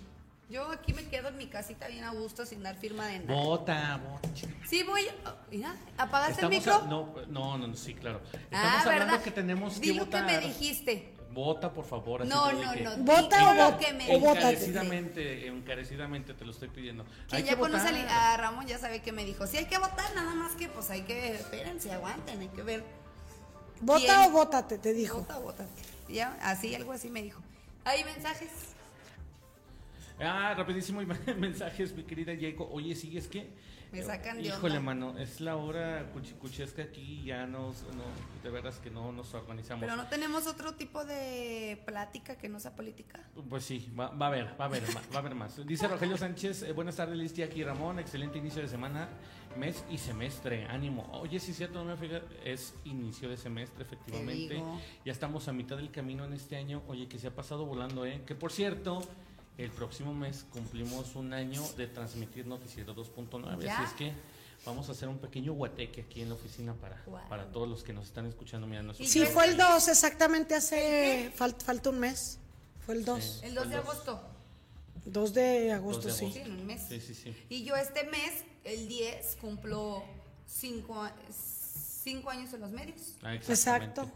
Yo 0.49 0.69
aquí 0.71 0.93
me 0.93 1.07
quedo 1.07 1.29
en 1.29 1.37
mi 1.37 1.47
casita 1.47 1.87
bien 1.87 2.03
a 2.03 2.11
gusto 2.11 2.45
sin 2.45 2.61
dar 2.61 2.75
firma 2.75 3.07
de 3.07 3.19
nada. 3.19 3.33
Bota, 3.33 3.97
bota. 3.97 4.29
Sí, 4.67 4.83
voy. 4.83 5.01
Mira, 5.49 5.75
¿apagaste 5.97 6.43
el 6.43 6.49
micro? 6.49 6.83
no, 6.83 7.15
no, 7.27 7.57
no, 7.57 7.75
sí, 7.75 7.95
claro. 7.95 8.21
ah, 8.51 8.83
¿verdad? 8.85 9.21
que 9.21 9.31
tenemos 9.31 9.81
Di 9.81 9.93
lo 9.93 10.07
que 10.07 10.21
me 10.21 10.39
dijiste. 10.39 11.13
Vota, 11.31 11.73
por 11.73 11.83
favor. 11.83 12.21
Así 12.21 12.29
no, 12.29 12.51
no, 12.51 12.75
no. 12.75 12.97
¿Vota 13.03 13.49
o 13.49 13.53
lo 13.71 13.77
que 13.77 13.91
me 13.91 14.13
Encarecidamente, 14.13 15.47
encarecidamente 15.47 16.33
te 16.33 16.45
lo 16.45 16.51
estoy 16.51 16.69
pidiendo. 16.69 17.05
Que 17.29 17.43
ya 17.43 17.57
conoce 17.57 17.89
a 17.89 18.37
Ramón, 18.37 18.67
ya 18.67 18.77
sabe 18.77 19.01
que 19.01 19.11
me 19.11 19.25
dijo. 19.25 19.47
Sí, 19.47 19.57
hay 19.57 19.65
que 19.65 19.79
votar, 19.79 20.13
nada 20.13 20.35
más 20.35 20.53
que 20.53 20.69
pues 20.69 20.91
hay 20.91 21.01
que. 21.01 21.35
Espérense, 21.35 21.91
aguanten, 21.91 22.39
hay 22.39 22.47
que 22.49 22.61
ver. 22.61 22.83
¿Vota 23.81 24.27
o 24.27 24.29
votate? 24.29 24.77
Te 24.77 24.93
dijo. 24.93 25.19
Vota 25.19 25.39
o 25.39 25.41
votate. 25.41 25.81
Ya, 26.07 26.37
así, 26.41 26.73
algo 26.75 26.93
así 26.93 27.09
me 27.09 27.23
dijo. 27.23 27.41
¿Hay 27.83 28.03
mensajes? 28.03 28.74
Ah, 30.19 30.53
rapidísimo 30.55 31.01
mensajes, 31.37 31.93
mi 31.93 32.03
querida 32.03 32.33
Jacob. 32.39 32.69
Oye, 32.71 32.95
sí, 32.95 33.17
es 33.17 33.27
que. 33.27 33.49
Me 33.91 34.01
sacan 34.01 34.37
de 34.37 34.47
Híjole, 34.47 34.79
mano, 34.79 35.17
es 35.17 35.39
la 35.39 35.55
hora 35.55 36.09
cuchicuchesca 36.11 36.83
aquí 36.83 37.23
ya 37.23 37.45
nos, 37.45 37.83
no, 37.83 38.03
de 38.43 38.49
veras 38.49 38.79
que 38.79 38.89
no 38.89 39.11
nos 39.11 39.33
organizamos. 39.33 39.81
Pero 39.81 39.95
no 39.95 40.07
tenemos 40.07 40.47
otro 40.47 40.73
tipo 40.73 41.05
de 41.05 41.81
plática 41.85 42.37
que 42.37 42.49
no 42.49 42.59
sea 42.59 42.75
política. 42.75 43.23
Pues 43.47 43.63
sí, 43.63 43.89
va, 43.97 44.07
a 44.07 44.27
haber, 44.27 44.59
va 44.59 44.65
a 44.65 44.67
haber, 44.67 44.83
va 44.83 45.15
a 45.15 45.19
haber 45.19 45.35
más. 45.35 45.65
Dice 45.65 45.87
Rogelio 45.87 46.17
Sánchez, 46.17 46.63
eh, 46.63 46.73
buenas 46.73 46.95
tardes, 46.97 47.17
Listi, 47.17 47.43
aquí 47.43 47.63
Ramón, 47.63 47.99
excelente 47.99 48.37
inicio 48.37 48.61
de 48.61 48.67
semana, 48.67 49.07
mes 49.57 49.85
y 49.89 49.97
semestre, 49.97 50.65
ánimo. 50.65 51.07
Oye, 51.13 51.39
sí, 51.39 51.53
cierto, 51.53 51.81
no 51.83 51.91
me 51.91 51.95
fijas, 51.95 52.23
es 52.43 52.73
inicio 52.83 53.29
de 53.29 53.37
semestre, 53.37 53.83
efectivamente. 53.83 54.61
Ya 55.05 55.11
estamos 55.11 55.47
a 55.47 55.53
mitad 55.53 55.77
del 55.77 55.91
camino 55.91 56.25
en 56.25 56.33
este 56.33 56.57
año. 56.57 56.81
Oye, 56.87 57.07
que 57.07 57.17
se 57.17 57.27
ha 57.27 57.35
pasado 57.35 57.65
volando, 57.65 58.05
¿eh? 58.05 58.23
Que 58.25 58.35
por 58.35 58.51
cierto, 58.51 59.01
el 59.57 59.71
próximo 59.71 60.13
mes 60.13 60.45
cumplimos 60.51 61.15
un 61.15 61.33
año 61.33 61.63
de 61.77 61.87
transmitir 61.87 62.45
Noticiero 62.45 62.95
2.9. 62.95 63.69
Así 63.69 63.83
es 63.83 63.93
que 63.93 64.13
vamos 64.65 64.89
a 64.89 64.91
hacer 64.91 65.07
un 65.07 65.17
pequeño 65.17 65.53
guateque 65.53 66.01
aquí 66.01 66.21
en 66.21 66.29
la 66.29 66.35
oficina 66.35 66.73
para, 66.73 67.03
para 67.29 67.51
todos 67.51 67.67
los 67.67 67.83
que 67.83 67.93
nos 67.93 68.07
están 68.07 68.25
escuchando. 68.25 68.67
Mirando 68.67 68.93
sí, 68.93 69.25
fue 69.25 69.45
el 69.45 69.57
2, 69.57 69.87
exactamente 69.87 70.55
hace. 70.55 71.31
falta 71.35 71.89
un 71.89 71.99
mes. 71.99 72.39
Fue 72.85 72.95
el 72.95 73.05
2. 73.05 73.41
el 73.43 73.55
2 73.55 73.69
de 73.69 73.75
agosto. 73.75 74.21
2 75.05 75.33
de 75.33 75.71
agosto, 75.71 76.09
sí. 76.09 76.31
Sí, 76.31 76.41
un 76.45 76.65
mes. 76.65 76.81
Sí, 76.87 76.99
sí, 76.99 77.13
sí. 77.13 77.35
Y 77.49 77.63
yo 77.63 77.75
este 77.75 78.03
mes, 78.05 78.43
el 78.63 78.87
10, 78.87 79.37
cumplo 79.39 80.03
5 80.47 81.01
años 82.29 82.53
en 82.53 82.61
los 82.61 82.71
medios. 82.71 83.15
Ah, 83.23 83.35
Exacto. 83.35 84.11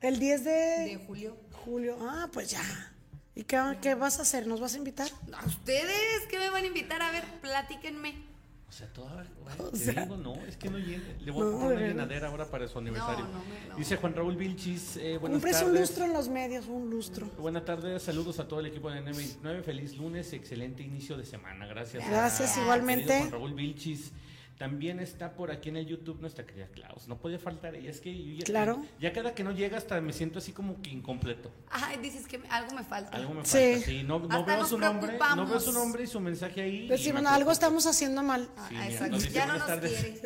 El 0.00 0.18
10 0.18 0.44
de... 0.44 0.50
De 0.50 1.04
julio. 1.06 1.36
Julio. 1.64 1.96
Ah, 2.00 2.28
pues 2.32 2.50
ya. 2.50 2.91
¿Y 3.34 3.44
qué, 3.44 3.94
vas 3.94 4.18
a 4.18 4.22
hacer? 4.22 4.46
¿Nos 4.46 4.60
vas 4.60 4.74
a 4.74 4.78
invitar? 4.78 5.08
¿A 5.32 5.46
ustedes? 5.46 6.26
¿Qué 6.28 6.38
me 6.38 6.50
van 6.50 6.64
a 6.64 6.66
invitar? 6.66 7.00
A 7.00 7.10
ver, 7.10 7.24
platíquenme. 7.40 8.30
O 8.68 8.74
sea, 8.74 8.86
toda, 8.88 9.26
te 9.70 9.92
digo, 9.92 10.16
no, 10.16 10.34
es 10.46 10.56
que 10.56 10.70
no 10.70 10.78
llega. 10.78 11.02
Le 11.20 11.30
voy 11.30 11.46
a 11.46 11.58
poner 11.58 11.76
una 11.76 11.86
llenadera 11.88 12.28
ahora 12.28 12.50
para 12.50 12.66
su 12.68 12.78
aniversario. 12.78 13.26
Dice 13.76 13.96
Juan 13.98 14.14
Raúl 14.14 14.34
Vilchis, 14.34 14.96
eh, 14.96 15.18
buenas 15.18 15.42
Cumples 15.42 15.62
un 15.62 15.74
lustro 15.74 16.04
en 16.06 16.14
los 16.14 16.30
medios, 16.30 16.66
un 16.68 16.88
lustro. 16.88 17.26
Buenas 17.38 17.66
tardes, 17.66 18.02
saludos 18.02 18.38
a 18.38 18.48
todo 18.48 18.60
el 18.60 18.66
equipo 18.66 18.90
de 18.90 19.02
N29. 19.02 19.62
Feliz 19.62 19.98
lunes, 19.98 20.32
excelente 20.32 20.82
inicio 20.82 21.18
de 21.18 21.26
semana. 21.26 21.66
Gracias. 21.66 22.08
Gracias, 22.08 22.56
igualmente. 22.56 23.18
Juan 23.18 23.32
Raúl 23.32 23.52
Vilchis. 23.52 24.10
También 24.62 25.00
está 25.00 25.32
por 25.34 25.50
aquí 25.50 25.70
en 25.70 25.76
el 25.76 25.86
YouTube 25.86 26.20
nuestra 26.20 26.46
querida 26.46 26.68
Klaus. 26.68 27.08
No 27.08 27.18
puede 27.18 27.36
faltar 27.40 27.74
ella. 27.74 27.90
Es 27.90 28.00
que 28.00 28.16
yo 28.16 28.34
ya, 28.34 28.44
claro. 28.44 28.80
ya 29.00 29.12
cada 29.12 29.34
que 29.34 29.42
no 29.42 29.50
llega 29.50 29.76
hasta 29.76 30.00
me 30.00 30.12
siento 30.12 30.38
así 30.38 30.52
como 30.52 30.80
que 30.80 30.90
incompleto. 30.90 31.50
Ajá, 31.68 31.96
dices 31.96 32.28
que 32.28 32.40
algo 32.48 32.72
me 32.76 32.84
falta. 32.84 33.16
Algo 33.16 33.34
me 33.34 33.42
falta, 33.42 33.84
sí. 33.84 34.04
No, 34.04 34.20
veo 34.20 34.64
su 34.64 34.78
nombre, 34.78 35.18
no 35.34 35.46
veo 35.48 35.58
su 35.58 35.72
nombre 35.72 36.04
y 36.04 36.06
su 36.06 36.20
mensaje 36.20 36.62
ahí. 36.62 36.86
Decimos, 36.86 37.26
algo 37.26 37.50
estamos 37.50 37.88
haciendo 37.88 38.22
mal. 38.22 38.48
Sí, 38.68 38.76
ya 39.32 39.46
no 39.46 39.54
nos 39.54 39.66
tardes. 39.66 40.20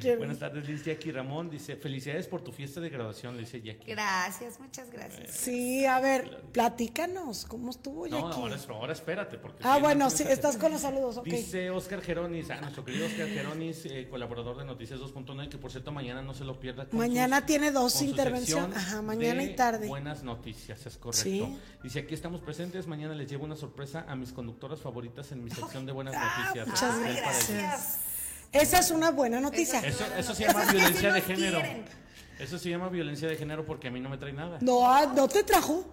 quiere. 0.00 0.16
Buenas 0.16 0.38
tardes, 0.38 0.66
Liz 0.66 0.86
Jackie 0.86 1.12
Ramón. 1.12 1.50
Dice, 1.50 1.76
felicidades 1.76 2.26
por 2.28 2.40
tu 2.40 2.50
fiesta 2.50 2.80
de 2.80 2.88
graduación, 2.88 3.34
le 3.36 3.42
dice 3.42 3.60
Jackie. 3.60 3.90
Gracias, 3.90 4.58
muchas 4.58 4.90
gracias. 4.90 5.32
Sí, 5.32 5.84
a 5.84 6.00
ver, 6.00 6.44
platícanos, 6.50 7.44
¿cómo 7.44 7.68
estuvo 7.68 8.06
Jackie? 8.06 8.22
No, 8.22 8.32
ahora, 8.32 8.56
ahora 8.70 8.92
espérate. 8.94 9.36
Porque 9.36 9.62
ah, 9.64 9.76
bueno, 9.76 10.08
sí, 10.08 10.24
estás 10.26 10.56
con 10.56 10.72
los 10.72 10.80
saludos, 10.80 11.18
ok. 11.18 11.26
Dice 11.26 11.68
Oscar 11.68 12.00
Geronis, 12.00 12.48
ah, 12.48 12.58
nuestro 12.62 12.86
querido 12.86 13.04
Oscar 13.04 13.28
Geronis, 13.28 13.81
eh, 13.86 14.08
colaborador 14.08 14.58
de 14.58 14.64
Noticias 14.64 15.00
2.9, 15.00 15.48
que 15.48 15.58
por 15.58 15.70
cierto 15.70 15.92
mañana 15.92 16.22
no 16.22 16.34
se 16.34 16.44
lo 16.44 16.58
pierda. 16.58 16.86
mañana 16.92 17.44
tiene 17.46 17.70
dos 17.70 18.00
intervenciones, 18.02 18.76
ajá, 18.76 19.02
mañana 19.02 19.42
y 19.42 19.54
tarde. 19.54 19.88
Buenas 19.88 20.22
noticias, 20.22 20.84
es 20.86 20.96
correcto. 20.96 21.50
Dice, 21.82 22.00
aquí 22.00 22.14
estamos 22.14 22.40
presentes, 22.40 22.86
mañana 22.86 23.14
les 23.14 23.28
llevo 23.30 23.44
una 23.44 23.56
sorpresa 23.56 24.04
a 24.08 24.16
mis 24.16 24.32
conductoras 24.32 24.80
favoritas 24.80 25.32
en 25.32 25.44
mi 25.44 25.50
sección 25.50 25.86
de 25.86 25.92
buenas 25.92 26.14
ah, 26.16 26.36
noticias. 26.38 26.68
Muchas 26.68 27.00
gracias. 27.00 27.98
Esa 28.52 28.78
es 28.80 28.90
una 28.90 29.10
buena 29.10 29.40
noticia. 29.40 29.80
Eso, 29.80 30.34
se 30.34 30.44
llama 30.44 30.70
violencia 30.70 31.12
de 31.12 31.20
género. 31.22 31.58
Eso 32.38 32.58
se 32.58 32.70
llama 32.70 32.88
violencia 32.88 33.28
de 33.28 33.36
género 33.36 33.64
porque 33.64 33.88
a 33.88 33.90
mí 33.90 34.00
no 34.00 34.08
me 34.08 34.18
trae 34.18 34.32
nada. 34.32 34.58
No, 34.60 34.86
ah, 34.86 35.12
no 35.14 35.28
te 35.28 35.42
trajo. 35.42 35.84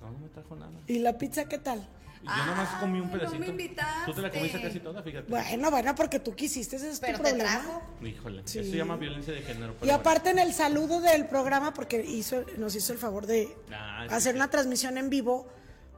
No, 0.00 0.10
no 0.10 0.18
me 0.18 0.28
trajo 0.28 0.56
nada. 0.56 0.72
¿Y 0.86 0.98
la 1.00 1.18
pizza 1.18 1.46
qué 1.46 1.58
tal? 1.58 1.86
Yo 2.26 2.46
nomás 2.46 2.68
comí 2.80 3.00
un 3.00 3.10
pedacito. 3.10 3.34
No 3.34 3.40
me 3.40 3.46
invitaste. 3.46 4.06
Tú 4.06 4.12
te 4.14 4.22
la 4.22 4.30
comiste 4.30 4.60
casi 4.60 4.80
toda, 4.80 5.02
fíjate. 5.02 5.30
Bueno, 5.30 5.70
bueno, 5.70 5.94
porque 5.94 6.18
tú 6.18 6.34
quisiste, 6.34 6.76
ese 6.76 6.90
es 6.90 7.00
Pero 7.00 7.18
tu 7.18 7.22
te 7.22 7.30
problema. 7.30 7.50
Trajo. 7.50 7.82
Híjole, 8.02 8.42
eso 8.44 8.62
se 8.62 8.76
llama 8.76 8.96
violencia 8.96 9.32
de 9.32 9.42
género. 9.42 9.76
Y 9.82 9.90
aparte 9.90 10.30
en 10.30 10.40
el 10.40 10.52
saludo 10.52 11.00
del 11.00 11.26
programa, 11.26 11.72
porque 11.72 12.04
hizo, 12.04 12.44
nos 12.56 12.74
hizo 12.74 12.92
el 12.92 12.98
favor 12.98 13.26
de 13.26 13.56
ah, 13.72 14.06
hacer 14.10 14.34
una 14.34 14.50
transmisión 14.50 14.98
en 14.98 15.08
vivo 15.08 15.46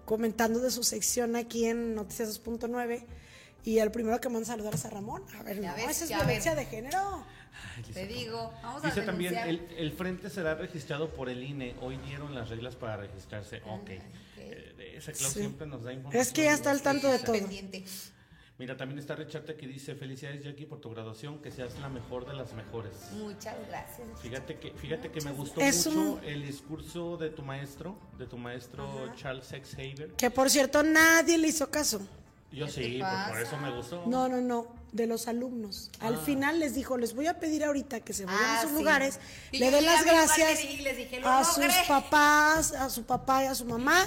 comentando 0.04 0.58
de 0.60 0.70
su 0.70 0.82
sección 0.82 1.36
aquí 1.36 1.66
en 1.66 1.94
Noticias 1.94 2.42
2.9 2.42 3.04
y 3.64 3.78
el 3.78 3.90
primero 3.90 4.20
que 4.20 4.28
manda 4.28 4.44
a 4.44 4.52
saludar 4.56 4.74
es 4.74 4.84
a 4.84 4.90
Ramón. 4.90 5.22
A 5.38 5.42
ver, 5.42 5.60
no, 5.60 5.74
esa 5.76 6.04
es 6.04 6.08
violencia 6.08 6.54
de 6.54 6.64
género. 6.66 7.24
Te 7.92 8.06
digo, 8.06 8.52
vamos 8.62 8.84
a 8.84 8.86
Dice 8.86 9.02
también, 9.02 9.34
el, 9.36 9.66
el, 9.76 9.92
frente 9.92 10.30
será 10.30 10.54
registrado 10.54 11.10
por 11.10 11.28
el 11.28 11.42
INE. 11.42 11.74
Hoy 11.80 11.96
dieron 11.98 12.34
las 12.34 12.48
reglas 12.48 12.76
para 12.76 12.96
registrarse. 12.96 13.62
Ah, 13.66 13.74
ok. 13.74 13.90
Esa 14.78 15.12
clase 15.12 15.40
siempre 15.40 15.66
nos 15.66 15.82
da 15.82 15.92
información. 15.92 16.22
Es 16.22 16.32
que 16.32 16.44
ya 16.44 16.54
está 16.54 16.70
al 16.70 16.82
tanto 16.82 17.10
de 17.10 17.18
todo. 17.18 17.36
Mira, 18.58 18.76
también 18.76 18.98
está 18.98 19.14
Richarte 19.14 19.54
que 19.54 19.68
dice, 19.68 19.94
felicidades 19.94 20.42
Jackie 20.42 20.66
por 20.66 20.80
tu 20.80 20.90
graduación, 20.90 21.40
que 21.40 21.52
seas 21.52 21.78
la 21.78 21.88
mejor 21.88 22.26
de 22.26 22.34
las 22.34 22.54
mejores. 22.54 22.92
Muchas 23.12 23.54
gracias. 23.68 24.08
Fíjate 24.20 24.58
que, 24.58 24.72
fíjate 24.72 25.12
que 25.12 25.20
me 25.20 25.30
gustó 25.30 25.60
mucho 25.60 26.20
el 26.24 26.44
discurso 26.44 27.16
de 27.16 27.30
tu 27.30 27.42
maestro, 27.42 27.96
de 28.18 28.26
tu 28.26 28.36
maestro 28.36 29.14
Charles 29.14 29.52
X. 29.52 29.74
Haber. 29.74 30.14
Que 30.14 30.30
por 30.32 30.50
cierto 30.50 30.82
nadie 30.82 31.38
le 31.38 31.46
hizo 31.46 31.70
caso. 31.70 32.00
Yo 32.50 32.66
sí, 32.66 33.00
por 33.28 33.40
eso 33.40 33.56
me 33.58 33.70
gustó. 33.76 34.04
No, 34.06 34.28
no, 34.28 34.40
no, 34.40 34.66
de 34.92 35.06
los 35.06 35.28
alumnos. 35.28 35.90
Al 36.00 36.14
ah. 36.14 36.18
final 36.18 36.60
les 36.60 36.74
dijo, 36.74 36.96
les 36.96 37.14
voy 37.14 37.26
a 37.26 37.38
pedir 37.38 37.64
ahorita 37.64 38.00
que 38.00 38.12
se 38.12 38.24
vayan 38.24 38.42
a 38.42 38.60
ah, 38.60 38.62
sus 38.62 38.72
lugares, 38.72 39.18
le 39.52 39.70
den 39.70 39.84
las 39.84 40.04
gracias 40.04 40.60
a 41.24 41.44
sus 41.44 41.74
papás, 41.88 42.72
a 42.72 42.90
su 42.90 43.04
papá 43.04 43.44
y 43.44 43.46
a 43.46 43.54
su 43.54 43.64
mamá, 43.64 44.06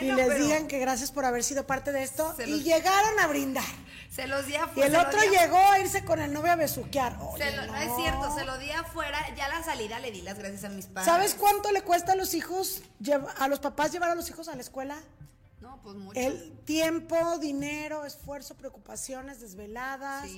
y 0.00 0.12
les 0.12 0.38
digan 0.38 0.66
que 0.66 0.78
gracias 0.78 1.10
por 1.10 1.24
haber 1.24 1.44
sido 1.44 1.66
parte 1.66 1.92
de 1.92 2.02
esto, 2.02 2.34
y 2.46 2.62
llegaron 2.62 3.18
a 3.20 3.26
brindar. 3.26 3.64
Se 4.10 4.26
los 4.26 4.44
di 4.46 4.54
afuera. 4.54 4.90
Y 4.90 4.94
el 4.94 4.96
otro 4.96 5.18
llegó 5.30 5.56
a 5.56 5.78
irse 5.78 6.04
con 6.04 6.20
el 6.20 6.34
novio 6.34 6.52
a 6.52 6.56
besuquear. 6.56 7.16
no. 7.16 7.34
es 7.36 7.96
cierto, 7.96 8.34
se 8.34 8.44
lo 8.44 8.58
di 8.58 8.70
afuera, 8.70 9.18
ya 9.34 9.48
la 9.48 9.62
salida 9.62 10.00
le 10.00 10.10
di 10.10 10.20
las 10.20 10.38
gracias 10.38 10.64
a 10.64 10.68
mis 10.68 10.86
padres. 10.86 11.06
¿Sabes 11.06 11.34
cuánto 11.34 11.72
le 11.72 11.80
cuesta 11.80 12.12
a 12.12 12.16
los 12.16 12.34
hijos, 12.34 12.82
a 13.38 13.48
los 13.48 13.60
papás 13.60 13.90
llevar 13.90 14.10
a 14.10 14.14
los 14.14 14.28
hijos 14.28 14.48
a 14.48 14.54
la 14.54 14.60
escuela? 14.60 14.96
Pues 15.82 15.96
mucho. 15.96 16.18
El 16.18 16.58
tiempo, 16.64 17.38
dinero, 17.38 18.04
esfuerzo, 18.04 18.56
preocupaciones, 18.56 19.40
desveladas, 19.40 20.30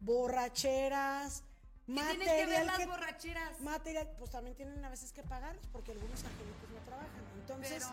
borracheras. 0.00 1.42
material 1.86 2.38
que 2.38 2.46
ver 2.46 2.66
las 2.66 2.86
borracheras? 2.86 3.60
Material, 3.60 4.08
pues 4.18 4.30
también 4.30 4.56
tienen 4.56 4.84
a 4.84 4.88
veces 4.88 5.12
que 5.12 5.22
pagar 5.22 5.58
porque 5.72 5.92
algunos 5.92 6.24
angelitos 6.24 6.70
no 6.70 6.80
trabajan. 6.84 7.28
Entonces, 7.40 7.86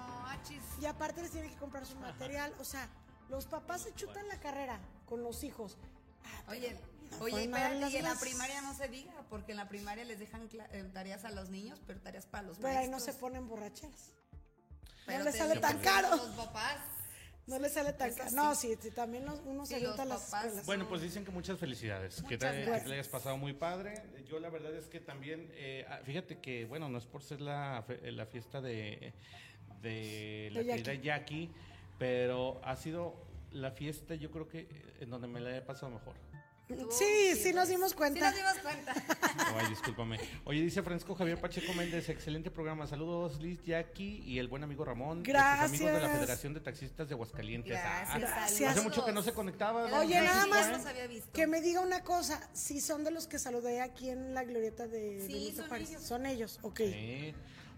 y 0.81 0.85
aparte 0.85 1.21
les 1.21 1.31
tienen 1.31 1.49
que 1.49 1.57
comprar 1.57 1.85
su 1.85 1.95
material. 1.95 2.53
O 2.59 2.65
sea, 2.65 2.89
los 3.29 3.45
papás 3.45 3.81
se 3.81 3.93
chutan 3.93 4.27
la 4.27 4.39
carrera 4.39 4.79
con 5.05 5.23
los 5.23 5.43
hijos. 5.43 5.77
Ah, 6.23 6.51
oye, 6.51 6.77
oye, 7.19 7.43
espérate, 7.43 7.89
y 7.89 7.95
en 7.97 8.03
la 8.03 8.15
primaria 8.15 8.61
no 8.61 8.73
se 8.73 8.87
diga, 8.87 9.13
porque 9.29 9.51
en 9.51 9.57
la 9.57 9.67
primaria 9.67 10.03
les 10.05 10.19
dejan 10.19 10.49
eh, 10.51 10.89
tareas 10.93 11.23
a 11.25 11.31
los 11.31 11.49
niños, 11.49 11.81
pero 11.85 12.01
tareas 12.01 12.25
para 12.25 12.43
los 12.43 12.57
Pero 12.57 12.79
ahí 12.79 12.89
no 12.89 12.99
se 12.99 13.13
ponen 13.13 13.47
borracheras 13.47 14.13
no 15.07 15.23
le 15.23 15.31
sale 15.31 15.59
tan 15.59 15.79
caro. 15.79 16.09
Los 16.15 16.29
papás. 16.29 16.77
No 17.47 17.59
le 17.59 17.69
sale 17.69 17.93
tan 17.93 18.13
caro. 18.13 18.31
No, 18.31 18.55
sí, 18.55 18.75
también 18.95 19.25
uno 19.45 19.65
se 19.65 19.75
a 19.75 20.05
las 20.05 20.23
escuelas. 20.23 20.65
Bueno, 20.65 20.87
pues 20.89 21.01
dicen 21.01 21.23
que 21.23 21.31
muchas 21.31 21.59
felicidades. 21.59 22.23
que, 22.27 22.37
te, 22.37 22.65
le 22.65 22.93
hayas 22.93 23.07
pasado 23.07 23.37
muy 23.37 23.53
padre. 23.53 24.01
Yo 24.27 24.39
la 24.39 24.49
verdad 24.49 24.73
es 24.73 24.87
que 24.87 24.99
también, 24.99 25.51
eh, 25.53 25.85
ah, 25.87 25.99
fíjate 26.03 26.39
que, 26.39 26.65
bueno, 26.65 26.89
no 26.89 26.97
es 26.97 27.05
por 27.05 27.21
ser 27.21 27.41
la, 27.41 27.85
la 28.03 28.25
fiesta 28.25 28.61
de, 28.61 29.13
de 29.83 30.49
la 30.51 30.63
querida 30.63 30.95
Jackie, 30.95 31.51
pero 31.99 32.59
ha 32.63 32.75
sido 32.75 33.15
la 33.51 33.71
fiesta, 33.71 34.15
yo 34.15 34.31
creo 34.31 34.47
que 34.47 34.67
en 34.99 35.09
donde 35.09 35.27
me 35.27 35.39
la 35.39 35.55
he 35.55 35.61
pasado 35.61 35.91
mejor. 35.91 36.15
Sí, 36.89 37.35
sí 37.35 37.53
nos 37.53 37.69
dimos 37.69 37.93
cuenta. 37.93 38.31
Sí 38.31 38.37
nos 38.41 38.53
dimos 38.53 38.63
cuenta. 38.63 38.93
Ay, 39.55 39.69
discúlpame. 39.69 40.19
Oye, 40.45 40.61
dice 40.61 40.81
Francisco 40.81 41.13
Javier 41.13 41.39
Pacheco 41.39 41.73
Méndez, 41.73 42.09
excelente 42.09 42.49
programa. 42.49 42.87
Saludos, 42.87 43.39
Liz, 43.39 43.63
Jackie 43.63 44.23
y 44.25 44.39
el 44.39 44.47
buen 44.47 44.63
amigo 44.63 44.83
Ramón. 44.83 45.21
Gracias. 45.21 45.69
amigos 45.69 45.93
de 45.93 45.99
la 45.99 46.09
Federación 46.09 46.53
de 46.55 46.59
Taxistas 46.61 47.07
de 47.07 47.13
Aguascalientes. 47.13 47.77
Ah, 47.77 48.17
Gracias. 48.17 48.71
hace 48.71 48.81
mucho 48.81 49.05
que 49.05 49.11
no 49.11 49.21
se 49.21 49.33
conectaba. 49.33 49.85
Oye, 49.99 50.19
nada 50.19 50.47
más 50.47 50.85
que 51.33 51.45
me 51.45 51.61
diga 51.61 51.81
una 51.81 52.01
cosa. 52.03 52.49
Si 52.53 52.81
son 52.81 53.03
de 53.03 53.11
los 53.11 53.27
que 53.27 53.37
saludé 53.37 53.81
aquí 53.81 54.09
en 54.09 54.33
la 54.33 54.43
glorieta 54.43 54.87
de, 54.87 55.23
sí, 55.27 55.53
son, 55.55 55.75
ellos. 55.75 56.01
son 56.01 56.25
ellos. 56.25 56.59
Ok. 56.63 56.81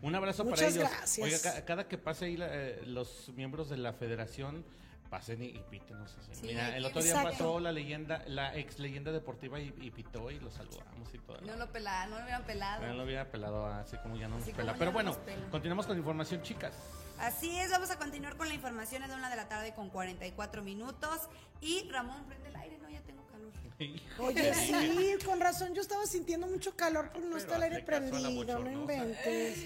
Un 0.02 0.16
abrazo 0.16 0.46
para 0.48 0.62
ellos. 0.62 0.90
Gracias. 0.90 1.20
Oiga, 1.20 1.66
cada 1.66 1.88
que 1.88 1.98
pase 1.98 2.26
ahí 2.26 2.38
eh, 2.40 2.82
los 2.86 3.30
miembros 3.36 3.70
de 3.70 3.78
la 3.78 3.94
federación 3.94 4.64
pasen 5.10 5.42
y, 5.44 5.54
piten, 5.70 5.98
Mira, 6.44 6.76
el 6.76 6.86
otro 6.86 7.02
día 7.02 7.22
pasó 7.24 7.60
la 7.60 7.72
leyenda, 7.72 8.24
la 8.28 8.56
ex 8.56 8.80
leyenda 8.80 9.12
deportiva 9.12 9.60
y, 9.60 9.92
pitó 9.92 10.30
y 10.32 10.40
lo 10.40 10.52
saludamos 10.52 11.14
y 11.14 11.18
todo. 11.20 11.42
No 11.42 11.56
lo 11.56 11.72
pelaron, 11.72 12.12
no 12.12 12.18
lo 12.18 12.24
hubieran 12.24 12.44
pelado. 12.44 12.86
No 12.86 12.94
lo 12.94 13.04
hubiera 13.04 13.32
pelado 13.32 13.66
así 13.66 13.98
como 13.98 14.18
ya 14.18 14.28
no 14.28 14.38
nos 14.38 14.50
pela. 14.50 14.76
Pero 14.76 14.92
bueno, 14.92 15.18
continuamos 15.52 15.86
con 15.88 15.98
información, 15.98 16.42
chicas. 16.42 16.74
Así 17.20 17.58
es, 17.58 17.72
vamos 17.72 17.90
a 17.90 17.98
continuar 17.98 18.38
con 18.38 18.48
la 18.48 18.54
información. 18.54 19.04
Es 19.04 19.10
de 19.10 19.16
una 19.16 19.30
de 19.30 19.36
la 19.36 19.48
tarde 19.48 19.74
con 19.74 19.90
44 19.90 20.62
minutos. 20.62 21.22
Y 21.62 21.90
Ramón, 21.90 22.26
prende 22.26 22.50
el 22.50 22.56
aire, 22.56 22.78
no, 22.78 22.90
ya 22.90 23.02
tengo 23.02 23.26
calor. 23.26 23.52
Oye, 24.20 24.54
sí, 24.54 25.26
con 25.26 25.40
razón. 25.40 25.74
Yo 25.74 25.82
estaba 25.82 26.06
sintiendo 26.06 26.48
mucho 26.48 26.76
calor 26.76 27.10
porque 27.12 27.28
no 27.28 27.38
está 27.38 27.56
el 27.56 27.64
aire 27.64 27.84
prendido, 27.84 28.60
no 28.60 28.72
inventes. 28.72 29.66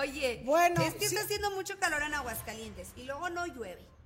Oye, 0.00 0.42
bueno, 0.44 0.82
es 0.82 0.94
que 0.94 1.04
está 1.04 1.20
haciendo 1.20 1.50
mucho 1.52 1.78
calor 1.78 2.02
en 2.02 2.14
Aguascalientes 2.14 2.92
y 2.96 3.04
luego 3.04 3.30
no 3.30 3.46
llueve. 3.46 3.97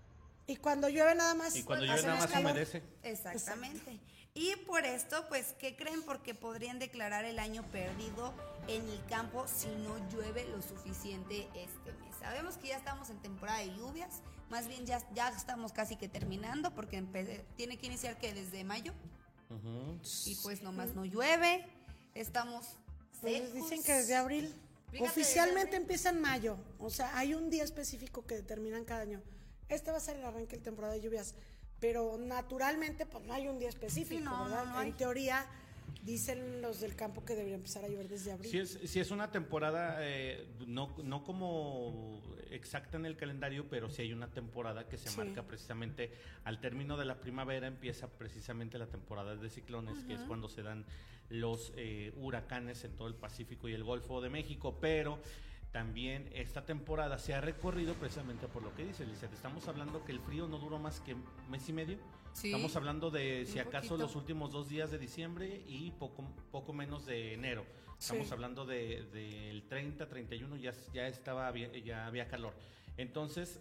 Y 0.47 0.57
cuando 0.57 0.89
llueve 0.89 1.15
nada 1.15 1.35
más. 1.35 1.55
Y 1.57 1.63
cuando 1.63 1.87
llueve 1.87 2.03
nada 2.03 2.27
más 2.27 2.37
humedece. 2.37 2.83
Exactamente. 3.03 4.01
Y 4.35 4.57
por 4.67 4.85
esto, 4.87 5.27
pues, 5.29 5.55
¿qué 5.59 5.77
creen? 5.77 6.03
Porque 6.03 6.35
podrían 6.35 6.79
declarar 6.79 7.27
el 7.27 7.39
año 7.39 7.63
perdido 7.71 8.33
en 8.67 8.89
el 8.89 9.05
campo 9.07 9.47
si 9.47 9.69
no 9.69 9.99
llueve 10.11 10.47
lo 10.49 10.63
suficiente 10.63 11.49
este 11.55 11.93
mes. 12.01 12.15
Sabemos 12.19 12.57
que 12.57 12.69
ya 12.69 12.79
estamos 12.79 13.11
en 13.11 13.19
temporada 13.21 13.59
de 13.59 13.75
lluvias, 13.75 14.23
más 14.49 14.69
bien 14.69 14.87
ya, 14.87 15.07
ya 15.13 15.29
estamos 15.29 15.73
casi 15.73 15.97
que 15.97 16.09
terminando 16.09 16.75
porque 16.75 17.03
tiene 17.57 17.77
que 17.77 17.87
iniciar 17.87 18.19
que 18.19 18.33
desde 18.33 18.65
mayo. 18.65 18.95
Y 20.25 20.35
pues 20.37 20.63
nomás 20.63 20.95
no 20.95 21.05
llueve, 21.05 21.67
estamos 22.15 22.79
pues 23.21 23.53
dicen 23.53 23.83
que 23.83 23.93
desde 23.93 24.17
abril. 24.17 24.55
Oficialmente 25.01 25.77
empieza 25.77 26.11
en 26.11 26.21
mayo, 26.21 26.59
o 26.79 26.91
sea, 26.91 27.17
hay 27.17 27.35
un 27.35 27.49
día 27.49 27.65
específico 27.65 28.27
que 28.27 28.35
determinan 28.37 28.85
cada 28.85 29.03
año. 29.03 29.23
Este 29.73 29.91
va 29.91 29.97
a 29.97 30.01
ser 30.01 30.17
el 30.17 30.25
arranque 30.25 30.57
de 30.57 30.63
temporada 30.63 30.95
de 30.95 31.01
lluvias, 31.01 31.35
pero 31.81 32.17
naturalmente 32.19 33.07
pues 33.07 33.25
no 33.25 33.33
hay 33.33 33.49
un 33.49 33.59
día 33.59 33.69
específico, 33.69 34.31
¿verdad? 34.45 34.83
en 34.83 34.93
teoría 34.97 35.47
Dicen 36.03 36.61
los 36.61 36.81
del 36.81 36.97
campo 36.97 37.25
que 37.25 37.35
debería 37.35 37.55
empezar 37.55 37.85
a 37.85 37.89
llover 37.89 38.09
desde 38.09 38.33
abril. 38.33 38.51
Si 38.51 38.59
es, 38.59 38.91
si 38.91 38.99
es 38.99 39.13
una 39.13 39.31
temporada, 39.31 39.99
eh, 40.01 40.49
no, 40.67 40.97
no 41.05 41.23
como 41.23 42.21
exacta 42.51 42.97
en 42.97 43.07
el 43.07 43.17
calendario, 43.17 43.69
pero 43.71 43.89
sí 43.89 44.03
hay 44.03 44.13
una 44.13 44.29
temporada 44.29 44.89
que 44.89 44.99
se 44.99 45.17
marca 45.17 45.45
precisamente 45.45 46.11
al 46.43 46.61
término 46.61 46.97
de 46.97 47.05
la 47.05 47.21
primavera, 47.21 47.69
empieza 47.69 48.09
precisamente 48.09 48.79
la 48.79 48.89
temporada 48.89 49.37
de 49.37 49.49
ciclones, 49.49 50.03
que 50.05 50.15
es 50.15 50.23
cuando 50.23 50.49
se 50.49 50.63
dan 50.63 50.85
los 51.29 51.73
eh, 51.77 52.13
huracanes 52.17 52.83
en 52.83 52.97
todo 52.97 53.07
el 53.07 53.15
Pacífico 53.15 53.69
y 53.69 53.75
el 53.75 53.85
Golfo 53.85 54.21
de 54.21 54.29
México, 54.29 54.79
pero 54.81 55.21
también 55.73 56.29
esta 56.35 56.65
temporada 56.65 57.19
se 57.19 57.35
ha 57.35 57.41
recorrido 57.41 57.95
precisamente 57.95 58.47
por 58.47 58.63
lo 58.63 58.75
que 58.75 58.85
dice 58.85 59.07
Lizeth. 59.07 59.33
Estamos 59.33 59.67
hablando 59.69 60.05
que 60.05 60.13
el 60.13 60.21
frío 60.21 60.47
no 60.47 60.59
duró 60.59 60.79
más 60.79 61.01
que 61.01 61.17
mes 61.49 61.69
y 61.69 61.73
medio. 61.73 61.99
Estamos 62.35 62.77
hablando 62.77 63.11
de 63.11 63.47
si 63.47 63.59
acaso 63.59 63.97
los 63.97 64.15
últimos 64.15 64.53
dos 64.53 64.69
días 64.69 64.91
de 64.91 64.99
diciembre 64.99 65.63
y 65.67 65.91
poco, 65.93 66.25
poco 66.51 66.73
menos 66.73 67.07
de 67.07 67.35
enero. 67.35 67.65
Estamos 67.99 68.31
hablando 68.33 68.67
del 68.67 69.11
de, 69.13 69.65
30, 69.69 70.09
31 70.09 70.57
ya, 70.57 70.73
ya 70.93 71.07
estaba 71.09 71.53
ya 71.55 72.07
había 72.07 72.29
calor. 72.29 72.55
Entonces 72.97 73.61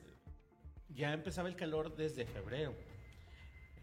ya 0.89 1.13
empezaba 1.13 1.47
el 1.47 1.55
calor 1.55 1.95
desde 1.95 2.25
febrero. 2.25 2.75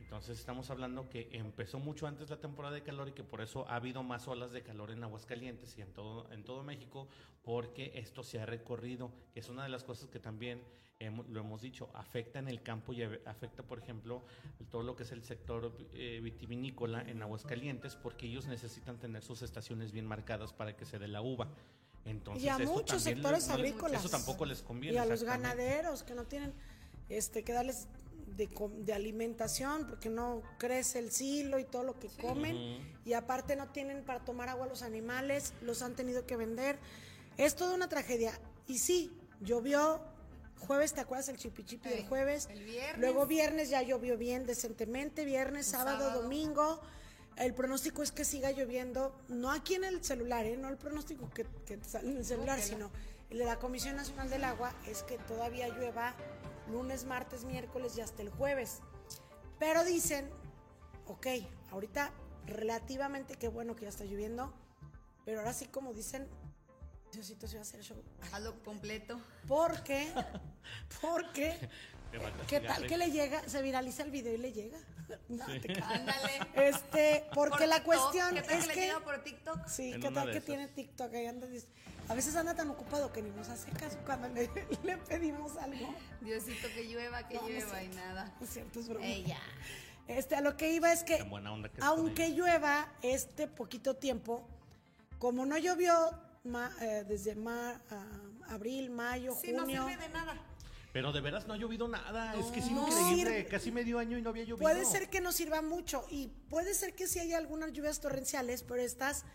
Entonces 0.09 0.39
estamos 0.39 0.71
hablando 0.71 1.11
que 1.11 1.29
empezó 1.33 1.79
mucho 1.79 2.07
antes 2.07 2.31
la 2.31 2.41
temporada 2.41 2.75
de 2.75 2.83
calor 2.83 3.09
y 3.09 3.13
que 3.13 3.25
por 3.25 3.43
eso 3.43 3.69
ha 3.69 3.75
habido 3.75 4.03
más 4.03 4.27
olas 4.27 4.53
de 4.53 4.63
calor 4.63 4.91
en 4.91 5.05
Aguascalientes 5.05 5.77
y 5.77 5.83
en 5.83 5.93
todo, 5.93 6.33
en 6.33 6.45
todo 6.45 6.63
México, 6.63 7.09
porque 7.43 7.93
esto 7.95 8.23
se 8.23 8.41
ha 8.41 8.47
recorrido, 8.47 9.13
que 9.35 9.41
es 9.41 9.51
una 9.51 9.65
de 9.65 9.69
las 9.69 9.85
cosas 9.85 10.09
que 10.09 10.19
también 10.19 10.63
lo 10.99 11.41
hemos 11.41 11.61
dicho, 11.61 11.91
afecta 11.93 12.39
en 12.39 12.49
el 12.49 12.63
campo 12.63 12.95
y 12.95 13.03
afecta, 13.03 13.63
por 13.63 13.81
ejemplo, 13.81 14.25
todo 14.71 14.83
lo 14.83 14.97
que 14.97 15.03
es 15.03 15.13
el 15.13 15.23
sector 15.23 15.77
eh, 15.93 16.21
vitivinícola 16.23 17.03
en 17.03 17.21
Aguascalientes, 17.21 17.95
porque 17.95 18.29
ellos 18.29 18.47
necesitan 18.47 18.99
tener 18.99 19.23
sus 19.23 19.43
estaciones 19.43 19.93
bien 19.93 20.07
marcadas 20.07 20.55
para 20.55 20.75
que 20.75 20.87
se 20.87 20.99
dé 20.99 21.07
la 21.07 21.21
uva. 21.21 21.49
Entonces, 22.07 22.45
y 22.45 22.49
a 22.49 22.59
muchos 22.59 23.03
sectores 23.03 23.51
agrícolas. 23.51 24.03
Eso 24.03 24.09
tampoco 24.09 24.47
les 24.47 24.63
conviene. 24.63 24.95
Y 24.95 24.99
a 24.99 25.05
los 25.05 25.23
ganaderos 25.23 26.03
que 26.03 26.15
no 26.15 26.25
tienen 26.25 26.55
este 27.11 27.45
que 27.45 27.53
darles 27.53 27.89
de, 28.37 28.93
alimentación 28.93 29.87
porque 29.87 30.09
no 30.09 30.43
crece 30.59 30.99
el 30.99 31.11
silo 31.11 31.59
y 31.59 31.65
todo 31.65 31.83
lo 31.83 31.99
que 31.99 32.09
comen 32.09 32.57
y 33.05 33.13
aparte 33.13 33.57
no 33.57 33.69
tienen 33.69 34.05
para 34.05 34.25
tomar 34.25 34.49
agua 34.49 34.67
los 34.67 34.83
animales, 34.83 35.55
los 35.63 35.83
han 35.83 35.95
tenido 35.95 36.27
que 36.27 36.37
vender. 36.37 36.79
Es 37.37 37.55
toda 37.55 37.75
una 37.75 37.89
tragedia. 37.89 38.33
Y 38.67 38.79
sí, 38.79 39.13
llovió 39.41 40.01
jueves, 40.59 40.93
¿te 40.93 41.01
acuerdas 41.01 41.29
el 41.29 41.37
chipichipi 41.37 41.89
del 41.89 42.07
jueves? 42.07 42.49
El 42.51 42.65
viernes. 42.65 42.99
Luego 42.99 43.27
viernes 43.27 43.71
ya 43.71 43.83
llovió 43.83 44.19
bien 44.19 44.45
decentemente, 44.47 45.25
viernes, 45.25 45.67
sábado, 45.67 46.23
domingo. 46.23 46.81
El 47.37 47.55
pronóstico 47.55 48.03
es 48.03 48.11
que 48.11 48.25
siga 48.25 48.51
lloviendo, 48.51 49.15
no 49.29 49.53
aquí 49.53 49.75
en 49.75 49.85
el 49.85 50.05
celular, 50.05 50.45
¿eh? 50.45 50.57
no 50.57 50.69
el 50.69 50.77
pronóstico 50.77 51.31
que, 51.31 51.47
que 51.67 51.79
sale 51.85 52.11
en 52.11 52.17
el 52.17 52.25
celular, 52.25 52.61
sino 52.61 52.91
el 53.31 53.39
de 53.39 53.45
la 53.45 53.59
Comisión 53.59 53.97
Nacional 53.97 54.31
del 54.31 54.43
Agua, 54.43 54.75
es 54.87 55.03
que 55.03 55.19
todavía 55.19 55.69
llueva 55.69 56.17
lunes, 56.69 57.05
martes, 57.05 57.45
miércoles 57.45 57.97
y 57.97 58.01
hasta 58.01 58.23
el 58.23 58.31
jueves. 58.31 58.81
Pero 59.59 59.85
dicen, 59.85 60.29
ok, 61.07 61.27
ahorita 61.71 62.13
relativamente 62.47 63.35
qué 63.35 63.49
bueno 63.49 63.77
que 63.77 63.83
ya 63.83 63.89
está 63.89 64.05
lloviendo, 64.05 64.53
pero 65.25 65.41
ahora 65.41 65.53
sí 65.53 65.67
como 65.67 65.93
dicen, 65.93 66.29
Diosito 67.13 67.47
se 67.47 67.55
va 67.55 67.61
a 67.61 67.63
hacer 67.63 67.83
show. 67.83 68.03
Hazlo 68.33 68.63
completo. 68.63 69.21
¿Por 69.47 69.83
qué? 69.83 70.13
Porque, 71.01 71.59
¿qué 72.47 72.61
tal 72.61 72.87
que 72.87 72.99
le 72.99 73.11
llega? 73.11 73.47
Se 73.49 73.63
viraliza 73.63 74.03
el 74.03 74.11
video 74.11 74.35
y 74.35 74.39
le 74.39 74.53
llega. 74.53 74.79
Ándale. 75.29 76.41
Este, 76.55 77.25
porque 77.35 77.67
la 77.67 77.83
cuestión 77.83 78.35
¿Qué 78.35 78.43
tal 78.43 78.59
es 78.59 78.69
que, 78.69 78.75
que. 78.75 78.81
le 78.81 78.87
llega 78.87 79.01
por 79.01 79.23
TikTok? 79.23 79.67
Sí, 79.67 79.95
¿qué 80.01 80.11
tal 80.11 80.31
que 80.31 80.41
tiene 80.41 80.69
TikTok? 80.69 81.15
Ahí 81.15 81.27
anda, 81.27 81.47
a 82.09 82.15
veces 82.15 82.35
anda 82.37 82.55
tan 82.55 82.71
ocupado 82.71 83.13
que 83.13 83.23
ni 83.23 83.31
nos 83.31 83.49
hace 83.49 83.71
caso 83.73 83.99
cuando 84.07 84.29
le, 84.29 84.49
pedimos 85.09 85.57
algo. 85.57 85.95
Diosito, 86.21 86.69
que 86.75 86.85
llueva, 86.85 87.29
que 87.29 87.39
llueva 87.39 87.83
y 87.83 87.89
nada. 87.89 88.35
Es 88.41 88.51
cierto, 88.51 88.81
es 88.81 88.89
broma. 88.89 89.07
Ella. 89.07 89.39
Este, 90.07 90.35
a 90.35 90.41
lo 90.41 90.57
que 90.57 90.73
iba 90.73 90.91
es 90.91 91.05
que, 91.05 91.19
aunque 91.83 92.31
llueva 92.31 92.91
este 93.03 93.47
poquito 93.47 93.97
tiempo, 93.97 94.49
como 95.19 95.45
no 95.45 95.59
llovió 95.59 95.95
eh, 96.81 97.05
desde 97.07 97.37
abril, 98.49 98.91
mayo, 98.91 99.35
junio. 99.35 99.67
no 99.67 99.67
sirve 99.67 99.97
de 99.99 100.09
nada. 100.09 100.35
Pero 100.95 101.13
de 101.13 101.21
veras 101.21 101.47
no 101.47 101.53
ha 101.53 101.59
llovido 101.59 101.87
nada, 101.87 102.35
es 102.35 102.47
que 102.47 102.61
es 102.61 102.67
increíble, 102.67 103.47
casi 103.47 103.71
medio 103.71 103.99
año 103.99 104.17
y 104.17 104.23
no 104.23 104.31
había 104.31 104.45
llovido. 104.45 104.63
Puede 104.63 104.87
ser 104.87 105.11
que 105.11 105.21
no 105.21 105.33
sirva 105.33 105.61
mucho 105.61 106.07
y 106.11 106.29
puede 106.49 106.73
ser 106.73 106.95
que 106.95 107.07
sí 107.07 107.19
haya 107.19 107.37
algunas 107.37 107.73
lluvias 107.73 108.01
torrenciales, 108.01 108.63
pero 108.63 108.81
estas 108.81 109.27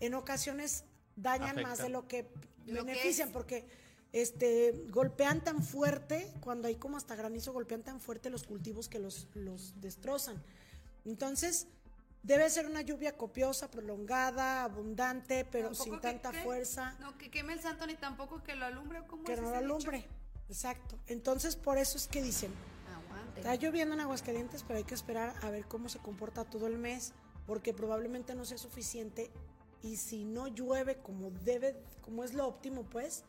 en 0.00 0.14
ocasiones 0.14 0.84
dañan 1.16 1.62
más 1.62 1.78
de 1.78 1.88
lo 1.88 2.06
que 2.06 2.28
benefician 2.66 3.30
porque 3.32 3.64
este 4.12 4.84
golpean 4.90 5.42
tan 5.42 5.62
fuerte, 5.62 6.30
cuando 6.40 6.68
hay 6.68 6.76
como 6.76 6.96
hasta 6.96 7.16
granizo 7.16 7.52
golpean 7.52 7.82
tan 7.82 8.00
fuerte 8.00 8.30
los 8.30 8.44
cultivos 8.44 8.88
que 8.88 8.98
los, 8.98 9.28
los 9.34 9.80
destrozan. 9.80 10.42
Entonces, 11.04 11.66
Debe 12.22 12.48
ser 12.50 12.66
una 12.66 12.82
lluvia 12.82 13.16
copiosa, 13.16 13.68
prolongada, 13.68 14.62
abundante, 14.62 15.44
pero 15.44 15.74
sin 15.74 16.00
tanta 16.00 16.32
fuerza. 16.32 16.96
No, 17.00 17.18
que 17.18 17.30
queme 17.30 17.52
el 17.52 17.60
santo 17.60 17.84
ni 17.84 17.96
tampoco 17.96 18.44
que 18.44 18.54
lo 18.54 18.64
alumbre. 18.64 19.02
¿cómo 19.08 19.24
que 19.24 19.36
no 19.36 19.50
lo 19.50 19.56
alumbre. 19.56 20.06
Exacto. 20.48 20.96
Entonces, 21.08 21.56
por 21.56 21.78
eso 21.78 21.96
es 21.96 22.06
que 22.06 22.22
dicen, 22.22 22.52
Aguante. 22.94 23.40
está 23.40 23.56
lloviendo 23.56 23.94
en 23.94 24.02
Aguascalientes, 24.02 24.62
pero 24.62 24.78
hay 24.78 24.84
que 24.84 24.94
esperar 24.94 25.34
a 25.42 25.50
ver 25.50 25.66
cómo 25.66 25.88
se 25.88 25.98
comporta 25.98 26.44
todo 26.44 26.68
el 26.68 26.78
mes, 26.78 27.12
porque 27.44 27.74
probablemente 27.74 28.36
no 28.36 28.44
sea 28.44 28.58
suficiente. 28.58 29.32
Y 29.82 29.96
si 29.96 30.24
no 30.24 30.46
llueve 30.48 30.96
como 30.98 31.30
debe, 31.30 31.76
como 32.00 32.24
es 32.24 32.34
lo 32.34 32.46
óptimo, 32.46 32.84
pues, 32.84 33.24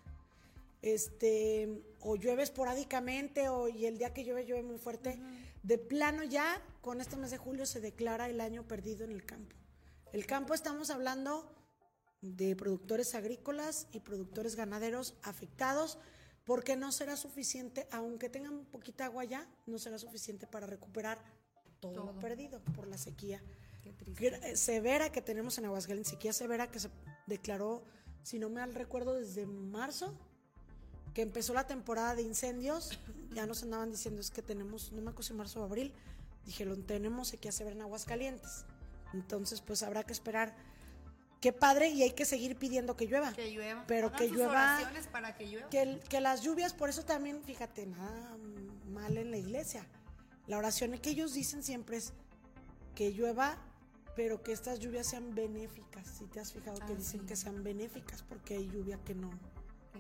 este, 0.82 1.82
o 2.02 2.16
llueve 2.16 2.44
esporádicamente, 2.44 3.50
o 3.50 3.68
y 3.68 3.86
el 3.86 3.98
día 3.98 4.14
que 4.14 4.24
llueve, 4.24 4.46
llueve 4.46 4.64
muy 4.64 4.78
fuerte. 4.78 5.20
De 5.64 5.78
plano 5.78 6.24
ya, 6.24 6.62
con 6.82 7.02
este 7.02 7.16
mes 7.16 7.32
de 7.32 7.38
julio 7.38 7.66
se 7.66 7.80
declara 7.80 8.30
el 8.30 8.42
año 8.42 8.68
perdido 8.68 9.04
en 9.04 9.12
el 9.12 9.26
campo. 9.26 9.56
El 10.12 10.26
campo 10.28 10.54
estamos 10.54 10.90
hablando 10.90 11.50
de 12.22 12.56
productores 12.56 13.16
agrícolas 13.16 13.88
y 13.92 14.00
productores 14.00 14.56
ganaderos 14.56 15.16
afectados 15.24 15.98
porque 16.46 16.76
no 16.76 16.92
será 16.92 17.16
suficiente, 17.16 17.88
aunque 17.92 18.30
tengan 18.30 18.66
poquita 18.66 19.06
agua 19.06 19.24
ya, 19.24 19.48
no 19.66 19.80
será 19.80 19.98
suficiente 19.98 20.46
para 20.46 20.68
recuperar 20.68 21.24
todo, 21.80 22.06
lo 22.06 22.20
perdido 22.20 22.62
por 22.76 22.88
la 22.88 22.98
sequía 22.98 23.42
severa 24.56 25.12
que 25.12 25.22
tenemos 25.22 25.58
en 25.58 25.66
Aguascalientes, 25.66 26.12
sequía 26.12 26.34
severa 26.34 26.70
que 26.70 26.80
se 26.80 26.90
declaró, 27.28 27.84
si 28.24 28.40
no 28.40 28.50
me 28.50 28.62
mal 28.62 28.74
recuerdo, 28.74 29.16
desde 29.16 29.46
marzo 29.46 30.14
que 31.14 31.22
empezó 31.22 31.54
la 31.54 31.68
temporada 31.68 32.16
de 32.16 32.24
incendios, 32.24 33.00
ya 33.34 33.46
nos 33.46 33.64
andaban 33.64 33.92
diciendo 33.92 34.22
es 34.22 34.32
que 34.32 34.42
tenemos, 34.42 34.92
no 34.92 35.02
me 35.02 35.10
acuerdo 35.12 35.24
si 35.24 35.34
marzo 35.34 35.62
o 35.62 35.64
abril, 35.64 35.94
dijeron 36.46 36.84
tenemos 36.84 37.32
que 37.40 37.50
hacer 37.50 37.68
en 37.68 37.82
Aguascalientes. 37.82 38.66
Entonces, 39.14 39.62
pues 39.62 39.84
habrá 39.84 40.04
que 40.04 40.14
esperar. 40.14 40.56
Qué 41.40 41.54
padre 41.54 41.90
y 41.90 42.02
hay 42.02 42.12
que 42.12 42.26
seguir 42.26 42.56
pidiendo 42.58 42.96
que 42.96 43.06
llueva. 43.06 43.34
Que 43.34 43.52
llueva. 43.52 43.84
Pero 43.86 44.12
que 44.12 44.28
llueva. 44.30 44.80
para 45.12 45.36
que 45.36 45.46
llueva. 45.46 45.70
Que, 45.70 46.00
que 46.10 46.20
las 46.20 46.42
lluvias, 46.42 46.74
por 46.74 46.90
eso 46.90 47.04
también, 47.04 47.44
fíjate, 47.44 47.86
nada 47.86 48.38
mal 48.88 49.18
en 49.18 49.30
la 49.30 49.38
iglesia. 49.38 49.86
La 50.48 50.58
oración 50.58 50.98
que 50.98 51.12
ellos 51.12 51.34
dicen 51.34 51.62
siempre 51.62 51.98
es 51.98 52.14
que 52.96 53.12
llueva, 53.12 53.58
pero 54.16 54.44
que 54.44 54.52
estas 54.52 54.80
lluvias 54.80 55.08
sean 55.08 55.34
benéficas. 55.34 56.08
Si 56.08 56.26
te 56.26 56.40
has 56.40 56.54
fijado 56.54 56.80
que 56.86 56.96
dicen 56.96 57.26
que 57.26 57.36
sean 57.36 57.64
benéficas, 57.64 58.24
porque 58.24 58.56
hay 58.56 58.68
lluvia 58.70 59.00
que 59.04 59.16
no, 59.16 59.32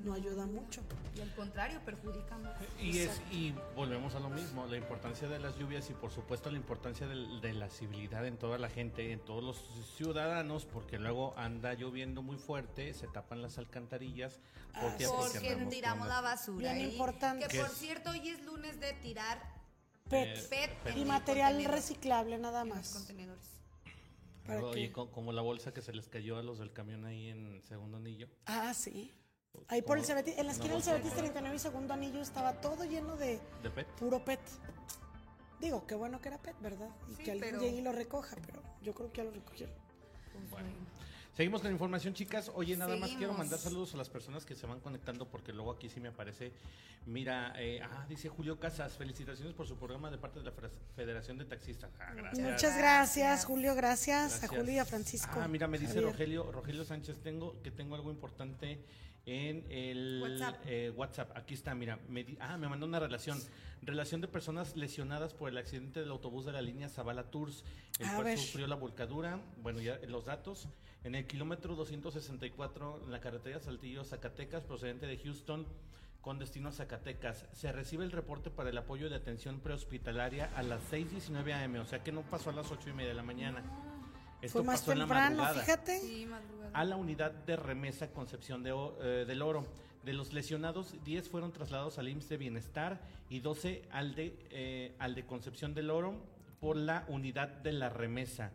no 0.03 0.13
ayuda 0.13 0.45
mucho. 0.45 0.81
Y 1.15 1.21
al 1.21 1.33
contrario, 1.35 1.79
perjudica 1.85 2.37
más. 2.37 2.53
Y, 2.79 2.99
es, 2.99 3.21
y 3.31 3.53
volvemos 3.75 4.15
a 4.15 4.19
lo 4.19 4.29
mismo, 4.29 4.65
la 4.67 4.77
importancia 4.77 5.27
de 5.27 5.39
las 5.39 5.57
lluvias 5.57 5.89
y 5.89 5.93
por 5.93 6.11
supuesto 6.11 6.51
la 6.51 6.57
importancia 6.57 7.07
de, 7.07 7.53
la 7.53 7.69
civilidad 7.69 8.25
en 8.25 8.37
toda 8.37 8.57
la 8.57 8.69
gente, 8.69 9.11
en 9.11 9.19
todos 9.19 9.43
los 9.43 9.57
ciudadanos, 9.95 10.65
porque 10.65 10.99
luego 10.99 11.33
anda 11.37 11.73
lloviendo 11.73 12.21
muy 12.21 12.37
fuerte, 12.37 12.93
se 12.93 13.07
tapan 13.07 13.41
las 13.41 13.57
alcantarillas. 13.57 14.39
Porque, 14.79 15.07
porque, 15.07 15.67
tiramos 15.69 16.07
la 16.07 16.21
basura. 16.21 16.73
Bien 16.73 16.91
importante. 16.91 17.47
Que 17.47 17.59
por 17.59 17.69
cierto, 17.69 18.09
hoy 18.09 18.27
es 18.29 18.43
lunes 18.43 18.79
de 18.79 18.93
tirar 18.93 19.39
PET, 20.09 20.51
eh, 20.51 20.93
y 20.97 21.05
material 21.05 21.63
reciclable 21.65 22.37
nada 22.37 22.65
más. 22.65 22.91
contenedores. 22.91 23.62
Oye, 24.47 24.91
como 24.91 25.31
la 25.31 25.41
bolsa 25.41 25.73
que 25.73 25.81
se 25.81 25.93
les 25.93 26.09
cayó 26.09 26.37
a 26.37 26.43
los 26.43 26.59
del 26.59 26.73
camión 26.73 27.05
ahí 27.05 27.29
en 27.29 27.61
segundo 27.63 27.97
anillo. 27.97 28.27
Ah, 28.45 28.73
sí. 28.73 29.11
Ahí 29.67 29.81
por 29.81 29.97
el 29.97 30.03
Cebetis, 30.03 30.37
en 30.37 30.47
la 30.47 30.51
esquina 30.51 30.73
del 30.73 30.83
Cebetis 30.83 31.13
39 31.13 31.55
y 31.55 31.59
segundo 31.59 31.93
anillo 31.93 32.21
estaba 32.21 32.59
todo 32.59 32.83
lleno 32.85 33.15
de, 33.15 33.39
¿De 33.61 33.69
pet? 33.69 33.87
puro 33.99 34.23
pet. 34.25 34.39
Digo, 35.59 35.85
qué 35.87 35.95
bueno 35.95 36.19
que 36.19 36.27
era 36.29 36.41
pet, 36.41 36.59
¿verdad? 36.59 36.89
Y 37.07 37.23
que 37.23 37.31
alguien 37.31 37.59
llegue 37.59 37.77
y 37.77 37.81
lo 37.81 37.91
recoja, 37.91 38.35
pero 38.45 38.61
yo 38.81 38.93
creo 38.93 39.11
que 39.11 39.17
ya 39.17 39.23
lo 39.23 39.31
recogieron. 39.31 39.75
Pues 40.33 40.49
bueno. 40.49 40.69
Seguimos 41.35 41.61
con 41.61 41.69
la 41.69 41.73
información, 41.73 42.13
chicas. 42.13 42.51
Oye, 42.53 42.77
nada 42.77 42.95
más 42.95 43.09
quiero 43.11 43.33
mandar 43.33 43.57
saludos 43.57 43.95
a 43.95 43.97
las 43.97 44.07
personas 44.07 44.45
que 44.45 44.53
se 44.55 44.67
van 44.67 44.79
conectando 44.79 45.27
porque 45.27 45.51
luego 45.51 45.71
aquí 45.71 45.89
sí 45.89 45.99
me 45.99 46.09
aparece. 46.09 46.51
Mira, 47.07 47.53
eh, 47.57 47.81
ah, 47.83 48.05
dice 48.07 48.29
Julio 48.29 48.59
Casas, 48.59 48.95
felicitaciones 48.97 49.55
por 49.55 49.67
su 49.67 49.75
programa 49.75 50.11
de 50.11 50.19
parte 50.19 50.39
de 50.39 50.45
la 50.45 50.53
Federación 50.95 51.39
de 51.39 51.45
Taxistas. 51.45 51.89
Ah, 51.99 52.13
gracias. 52.13 52.51
Muchas 52.51 52.77
gracias, 52.77 53.45
Julio, 53.45 53.73
gracias, 53.73 54.43
a 54.43 54.47
Julio 54.47 54.73
y 54.73 54.77
a 54.77 54.85
Francisco. 54.85 55.39
Ah, 55.41 55.47
mira, 55.47 55.67
me 55.67 55.79
dice 55.79 56.01
Rogelio, 56.01 56.51
Rogelio 56.51 56.85
Sánchez, 56.85 57.17
tengo 57.23 57.59
que 57.63 57.71
tengo 57.71 57.95
algo 57.95 58.11
importante 58.11 58.79
en 59.25 59.65
el 59.69 60.21
WhatsApp. 60.95 61.27
Eh, 61.27 61.35
Aquí 61.35 61.53
está, 61.53 61.73
mira. 61.75 61.99
Me 62.09 62.25
ah, 62.39 62.57
me 62.57 62.67
mandó 62.67 62.85
una 62.85 62.99
relación. 62.99 63.39
Relación 63.81 64.21
de 64.21 64.29
personas 64.29 64.77
lesionadas 64.77 65.33
por 65.33 65.49
el 65.49 65.57
accidente 65.57 65.99
del 65.99 66.09
autobús 66.09 66.45
de 66.45 66.53
la 66.53 66.61
línea 66.61 66.87
Zavala 66.87 67.23
Tours, 67.23 67.65
el 67.99 68.07
cual 68.15 68.37
sufrió 68.37 68.65
la 68.65 68.75
volcadura. 68.75 69.41
Bueno, 69.61 69.81
ya 69.81 69.99
los 70.07 70.25
datos. 70.25 70.69
En 71.03 71.15
el 71.15 71.27
kilómetro 71.27 71.75
264, 71.75 73.01
en 73.03 73.11
la 73.11 73.19
carretera 73.19 73.59
Saltillo, 73.59 74.05
Zacatecas, 74.05 74.63
procedente 74.63 75.05
de 75.05 75.17
Houston, 75.17 75.67
con 76.21 76.39
destino 76.39 76.69
a 76.69 76.71
Zacatecas. 76.71 77.45
Se 77.51 77.73
recibe 77.73 78.05
el 78.05 78.11
reporte 78.13 78.49
para 78.49 78.69
el 78.69 78.77
apoyo 78.77 79.09
de 79.09 79.17
atención 79.17 79.59
prehospitalaria 79.59 80.49
a 80.55 80.63
las 80.63 80.81
6.19 80.89 81.65
am, 81.65 81.75
o 81.75 81.85
sea 81.85 82.01
que 82.01 82.13
no 82.13 82.21
pasó 82.21 82.51
a 82.51 82.53
las 82.53 82.71
8 82.71 82.89
y 82.89 82.93
media 82.93 83.09
de 83.09 83.15
la 83.15 83.23
mañana. 83.23 83.61
Esto 84.43 84.59
Fue 84.59 84.63
más 84.63 84.81
pasó 84.81 84.93
temprano, 84.93 85.47
en 85.47 85.55
la 85.55 85.61
fíjate. 85.61 86.27
A 86.73 86.83
la 86.83 86.97
unidad 86.97 87.31
de 87.31 87.55
remesa 87.55 88.11
Concepción 88.11 88.61
de, 88.61 88.75
eh, 89.01 89.23
del 89.25 89.41
Oro. 89.41 89.65
De 90.03 90.11
los 90.11 90.33
lesionados, 90.33 90.95
10 91.05 91.29
fueron 91.29 91.53
trasladados 91.53 91.97
al 91.97 92.09
IMSS 92.09 92.27
de 92.27 92.37
Bienestar 92.37 92.99
y 93.29 93.39
12 93.39 93.83
al 93.89 94.15
de, 94.15 94.37
eh, 94.51 94.95
al 94.99 95.15
de 95.15 95.25
Concepción 95.25 95.73
del 95.73 95.89
Oro 95.89 96.15
por 96.59 96.75
la 96.75 97.05
unidad 97.07 97.47
de 97.47 97.71
la 97.71 97.87
remesa. 97.87 98.51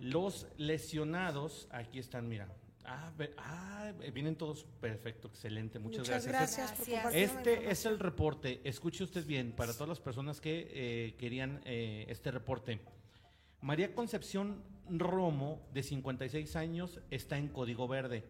Los 0.00 0.46
lesionados, 0.56 1.68
aquí 1.72 1.98
están, 1.98 2.26
mira, 2.26 2.48
Ah, 2.90 3.12
ah, 3.36 3.92
vienen 4.14 4.34
todos 4.34 4.64
perfecto, 4.80 5.28
excelente, 5.28 5.78
muchas, 5.78 6.08
gracias. 6.26 6.72
Este 7.12 7.70
es 7.70 7.84
el 7.84 7.98
reporte, 7.98 8.62
escuche 8.64 9.04
usted 9.04 9.26
bien, 9.26 9.52
para 9.52 9.74
todas 9.74 9.90
las 9.90 10.00
personas 10.00 10.40
que 10.40 10.70
eh, 10.70 11.14
querían 11.18 11.60
este 11.66 12.30
reporte. 12.30 12.80
María 13.60 13.94
Concepción 13.94 14.62
Romo, 14.88 15.60
de 15.74 15.82
56 15.82 16.56
años, 16.56 17.00
está 17.10 17.38
en 17.38 17.48
código 17.48 17.88
verde. 17.88 18.24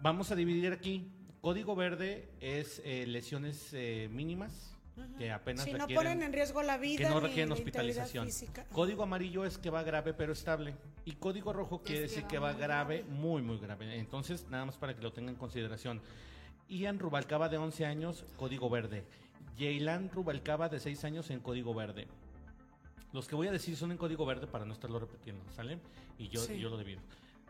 Vamos 0.00 0.30
a 0.30 0.36
dividir 0.36 0.72
aquí. 0.72 1.10
Código 1.40 1.76
verde 1.76 2.28
es 2.40 2.82
eh, 2.84 3.06
lesiones 3.06 3.70
eh, 3.72 4.08
mínimas, 4.10 4.76
que 5.18 5.30
apenas 5.30 5.64
si 5.64 5.74
no 5.74 5.86
ponen 5.86 6.22
en 6.22 6.32
riesgo 6.32 6.62
la 6.62 6.78
vida 6.78 7.06
que 7.06 7.14
no 7.14 7.20
requieren 7.20 7.52
hospitalización. 7.52 8.28
código 8.72 9.02
amarillo 9.04 9.44
es 9.44 9.58
que 9.58 9.70
va 9.70 9.82
grave 9.84 10.14
pero 10.14 10.32
estable. 10.32 10.74
Y 11.04 11.12
código 11.12 11.52
rojo 11.52 11.82
quiere 11.82 12.02
decir 12.02 12.24
que 12.24 12.38
va, 12.38 12.52
grave, 12.54 13.04
muy 13.04 13.42
muy 13.42 13.58
grave. 13.58 13.96
Entonces 13.96 14.46
nada 14.48 14.64
más 14.64 14.76
para 14.76 14.96
que 14.96 15.02
lo 15.02 15.12
tengan 15.12 15.34
en 15.34 15.38
consideración. 15.38 16.00
Ian 16.68 16.98
Rubalcaba 16.98 17.48
de 17.48 17.58
11 17.58 17.86
años 17.86 18.24
código 18.36 18.68
verde. 18.68 19.04
Jaylan 19.56 20.10
Rubalcaba 20.10 20.68
de 20.68 20.80
6 20.80 21.04
años 21.04 21.30
en 21.30 21.38
código 21.38 21.74
verde 21.74 22.08
los 23.16 23.26
que 23.26 23.34
voy 23.34 23.48
a 23.48 23.50
decir 23.50 23.74
son 23.76 23.90
en 23.92 23.96
código 23.96 24.26
verde 24.26 24.46
para 24.46 24.66
no 24.66 24.74
estarlo 24.74 24.98
repitiendo, 24.98 25.42
¿sale? 25.52 25.78
Y 26.18 26.28
yo, 26.28 26.46
yo 26.52 26.68
lo 26.68 26.76
debido. 26.76 27.00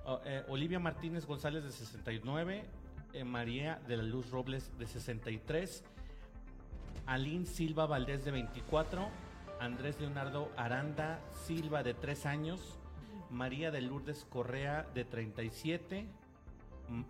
Oh, 0.04 0.20
eh, 0.24 0.44
Olivia 0.46 0.78
Martínez 0.78 1.26
González 1.26 1.64
de 1.64 1.72
69, 1.72 2.64
eh, 3.12 3.24
María 3.24 3.80
de 3.88 3.96
la 3.96 4.04
Luz 4.04 4.30
Robles 4.30 4.70
de 4.78 4.86
63, 4.86 5.82
Aline 7.06 7.46
Silva 7.46 7.86
Valdés 7.86 8.24
de 8.24 8.30
24, 8.30 9.08
Andrés 9.58 10.00
Leonardo 10.00 10.52
Aranda 10.56 11.18
Silva 11.32 11.82
de 11.82 11.94
3 11.94 12.26
años, 12.26 12.78
María 13.28 13.72
de 13.72 13.80
Lourdes 13.80 14.24
Correa 14.30 14.86
de 14.94 15.04
37, 15.04 16.06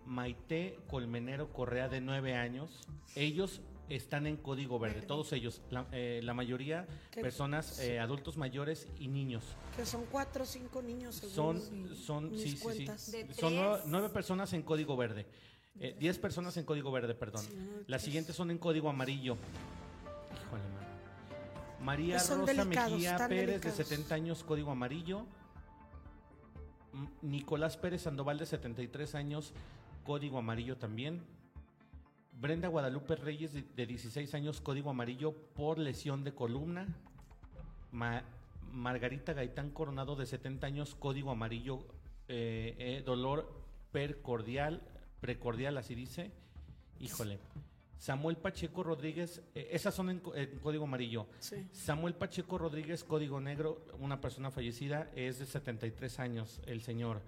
Maite 0.07 0.79
Colmenero 0.89 1.53
Correa 1.53 1.89
de 1.89 2.01
9 2.01 2.33
años. 2.33 2.87
Ellos 3.15 3.61
están 3.89 4.27
en 4.27 4.37
código 4.37 4.79
verde, 4.79 5.01
todos 5.01 5.31
ellos, 5.33 5.61
la, 5.69 5.87
eh, 5.91 6.21
mayoría 6.35 6.87
personas, 7.13 7.79
eh, 7.79 7.99
adultos 7.99 8.37
mayores 8.37 8.87
y 8.99 9.07
niños. 9.07 9.43
Que 9.75 9.85
son 9.85 10.05
cuatro 10.11 10.43
o 10.43 10.47
cinco 10.47 10.81
niños. 10.81 11.15
Son, 11.15 11.61
son, 11.95 12.37
sí, 12.37 12.57
sí, 12.57 12.87
sí. 12.97 13.25
Son 13.33 13.53
nueve, 13.85 14.09
personas 14.09 14.53
en 14.53 14.63
código 14.63 14.97
verde. 14.97 15.25
Eh, 15.79 15.95
diez 15.99 16.17
personas 16.17 16.57
en 16.57 16.65
código 16.65 16.91
verde, 16.91 17.13
perdón. 17.13 17.45
Las 17.87 18.01
siguientes 18.01 18.35
son 18.35 18.51
en 18.51 18.57
código 18.57 18.89
amarillo. 18.89 19.37
Híjole, 20.33 20.63
María 21.81 22.17
Rosa 22.17 22.65
Mejía 22.65 23.27
Pérez, 23.27 23.61
de 23.61 23.71
70 23.71 24.15
años, 24.15 24.43
código 24.43 24.71
amarillo. 24.71 25.25
Nicolás 27.21 27.77
Pérez 27.77 28.01
Sandoval, 28.01 28.39
de 28.39 28.45
73 28.45 29.15
años, 29.15 29.53
código 30.03 30.39
amarillo 30.39 30.77
también. 30.77 31.21
Brenda 32.39 32.67
Guadalupe 32.67 33.15
Reyes, 33.15 33.53
de 33.53 33.85
16 33.87 34.33
años, 34.35 34.61
código 34.61 34.91
amarillo 34.91 35.33
por 35.55 35.79
lesión 35.79 36.23
de 36.23 36.33
columna. 36.33 36.87
Margarita 38.71 39.33
Gaitán 39.33 39.71
Coronado, 39.71 40.15
de 40.15 40.27
70 40.27 40.67
años, 40.67 40.93
código 40.93 41.31
amarillo, 41.31 41.79
eh, 42.27 42.75
eh, 42.77 43.03
dolor 43.03 43.51
percordial, 43.91 44.83
precordial, 45.19 45.77
así 45.77 45.95
dice. 45.95 46.31
Híjole. 46.99 47.39
Samuel 47.97 48.37
Pacheco 48.37 48.83
Rodríguez, 48.83 49.41
eh, 49.55 49.69
esas 49.71 49.95
son 49.95 50.11
en, 50.11 50.19
código 50.61 50.83
amarillo. 50.83 51.25
Samuel 51.71 52.13
Pacheco 52.13 52.59
Rodríguez, 52.59 53.03
código 53.03 53.41
negro, 53.41 53.83
una 53.99 54.21
persona 54.21 54.51
fallecida, 54.51 55.09
es 55.15 55.39
de 55.39 55.47
73 55.47 56.19
años, 56.19 56.61
el 56.67 56.83
señor. 56.83 57.23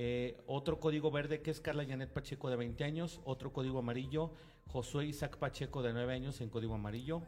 Eh, 0.00 0.40
otro 0.46 0.78
código 0.78 1.10
verde 1.10 1.42
que 1.42 1.50
es 1.50 1.60
Carla 1.60 1.84
Janet 1.84 2.12
Pacheco 2.12 2.48
de 2.48 2.54
20 2.54 2.84
años. 2.84 3.20
Otro 3.24 3.52
código 3.52 3.80
amarillo, 3.80 4.30
Josué 4.68 5.06
Isaac 5.06 5.38
Pacheco 5.38 5.82
de 5.82 5.92
9 5.92 6.14
años 6.14 6.40
en 6.40 6.50
código 6.50 6.76
amarillo. 6.76 7.22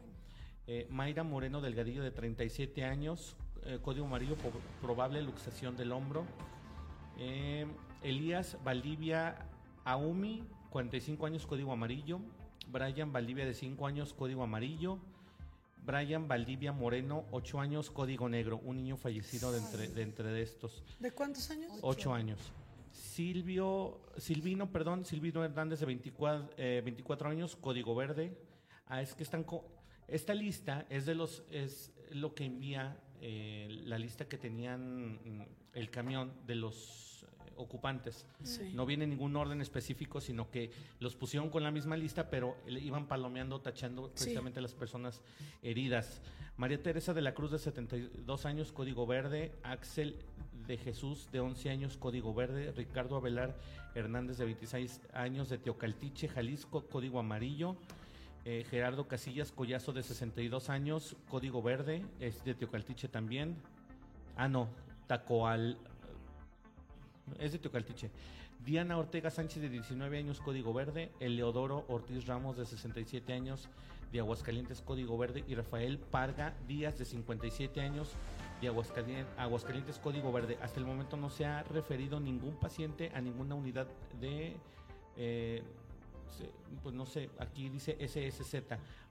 Eh, 0.67 0.87
Mayra 0.89 1.25
Moreno 1.25 1.59
Delgadillo 1.59 2.01
de 2.01 2.11
37 2.11 2.85
años, 2.85 3.35
eh, 3.65 3.79
código 3.81 4.05
amarillo, 4.05 4.37
probable 4.81 5.21
luxación 5.21 5.75
del 5.75 5.91
hombro. 5.91 6.23
Elías 8.03 8.57
Valdivia 8.63 9.49
Aumi, 9.83 10.47
45 10.69 11.25
años, 11.25 11.45
código 11.45 11.73
amarillo. 11.73 12.21
Brian 12.69 13.11
Valdivia 13.11 13.45
de 13.45 13.53
5 13.53 13.85
años, 13.85 14.13
código 14.13 14.43
amarillo. 14.43 14.97
Brian 15.83 16.29
Valdivia 16.29 16.71
Moreno, 16.71 17.25
8 17.31 17.59
años, 17.59 17.91
código 17.91 18.29
negro, 18.29 18.61
un 18.63 18.77
niño 18.77 18.95
fallecido 18.95 19.51
de 19.51 19.59
entre, 19.59 19.87
de 19.89 20.01
entre 20.03 20.41
estos. 20.41 20.83
¿De 20.99 21.11
cuántos 21.11 21.49
años? 21.49 21.73
8 21.81 22.13
años. 22.13 22.53
Silvio, 22.91 24.01
Silvino, 24.17 24.71
perdón, 24.71 25.05
Silvino 25.05 25.43
Hernández 25.43 25.79
de 25.79 25.85
24, 25.85 26.49
24 26.57 27.29
eh, 27.29 27.31
años, 27.31 27.55
código 27.55 27.95
verde. 27.95 28.37
Ah, 28.87 29.01
es 29.01 29.15
que 29.15 29.23
están 29.23 29.45
esta 30.07 30.33
lista 30.33 30.85
es 30.89 31.05
de 31.05 31.15
los 31.15 31.43
es 31.49 31.93
lo 32.11 32.35
que 32.35 32.43
envía 32.43 32.97
eh, 33.21 33.67
la 33.85 33.97
lista 33.97 34.25
que 34.27 34.37
tenían 34.37 35.13
mm, 35.13 35.45
el 35.73 35.89
camión 35.89 36.33
de 36.45 36.55
los 36.55 37.25
ocupantes. 37.55 38.25
No 38.73 38.85
viene 38.85 39.05
ningún 39.05 39.35
orden 39.35 39.61
específico, 39.61 40.19
sino 40.19 40.49
que 40.49 40.71
los 40.99 41.15
pusieron 41.15 41.49
con 41.49 41.63
la 41.63 41.71
misma 41.71 41.95
lista, 41.95 42.29
pero 42.29 42.57
iban 42.67 43.07
palomeando, 43.07 43.61
tachando 43.61 44.09
precisamente 44.09 44.61
las 44.61 44.73
personas 44.73 45.21
heridas. 45.61 46.21
María 46.57 46.81
Teresa 46.81 47.13
de 47.13 47.21
la 47.21 47.33
Cruz, 47.33 47.51
de 47.51 47.59
72 47.59 48.45
años, 48.45 48.71
código 48.71 49.05
verde. 49.05 49.51
Axel 49.63 50.17
de 50.67 50.77
Jesús, 50.77 51.29
de 51.31 51.39
11 51.39 51.69
años, 51.69 51.97
código 51.97 52.33
verde. 52.33 52.71
Ricardo 52.71 53.15
Abelar 53.15 53.57
Hernández, 53.95 54.37
de 54.37 54.45
26 54.45 55.01
años, 55.13 55.49
de 55.49 55.57
Teocaltiche, 55.57 56.27
Jalisco, 56.27 56.85
código 56.87 57.19
amarillo. 57.19 57.75
Eh, 58.43 58.65
Gerardo 58.69 59.07
Casillas 59.07 59.51
Collazo 59.51 59.93
de 59.93 60.01
62 60.01 60.69
años, 60.69 61.15
código 61.29 61.61
verde, 61.61 62.03
es 62.19 62.43
de 62.43 62.55
Teocaltiche 62.55 63.07
también. 63.07 63.55
Ah, 64.35 64.47
no, 64.47 64.67
Tacoal. 65.07 65.77
Es 67.39 67.51
de 67.51 67.59
Teocaltiche. 67.59 68.09
Diana 68.65 68.97
Ortega 68.97 69.31
Sánchez 69.31 69.61
de 69.61 69.69
19 69.69 70.19
años, 70.19 70.39
Código 70.39 70.71
Verde, 70.71 71.11
Eleodoro 71.19 71.83
Ortiz 71.87 72.27
Ramos 72.27 72.57
de 72.57 72.65
67 72.65 73.33
años 73.33 73.69
de 74.11 74.19
Aguascalientes, 74.19 74.81
Código 74.81 75.17
Verde 75.17 75.43
y 75.47 75.55
Rafael 75.55 75.97
Parga 75.97 76.53
Díaz 76.67 76.99
de 76.99 77.05
57 77.05 77.81
años 77.81 78.09
de 78.61 78.67
Aguascalientes, 78.67 79.33
Aguascalientes, 79.37 79.99
Código 79.99 80.31
Verde. 80.31 80.57
Hasta 80.61 80.79
el 80.79 80.85
momento 80.85 81.17
no 81.17 81.29
se 81.29 81.45
ha 81.45 81.63
referido 81.63 82.19
ningún 82.19 82.55
paciente 82.55 83.11
a 83.13 83.21
ninguna 83.21 83.55
unidad 83.55 83.87
de... 84.19 84.55
Eh, 85.17 85.63
pues 86.81 86.95
no 86.95 87.05
sé, 87.05 87.29
aquí 87.37 87.69
dice 87.69 87.97
SSZ. 87.99 88.63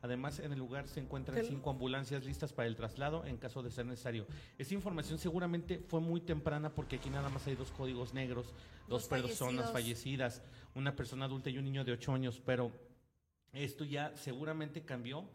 Además, 0.02 0.38
en 0.38 0.52
el 0.52 0.58
lugar 0.58 0.88
se 0.88 1.00
encuentran 1.00 1.44
cinco 1.44 1.70
ambulancias 1.70 2.24
listas 2.24 2.52
para 2.52 2.66
el 2.66 2.76
traslado 2.76 3.24
en 3.26 3.36
caso 3.36 3.62
de 3.62 3.70
ser 3.70 3.86
necesario. 3.86 4.26
Esta 4.56 4.74
información 4.74 5.18
seguramente 5.18 5.78
fue 5.86 6.00
muy 6.00 6.22
temprana 6.22 6.74
porque 6.74 6.96
aquí 6.96 7.10
nada 7.10 7.28
más 7.28 7.46
hay 7.46 7.56
dos 7.56 7.70
códigos 7.70 8.14
negros, 8.14 8.54
dos 8.88 9.06
personas 9.06 9.70
fallecidas, 9.70 10.42
una 10.74 10.96
persona 10.96 11.26
adulta 11.26 11.50
y 11.50 11.58
un 11.58 11.66
niño 11.66 11.84
de 11.84 11.92
ocho 11.92 12.14
años, 12.14 12.40
pero 12.44 12.72
esto 13.52 13.84
ya 13.84 14.16
seguramente 14.16 14.82
cambió 14.82 15.28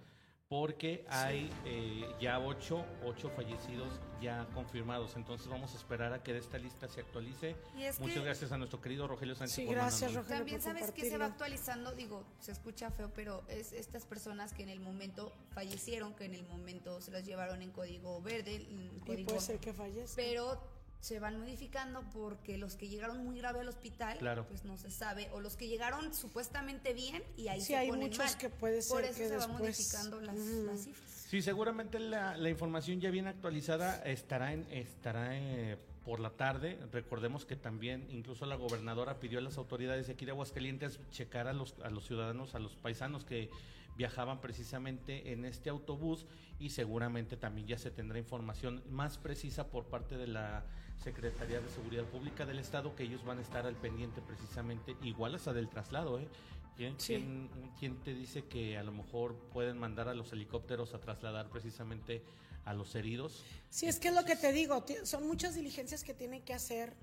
porque 0.47 1.05
hay 1.09 1.49
eh, 1.65 2.05
ya 2.21 2.39
ocho, 2.39 2.85
ocho 3.03 3.29
fallecidos 3.29 3.99
ya 4.21 4.47
confirmados. 4.53 5.15
Entonces 5.15 5.47
vamos 5.47 5.73
a 5.73 5.77
esperar 5.77 6.13
a 6.13 6.21
que 6.21 6.33
de 6.33 6.39
esta 6.39 6.57
lista 6.57 6.87
se 6.87 7.01
actualice. 7.01 7.55
Muchas 7.99 8.23
gracias 8.23 8.51
a 8.51 8.57
nuestro 8.57 8.79
querido 8.79 9.07
Rogelio 9.07 9.35
Sánchez. 9.35 9.55
Sí, 9.55 9.65
gracias 9.65 10.13
Rogelio. 10.13 10.37
También 10.37 10.61
sabes 10.61 10.91
que 10.91 11.09
se 11.09 11.17
va 11.17 11.25
actualizando, 11.25 11.93
digo, 11.93 12.23
se 12.39 12.51
escucha 12.51 12.91
feo, 12.91 13.11
pero 13.15 13.43
es 13.47 13.73
estas 13.73 14.05
personas 14.05 14.53
que 14.53 14.63
en 14.63 14.69
el 14.69 14.79
momento 14.79 15.31
fallecieron, 15.49 16.13
que 16.13 16.25
en 16.25 16.35
el 16.35 16.45
momento 16.45 17.01
se 17.01 17.11
las 17.11 17.25
llevaron 17.25 17.61
en 17.61 17.71
código 17.71 18.21
verde. 18.21 18.55
y 18.55 19.23
puede 19.23 19.39
ser 19.39 19.59
que 19.59 19.73
fallezca. 19.73 20.15
Pero 20.15 20.74
se 21.05 21.19
van 21.19 21.39
modificando 21.39 22.03
porque 22.13 22.57
los 22.57 22.75
que 22.75 22.87
llegaron 22.87 23.23
muy 23.23 23.37
grave 23.37 23.59
al 23.59 23.67
hospital, 23.67 24.17
pues 24.47 24.65
no 24.65 24.75
se 24.75 24.89
sabe, 24.89 25.29
o 25.33 25.39
los 25.39 25.55
que 25.55 25.67
llegaron 25.67 26.11
supuestamente 26.15 26.93
bien 26.93 27.21
y 27.37 27.47
ahí 27.47 27.61
sí, 27.61 27.67
se 27.67 27.77
hay 27.77 27.91
muchos 27.91 28.35
que 28.37 28.49
puede 28.49 28.81
ser 28.81 28.95
Por 28.95 29.03
eso 29.03 29.19
que 29.19 29.27
se 29.27 29.37
van 29.37 29.51
modificando 29.51 30.19
las, 30.19 30.35
cifras. 30.83 31.27
Sí, 31.29 31.43
seguramente 31.43 31.99
la, 31.99 32.35
la, 32.35 32.49
información 32.49 32.99
ya 33.01 33.11
bien 33.11 33.27
actualizada 33.27 34.01
estará 34.03 34.51
en 34.51 34.65
estará 34.71 35.37
eh, 35.37 35.77
por 36.03 36.19
la 36.19 36.31
tarde. 36.31 36.79
Recordemos 36.91 37.45
que 37.45 37.55
también 37.55 38.07
incluso 38.09 38.47
la 38.47 38.55
gobernadora 38.55 39.19
pidió 39.19 39.37
a 39.37 39.43
las 39.43 39.59
autoridades 39.59 40.07
de 40.07 40.13
aquí 40.13 40.25
de 40.25 40.31
Aguascalientes 40.31 40.99
checar 41.11 41.47
a 41.47 41.53
los, 41.53 41.75
a 41.83 41.91
los 41.91 42.07
ciudadanos, 42.07 42.55
a 42.55 42.59
los 42.59 42.75
paisanos 42.77 43.25
que 43.25 43.51
viajaban 43.95 44.41
precisamente 44.41 45.33
en 45.33 45.45
este 45.45 45.69
autobús 45.69 46.25
y 46.57 46.71
seguramente 46.71 47.37
también 47.37 47.67
ya 47.67 47.77
se 47.77 47.91
tendrá 47.91 48.17
información 48.17 48.81
más 48.89 49.19
precisa 49.19 49.67
por 49.69 49.85
parte 49.85 50.17
de 50.17 50.27
la 50.27 50.65
Secretaría 51.03 51.59
de 51.59 51.69
Seguridad 51.69 52.03
Pública 52.05 52.45
del 52.45 52.59
Estado 52.59 52.95
que 52.95 53.03
ellos 53.03 53.23
van 53.23 53.39
a 53.39 53.41
estar 53.41 53.65
al 53.65 53.75
pendiente 53.75 54.21
precisamente, 54.21 54.95
igual 55.03 55.35
hasta 55.35 55.53
del 55.53 55.69
traslado. 55.69 56.19
¿eh? 56.19 56.27
¿Quién, 56.75 57.49
¿Quién, 57.79 58.03
te 58.03 58.13
dice 58.13 58.45
que 58.45 58.77
a 58.77 58.83
lo 58.83 58.91
mejor 58.91 59.35
pueden 59.53 59.77
mandar 59.77 60.09
a 60.09 60.13
los 60.13 60.33
helicópteros 60.33 60.93
a 60.93 60.99
trasladar 60.99 61.49
precisamente 61.49 62.23
a 62.65 62.73
los 62.73 62.95
heridos? 62.95 63.43
Sí, 63.69 63.87
es 63.87 63.99
que 63.99 64.09
es 64.09 64.13
lo 64.15 64.25
que 64.25 64.35
te 64.35 64.51
digo, 64.51 64.83
son 65.03 65.25
muchas 65.25 65.55
diligencias 65.55 66.03
que 66.03 66.13
tienen 66.13 66.43
que 66.43 66.53
hacer, 66.53 66.93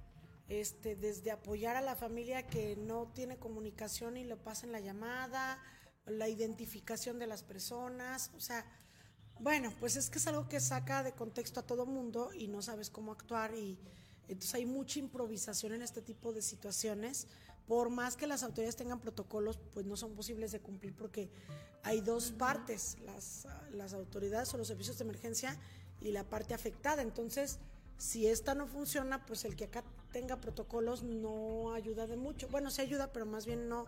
este, 0.49 0.95
desde 0.97 1.31
apoyar 1.31 1.77
a 1.77 1.81
la 1.81 1.97
familia 1.97 2.47
que 2.47 2.77
no 2.77 3.11
tiene 3.15 3.39
comunicación 3.39 4.17
y 4.17 4.25
le 4.25 4.37
pasen 4.37 4.73
la 4.73 4.81
llamada, 4.81 5.59
la 6.05 6.29
identificación 6.29 7.19
de 7.19 7.27
las 7.27 7.43
personas, 7.43 8.31
o 8.37 8.41
sea, 8.41 8.67
bueno, 9.39 9.73
pues 9.81 9.97
es 9.97 10.11
que 10.11 10.19
es 10.19 10.27
algo 10.27 10.49
que 10.49 10.61
saca 10.61 11.03
de 11.03 11.13
contexto 11.13 11.61
a 11.61 11.63
todo 11.63 11.87
mundo 11.87 12.31
y 12.33 12.49
no 12.49 12.63
sabes 12.63 12.91
cómo 12.91 13.13
actuar 13.13 13.55
y 13.55 13.79
entonces 14.29 14.55
hay 14.55 14.67
mucha 14.67 14.99
improvisación 14.99 15.73
en 15.73 15.83
este 15.83 16.01
tipo 16.01 16.33
de 16.33 16.43
situaciones. 16.43 17.27
Por 17.67 17.91
más 17.91 18.17
que 18.17 18.27
las 18.27 18.43
autoridades 18.43 18.77
tengan 18.77 19.01
protocolos, 19.01 19.59
pues 19.75 19.87
no 19.87 19.97
son 19.97 20.15
posibles 20.15 20.53
de 20.53 20.61
cumplir 20.61 20.95
porque 20.95 21.31
hay 21.83 22.01
dos 22.01 22.33
partes, 22.33 22.97
las, 23.05 23.47
las 23.73 23.93
autoridades 23.93 24.53
o 24.55 24.59
los 24.59 24.69
servicios 24.69 24.99
de 24.99 25.05
emergencia 25.05 25.59
y 26.01 26.13
la 26.13 26.25
parte 26.25 26.55
afectada. 26.55 27.03
Entonces, 27.03 27.59
si 27.99 28.27
esta 28.27 28.55
no 28.55 28.67
funciona, 28.67 29.25
pues 29.27 29.45
el 29.45 29.55
que 29.55 29.65
acá 29.65 29.85
tenga 30.13 30.41
protocolos 30.41 31.03
no 31.03 31.73
ayuda 31.73 32.07
de 32.07 32.17
mucho. 32.17 32.49
Bueno, 32.49 32.71
sí 32.71 32.83
ayuda, 32.83 33.13
pero 33.13 33.27
más 33.27 33.47
bien 33.47 33.69
no, 33.69 33.87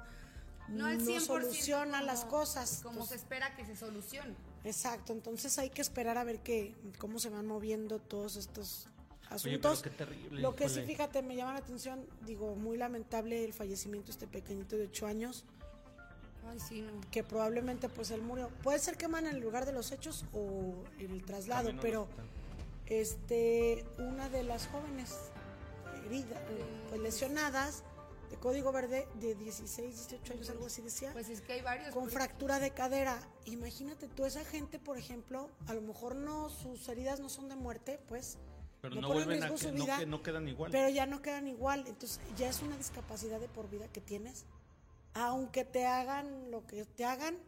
no, 0.68 0.92
no 0.92 1.20
soluciona 1.20 2.02
las 2.02 2.24
cosas. 2.24 2.80
Como 2.82 3.06
se 3.06 3.16
espera 3.16 3.54
que 3.56 3.64
se 3.64 3.76
solucione. 3.76 4.34
Exacto, 4.64 5.12
entonces 5.12 5.58
hay 5.58 5.70
que 5.70 5.82
esperar 5.82 6.16
a 6.16 6.24
ver 6.24 6.40
qué, 6.40 6.74
cómo 6.98 7.18
se 7.18 7.28
van 7.28 7.46
moviendo 7.46 7.98
todos 7.98 8.36
estos 8.36 8.88
asuntos. 9.28 9.82
qué 9.82 9.90
terrible, 9.90 10.40
Lo 10.40 10.56
que 10.56 10.68
sí, 10.68 10.82
fíjate, 10.82 11.22
me 11.22 11.36
llama 11.36 11.52
la 11.52 11.58
atención, 11.58 12.06
digo, 12.24 12.54
muy 12.54 12.78
lamentable 12.78 13.44
el 13.44 13.52
fallecimiento 13.52 14.06
de 14.06 14.12
este 14.12 14.26
pequeñito 14.26 14.76
de 14.76 14.84
8 14.84 15.06
años. 15.06 15.44
Ay, 16.50 16.60
sí, 16.60 16.82
no. 16.82 16.92
Que 17.10 17.22
probablemente 17.22 17.88
pues 17.88 18.10
él 18.10 18.22
murió. 18.22 18.48
Puede 18.62 18.78
ser 18.78 18.96
que 18.96 19.06
en 19.06 19.26
el 19.26 19.40
lugar 19.40 19.66
de 19.66 19.72
los 19.72 19.92
hechos 19.92 20.24
o 20.32 20.74
en 20.98 21.10
el 21.10 21.24
traslado, 21.24 21.72
pero 21.80 22.06
este 22.86 23.84
una 23.98 24.28
de 24.28 24.44
las 24.44 24.66
jóvenes 24.66 25.14
heridas, 26.06 26.40
pues 26.88 27.00
lesionadas 27.00 27.82
de 28.34 28.40
código 28.40 28.72
verde 28.72 29.06
de 29.20 29.36
16, 29.36 29.94
18 29.94 30.32
años, 30.32 30.50
algo 30.50 30.66
así 30.66 30.82
decía. 30.82 31.12
Pues 31.12 31.28
es 31.28 31.40
que 31.40 31.52
hay 31.52 31.60
varios. 31.60 31.94
Con 31.94 32.10
fractura 32.10 32.58
de 32.58 32.72
cadera. 32.72 33.16
Imagínate 33.44 34.08
tú, 34.08 34.24
esa 34.24 34.44
gente, 34.44 34.80
por 34.80 34.98
ejemplo, 34.98 35.50
a 35.68 35.74
lo 35.74 35.80
mejor 35.80 36.16
no, 36.16 36.48
sus 36.48 36.88
heridas 36.88 37.20
no 37.20 37.28
son 37.28 37.48
de 37.48 37.54
muerte, 37.54 38.00
pues. 38.08 38.38
Pero 38.80 38.96
no, 38.96 39.06
vuelven 39.08 39.42
a 39.42 39.54
que, 39.54 39.70
vida, 39.70 40.04
no, 40.06 40.22
quedan 40.22 40.48
igual. 40.48 40.72
Pero 40.72 40.88
ya 40.88 41.06
no 41.06 41.22
quedan 41.22 41.46
igual. 41.46 41.84
Entonces, 41.86 42.20
ya 42.36 42.50
es 42.50 42.60
una 42.60 42.76
discapacidad 42.76 43.38
de 43.38 43.48
por 43.48 43.70
vida 43.70 43.86
que 43.88 44.00
tienes. 44.00 44.44
Aunque 45.14 45.64
te 45.64 45.86
hagan 45.86 46.50
lo 46.50 46.66
que 46.66 46.84
te 46.84 47.04
hagan, 47.04 47.38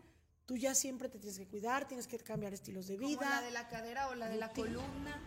tú 0.46 0.56
ya 0.56 0.74
siempre 0.74 1.08
te 1.08 1.18
tienes 1.18 1.38
que 1.38 1.46
cuidar, 1.46 1.86
tienes 1.86 2.06
que 2.06 2.18
cambiar 2.18 2.54
estilos 2.54 2.86
de 2.86 2.96
vida. 2.96 3.18
Como 3.18 3.30
la 3.30 3.42
de 3.42 3.50
la 3.50 3.68
cadera 3.68 4.08
o 4.08 4.14
la 4.14 4.28
de 4.28 4.36
la 4.36 4.50
columna. 4.52 5.20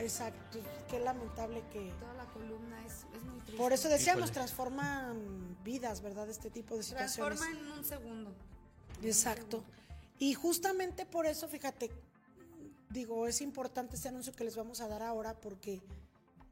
exacto, 0.00 0.58
qué 0.88 0.98
lamentable 0.98 1.62
que... 1.70 1.92
Toda 2.00 2.14
la 2.14 2.24
columna 2.26 2.84
es, 2.86 3.04
muy 3.24 3.38
triste. 3.40 3.56
Por 3.56 3.72
eso 3.72 3.88
decíamos, 3.88 4.32
transforman 4.32 5.58
vidas, 5.62 6.00
¿verdad? 6.00 6.28
Este 6.28 6.50
tipo 6.50 6.76
de 6.76 6.82
situaciones. 6.82 7.38
Transforman 7.38 7.66
en 7.66 7.72
un 7.72 7.84
segundo. 7.84 8.34
Exacto. 9.02 9.62
Y 10.18 10.32
justamente 10.32 11.04
por 11.04 11.26
eso, 11.26 11.46
fíjate, 11.46 11.90
digo, 12.88 13.26
es 13.26 13.42
importante 13.42 13.96
este 13.96 14.08
anuncio 14.08 14.32
que 14.32 14.44
les 14.44 14.56
vamos 14.56 14.80
a 14.80 14.88
dar 14.88 15.02
ahora 15.02 15.34
porque 15.34 15.82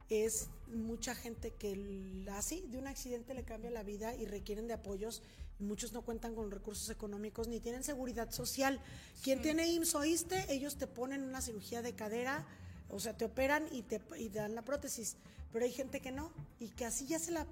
es 0.08 0.48
mucha 0.68 1.14
gente 1.14 1.52
que 1.52 2.26
así 2.32 2.64
de 2.68 2.78
un 2.78 2.86
accidente 2.86 3.34
le 3.34 3.44
cambia 3.44 3.70
la 3.70 3.82
vida 3.82 4.14
y 4.14 4.26
requieren 4.26 4.66
de 4.66 4.74
apoyos. 4.74 5.22
Muchos 5.58 5.92
no 5.92 6.02
cuentan 6.02 6.34
con 6.34 6.50
recursos 6.50 6.90
económicos 6.90 7.48
ni 7.48 7.60
tienen 7.60 7.84
seguridad 7.84 8.30
social. 8.30 8.80
Quien 9.22 9.40
tiene 9.40 9.68
IMSS 9.68 9.94
oíste, 9.94 10.52
ellos 10.52 10.76
te 10.76 10.86
ponen 10.86 11.22
una 11.22 11.40
cirugía 11.40 11.80
de 11.80 11.94
cadera, 11.94 12.46
o 12.88 12.98
sea, 13.00 13.16
te 13.16 13.24
operan 13.24 13.66
y 13.72 13.82
te 13.82 14.00
dan 14.30 14.54
la 14.54 14.62
prótesis. 14.62 15.16
Pero 15.52 15.64
hay 15.64 15.72
gente 15.72 16.00
que 16.00 16.10
no 16.10 16.32
y 16.58 16.70
que 16.70 16.84
así 16.84 17.06
ya 17.06 17.18
se 17.18 17.30
la, 17.30 17.46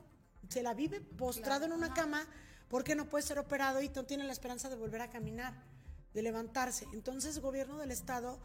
se 0.48 0.62
la 0.62 0.74
vive 0.74 1.00
postrado 1.00 1.64
en 1.64 1.72
una 1.72 1.94
cama 1.94 2.26
porque 2.68 2.94
no 2.94 3.09
puede 3.09 3.24
ser 3.24 3.38
operado 3.38 3.80
y 3.82 3.88
no 3.90 4.05
tiene 4.05 4.24
la 4.24 4.32
esperanza 4.32 4.68
de 4.68 4.76
volver 4.76 5.03
a 5.03 5.11
caminar, 5.11 5.55
de 6.12 6.22
levantarse. 6.22 6.86
Entonces, 6.92 7.36
el 7.36 7.42
gobierno 7.42 7.78
del 7.78 7.90
estado 7.90 8.40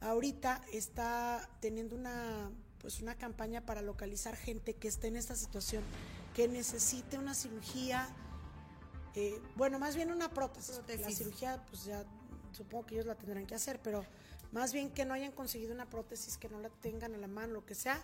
ahorita 0.00 0.62
está 0.72 1.48
teniendo 1.60 1.96
una 1.96 2.52
pues 2.80 3.00
una 3.00 3.14
campaña 3.14 3.60
para 3.64 3.82
localizar 3.82 4.36
gente 4.36 4.74
que 4.74 4.88
esté 4.88 5.08
en 5.08 5.16
esta 5.16 5.36
situación, 5.36 5.82
que 6.34 6.48
necesite 6.48 7.18
una 7.18 7.34
cirugía, 7.34 8.08
eh, 9.14 9.40
bueno, 9.56 9.78
más 9.78 9.96
bien 9.96 10.10
una 10.10 10.30
prótesis. 10.30 10.80
La 11.00 11.10
cirugía, 11.10 11.64
pues 11.66 11.84
ya 11.84 12.04
supongo 12.52 12.86
que 12.86 12.94
ellos 12.94 13.06
la 13.06 13.14
tendrán 13.14 13.46
que 13.46 13.54
hacer, 13.54 13.80
pero 13.82 14.04
más 14.52 14.72
bien 14.72 14.90
que 14.90 15.04
no 15.04 15.14
hayan 15.14 15.32
conseguido 15.32 15.74
una 15.74 15.88
prótesis, 15.88 16.38
que 16.38 16.48
no 16.48 16.60
la 16.60 16.70
tengan 16.70 17.14
a 17.14 17.18
la 17.18 17.28
mano, 17.28 17.54
lo 17.54 17.66
que 17.66 17.74
sea, 17.74 18.02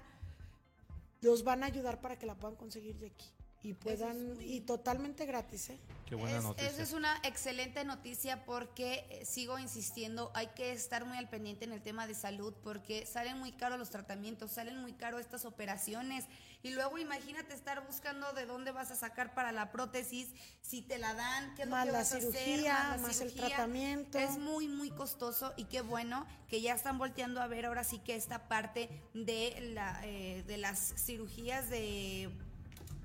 los 1.20 1.42
van 1.42 1.62
a 1.62 1.66
ayudar 1.66 2.00
para 2.00 2.18
que 2.18 2.26
la 2.26 2.34
puedan 2.34 2.56
conseguir 2.56 2.96
de 2.98 3.06
aquí 3.06 3.35
y 3.62 3.74
puedan 3.74 4.36
y 4.40 4.60
totalmente 4.60 5.26
gratis, 5.26 5.70
¿eh? 5.70 5.78
Qué 6.06 6.14
buena 6.14 6.40
noticia. 6.40 6.70
Esa 6.70 6.82
es 6.82 6.92
una 6.92 7.18
excelente 7.24 7.84
noticia 7.84 8.44
porque 8.44 9.04
eh, 9.10 9.24
sigo 9.24 9.58
insistiendo, 9.58 10.30
hay 10.34 10.46
que 10.48 10.70
estar 10.70 11.04
muy 11.04 11.18
al 11.18 11.28
pendiente 11.28 11.64
en 11.64 11.72
el 11.72 11.82
tema 11.82 12.06
de 12.06 12.14
salud 12.14 12.54
porque 12.62 13.06
salen 13.06 13.38
muy 13.38 13.50
caros 13.50 13.76
los 13.76 13.90
tratamientos, 13.90 14.52
salen 14.52 14.80
muy 14.80 14.92
caros 14.92 15.20
estas 15.20 15.44
operaciones 15.44 16.24
y 16.62 16.70
luego 16.70 16.98
imagínate 16.98 17.54
estar 17.54 17.84
buscando 17.84 18.32
de 18.34 18.46
dónde 18.46 18.70
vas 18.70 18.92
a 18.92 18.94
sacar 18.94 19.34
para 19.34 19.50
la 19.50 19.72
prótesis, 19.72 20.28
si 20.62 20.80
te 20.80 20.98
la 20.98 21.14
dan, 21.14 21.54
qué 21.56 21.62
es 21.62 21.68
más 21.68 21.86
lo 21.86 21.92
que 21.92 21.98
la 21.98 22.04
cirugía, 22.04 22.98
más, 23.00 23.20
el 23.20 23.34
tratamiento. 23.34 24.18
Es 24.18 24.38
muy 24.38 24.68
muy 24.68 24.90
costoso 24.90 25.54
y 25.56 25.64
qué 25.64 25.80
bueno 25.80 26.24
que 26.48 26.60
ya 26.60 26.74
están 26.74 26.98
volteando 26.98 27.42
a 27.42 27.48
ver 27.48 27.66
ahora 27.66 27.82
sí 27.82 27.98
que 27.98 28.14
esta 28.14 28.46
parte 28.46 28.88
de 29.12 29.72
la 29.74 30.00
eh, 30.04 30.44
de 30.46 30.56
las 30.56 30.94
cirugías 30.96 31.68
de 31.68 32.30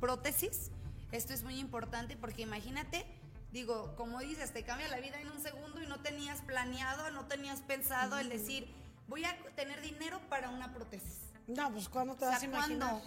prótesis. 0.02 0.72
Esto 1.14 1.34
es 1.34 1.44
muy 1.44 1.58
importante 1.60 2.18
porque 2.18 2.42
imagínate, 2.42 3.06
digo, 3.54 3.96
como 3.96 4.20
dices, 4.20 4.52
te 4.52 4.64
cambia 4.64 4.90
la 4.90 5.00
vida 5.00 5.22
en 5.22 5.30
un 5.30 5.40
segundo 5.40 5.82
y 5.82 5.88
no 5.88 6.02
tenías 6.02 6.42
planeado, 6.42 7.10
no 7.12 7.26
tenías 7.28 7.62
pensado 7.62 8.18
el 8.18 8.28
decir, 8.28 8.68
voy 9.08 9.24
a 9.24 9.38
tener 9.56 9.80
dinero 9.82 10.20
para 10.30 10.50
una 10.50 10.74
prótesis. 10.74 11.20
No, 11.48 11.72
pues 11.72 11.88
cuando 11.88 12.16
te 12.16 12.26
vas 12.26 12.42
a 12.42 12.46
imaginar? 12.46 13.02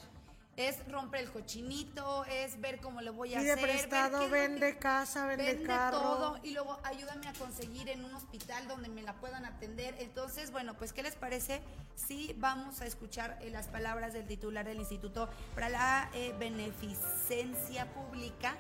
Es 0.57 0.87
romper 0.89 1.21
el 1.21 1.31
cochinito, 1.31 2.25
es 2.27 2.61
ver 2.61 2.81
cómo 2.81 3.01
lo 3.01 3.13
voy 3.13 3.35
a 3.35 3.39
Pide 3.39 3.53
hacer. 3.53 3.65
prestado, 3.65 4.29
vende 4.31 4.79
casa, 4.79 5.27
vende, 5.27 5.63
carro. 5.63 5.99
todo 5.99 6.41
y 6.43 6.51
luego 6.53 6.79
ayúdame 6.85 7.27
a 7.29 7.33
conseguir 7.33 7.89
en 7.89 8.05
un 8.05 8.15
hospital 8.15 8.69
donde 8.69 8.89
me 8.89 9.03
la 9.03 9.15
puedan 9.15 9.45
atender. 9.45 9.95
Entonces, 9.99 10.51
bueno, 10.53 10.75
pues 10.75 10.93
¿qué 10.93 11.03
les 11.03 11.17
parece 11.17 11.61
si 11.95 12.35
vamos 12.39 12.81
a 12.81 12.87
escuchar 12.87 13.39
eh, 13.41 13.51
las 13.51 13.69
palabras 13.69 14.13
del 14.13 14.27
titular 14.27 14.65
del 14.65 14.79
Instituto 14.79 15.29
para 15.55 15.69
la 15.69 16.11
eh, 16.15 16.35
Beneficencia 16.39 17.93
Pública? 17.93 18.57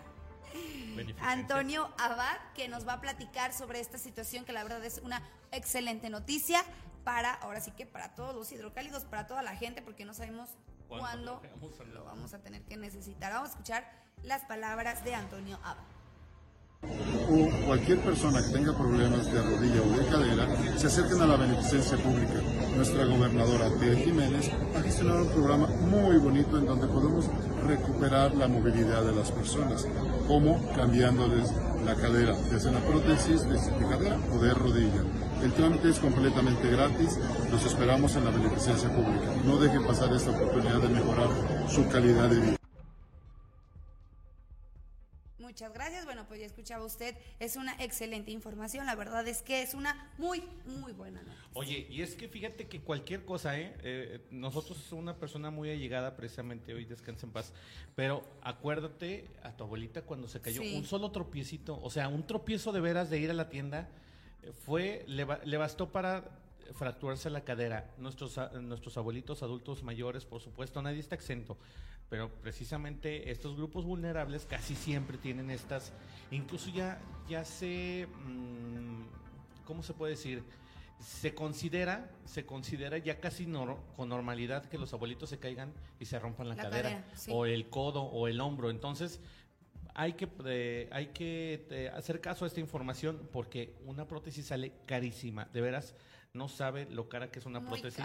Antonio 1.20 1.92
Abad, 1.98 2.36
que 2.54 2.68
nos 2.68 2.86
va 2.86 2.94
a 2.94 3.00
platicar 3.00 3.52
sobre 3.52 3.80
esta 3.80 3.98
situación 3.98 4.44
que 4.44 4.52
la 4.52 4.62
verdad 4.62 4.84
es 4.84 4.98
una 4.98 5.20
excelente 5.50 6.10
noticia 6.10 6.62
para, 7.02 7.34
ahora 7.34 7.60
sí 7.60 7.72
que 7.72 7.86
para 7.86 8.14
todos 8.14 8.34
los 8.34 8.50
hidrocálidos, 8.52 9.04
para 9.04 9.26
toda 9.26 9.42
la 9.42 9.56
gente, 9.56 9.82
porque 9.82 10.04
no 10.04 10.14
sabemos 10.14 10.50
cuándo 10.88 11.40
lo 11.92 12.04
vamos 12.04 12.34
a 12.34 12.38
tener 12.40 12.62
que 12.62 12.76
necesitar. 12.76 13.32
Vamos 13.32 13.50
a 13.50 13.52
escuchar 13.52 13.90
las 14.22 14.42
palabras 14.42 15.04
de 15.04 15.14
Antonio 15.14 15.58
Abad 15.62 15.93
o 17.30 17.66
cualquier 17.66 17.98
persona 18.00 18.42
que 18.42 18.52
tenga 18.52 18.76
problemas 18.76 19.32
de 19.32 19.40
rodilla 19.40 19.82
o 19.82 19.98
de 19.98 20.06
cadera 20.06 20.46
se 20.76 20.86
acerquen 20.86 21.22
a 21.22 21.26
la 21.26 21.36
beneficencia 21.36 21.96
pública. 21.98 22.40
Nuestra 22.76 23.04
gobernadora 23.04 23.70
Tere 23.78 23.96
Jiménez 23.96 24.50
ha 24.76 24.82
gestionado 24.82 25.22
un 25.22 25.28
programa 25.28 25.66
muy 25.66 26.16
bonito 26.18 26.58
en 26.58 26.66
donde 26.66 26.86
podemos 26.86 27.26
recuperar 27.66 28.34
la 28.34 28.48
movilidad 28.48 29.04
de 29.04 29.14
las 29.14 29.30
personas, 29.30 29.86
como 30.26 30.60
cambiándoles 30.74 31.52
la 31.84 31.94
cadera, 31.94 32.34
desde 32.50 32.72
la 32.72 32.80
prótesis 32.80 33.42
de 33.48 33.56
cadera 33.88 34.18
o 34.34 34.38
de 34.38 34.54
rodilla. 34.54 35.02
El 35.42 35.52
trámite 35.52 35.90
es 35.90 35.98
completamente 35.98 36.70
gratis, 36.70 37.18
los 37.50 37.64
esperamos 37.66 38.16
en 38.16 38.24
la 38.24 38.30
beneficencia 38.30 38.88
pública. 38.88 39.26
No 39.44 39.58
dejen 39.58 39.86
pasar 39.86 40.12
esta 40.12 40.30
oportunidad 40.30 40.80
de 40.80 40.88
mejorar 40.88 41.28
su 41.68 41.86
calidad 41.88 42.30
de 42.30 42.40
vida. 42.40 42.63
Muchas 45.54 45.72
gracias. 45.72 46.04
Bueno, 46.04 46.24
pues 46.26 46.40
ya 46.40 46.46
escuchaba 46.46 46.84
usted, 46.84 47.14
es 47.38 47.54
una 47.54 47.76
excelente 47.78 48.32
información. 48.32 48.86
La 48.86 48.96
verdad 48.96 49.24
es 49.28 49.40
que 49.40 49.62
es 49.62 49.74
una 49.74 50.10
muy, 50.18 50.42
muy 50.66 50.92
buena 50.92 51.22
noticia. 51.22 51.48
Oye, 51.52 51.86
y 51.88 52.02
es 52.02 52.16
que 52.16 52.26
fíjate 52.26 52.66
que 52.66 52.80
cualquier 52.80 53.24
cosa, 53.24 53.56
¿eh? 53.56 53.72
eh 53.84 54.20
nosotros 54.32 54.76
somos 54.78 55.04
una 55.04 55.16
persona 55.16 55.52
muy 55.52 55.70
allegada, 55.70 56.16
precisamente 56.16 56.74
hoy 56.74 56.86
descansa 56.86 57.26
en 57.26 57.32
paz, 57.32 57.52
pero 57.94 58.24
acuérdate 58.42 59.30
a 59.44 59.52
tu 59.52 59.62
abuelita 59.62 60.02
cuando 60.02 60.26
se 60.26 60.40
cayó, 60.40 60.60
un 60.60 60.84
solo 60.84 61.12
tropiecito, 61.12 61.80
o 61.80 61.88
sea, 61.88 62.08
un 62.08 62.26
tropiezo 62.26 62.72
de 62.72 62.80
veras 62.80 63.08
de 63.08 63.20
ir 63.20 63.30
a 63.30 63.34
la 63.34 63.48
tienda, 63.48 63.88
eh, 64.42 64.50
fue, 64.66 65.04
le, 65.06 65.24
le 65.44 65.56
bastó 65.56 65.92
para 65.92 66.24
fracturarse 66.72 67.30
la 67.30 67.42
cadera. 67.42 67.92
Nuestros, 67.98 68.38
nuestros 68.60 68.96
abuelitos 68.96 69.42
adultos 69.42 69.82
mayores, 69.82 70.24
por 70.24 70.40
supuesto, 70.40 70.80
nadie 70.82 71.00
está 71.00 71.14
exento, 71.14 71.58
pero 72.08 72.30
precisamente 72.30 73.30
estos 73.30 73.56
grupos 73.56 73.84
vulnerables 73.84 74.46
casi 74.46 74.74
siempre 74.74 75.18
tienen 75.18 75.50
estas, 75.50 75.92
incluso 76.30 76.70
ya, 76.70 77.00
ya 77.28 77.44
se, 77.44 78.06
mm, 78.26 79.64
¿cómo 79.64 79.82
se 79.82 79.94
puede 79.94 80.12
decir? 80.12 80.42
Se 81.00 81.34
considera, 81.34 82.10
se 82.24 82.46
considera 82.46 82.98
ya 82.98 83.20
casi 83.20 83.46
con 83.96 84.08
normalidad 84.08 84.64
que 84.66 84.78
los 84.78 84.92
abuelitos 84.92 85.28
se 85.28 85.38
caigan 85.38 85.72
y 85.98 86.06
se 86.06 86.18
rompan 86.18 86.48
la, 86.48 86.56
cadera, 86.56 87.04
o 87.28 87.46
el 87.46 87.68
codo 87.68 88.02
o 88.02 88.26
el 88.28 88.40
hombro. 88.40 88.70
Entonces, 88.70 89.20
hay 89.94 90.14
que, 90.14 90.28
eh, 90.44 90.88
hay 90.90 91.08
que 91.08 91.66
eh, 91.70 91.90
hacer 91.94 92.20
caso 92.20 92.44
a 92.44 92.48
esta 92.48 92.60
información 92.60 93.28
porque 93.32 93.74
una 93.86 94.06
prótesis 94.06 94.46
sale 94.46 94.72
carísima. 94.86 95.48
De 95.52 95.60
veras, 95.60 95.94
no 96.34 96.48
sabe 96.48 96.86
lo 96.90 97.08
cara 97.08 97.30
que 97.30 97.38
es 97.38 97.46
una 97.46 97.64
prótesis 97.64 98.04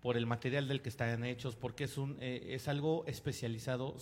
por 0.00 0.16
el 0.16 0.26
material 0.26 0.68
del 0.68 0.82
que 0.82 0.88
están 0.88 1.24
hechos, 1.24 1.56
porque 1.56 1.84
es, 1.84 1.96
un, 1.96 2.18
eh, 2.20 2.48
es 2.50 2.68
algo 2.68 3.04
especializado. 3.06 3.96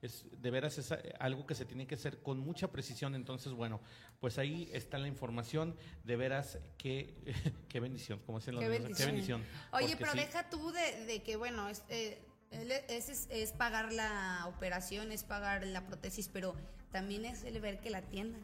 es, 0.00 0.26
de 0.40 0.50
veras 0.50 0.78
es 0.78 0.92
algo 1.20 1.46
que 1.46 1.54
se 1.54 1.64
tiene 1.64 1.86
que 1.86 1.94
hacer 1.94 2.22
con 2.22 2.38
mucha 2.38 2.72
precisión. 2.72 3.14
Entonces, 3.14 3.52
bueno, 3.52 3.80
pues 4.20 4.38
ahí 4.38 4.70
está 4.72 4.98
la 4.98 5.08
información. 5.08 5.76
De 6.04 6.16
veras, 6.16 6.58
qué, 6.78 7.14
qué 7.68 7.80
bendición, 7.80 8.20
como 8.24 8.38
dicen 8.38 8.54
los 8.54 8.64
qué, 8.64 8.70
bendición. 8.70 8.96
qué 8.96 9.06
bendición. 9.06 9.44
Oye, 9.72 9.96
pero 9.98 10.12
deja 10.14 10.48
tú 10.48 10.72
de, 10.72 11.04
de 11.04 11.22
que, 11.22 11.36
bueno, 11.36 11.68
es, 11.68 11.84
es, 11.90 13.28
es, 13.30 13.52
pagar 13.52 13.92
la 13.92 14.46
operación, 14.48 15.12
es 15.12 15.22
pagar 15.24 15.66
la 15.66 15.86
prótesis, 15.86 16.28
pero 16.28 16.54
también 16.90 17.24
es 17.24 17.44
el 17.44 17.60
ver 17.60 17.80
que 17.80 17.90
la 17.90 17.98
atiendan. 17.98 18.42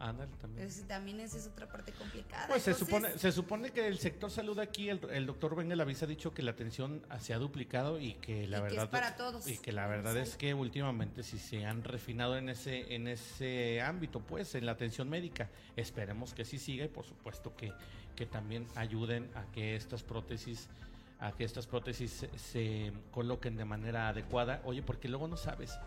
Ándale, 0.00 0.32
también. 0.40 0.68
también 0.88 1.20
esa 1.20 1.36
es 1.36 1.46
otra 1.46 1.68
parte 1.68 1.92
complicada. 1.92 2.46
Pues 2.48 2.62
se, 2.62 2.72
supone, 2.72 3.18
se 3.18 3.30
supone 3.32 3.70
que 3.70 3.86
el 3.86 3.98
sector 3.98 4.30
salud 4.30 4.58
aquí, 4.58 4.88
el, 4.88 5.26
doctor 5.26 5.54
Bengalavís 5.54 6.02
ha 6.02 6.06
dicho 6.06 6.32
que 6.32 6.42
la 6.42 6.52
atención 6.52 7.02
se 7.20 7.34
ha 7.34 7.38
duplicado 7.38 8.00
y 8.00 8.14
que 8.14 8.46
la 8.46 8.62
verdad. 8.62 8.88
para 8.88 9.16
todos. 9.16 9.46
Y 9.46 9.58
que 9.58 9.72
la 9.72 9.86
verdad 9.86 10.16
es 10.16 10.36
que 10.36 10.54
últimamente 10.54 11.22
sí 11.22 11.38
se 11.38 11.66
han 11.66 11.84
refinado 11.84 12.38
en 12.38 12.48
ese, 12.48 12.94
en 12.94 13.08
ese 13.08 13.82
ámbito, 13.82 14.20
pues, 14.20 14.54
en 14.54 14.64
la 14.64 14.72
atención 14.72 15.10
médica. 15.10 15.50
Esperemos 15.76 16.32
que 16.32 16.46
sí 16.46 16.58
siga 16.58 16.86
y 16.86 16.88
por 16.88 17.04
supuesto 17.04 17.54
que, 17.54 17.70
que 18.16 18.24
también 18.24 18.66
ayuden 18.76 19.30
a 19.34 19.44
que 19.52 19.76
estas 19.76 20.02
prótesis 20.02 20.70
a 21.20 21.32
que 21.32 21.44
estas 21.44 21.66
prótesis 21.66 22.26
se, 22.36 22.92
coloquen 23.10 23.56
de 23.56 23.66
manera 23.66 24.08
adecuada. 24.08 24.62
Oye, 24.64 24.82
porque 24.82 25.08
luego 25.08 25.28
no 25.28 25.36
sabes, 25.36 25.78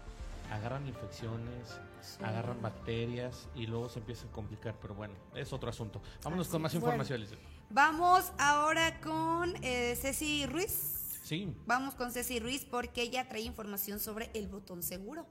agarran 0.51 0.87
infecciones, 0.87 1.79
agarran 2.21 2.61
bacterias 2.61 3.47
y 3.55 3.67
luego 3.67 3.89
se 3.89 3.99
empieza 3.99 4.27
a 4.27 4.31
complicar, 4.31 4.75
pero 4.81 4.95
bueno, 4.95 5.13
es 5.35 5.53
otro 5.53 5.69
asunto. 5.69 6.01
Vámonos 6.23 6.47
con 6.47 6.61
más 6.61 6.73
información, 6.73 7.25
Vamos 7.69 8.31
ahora 8.37 8.99
con 9.01 9.53
eh, 9.63 9.95
Ceci 9.95 10.45
Ruiz. 10.45 11.19
Sí. 11.23 11.55
Vamos 11.65 11.95
con 11.95 12.11
Ceci 12.11 12.39
Ruiz 12.39 12.65
porque 12.65 13.01
ella 13.01 13.27
trae 13.27 13.41
información 13.41 13.99
sobre 13.99 14.29
el 14.33 14.47
botón 14.47 14.83
seguro. 14.83 15.25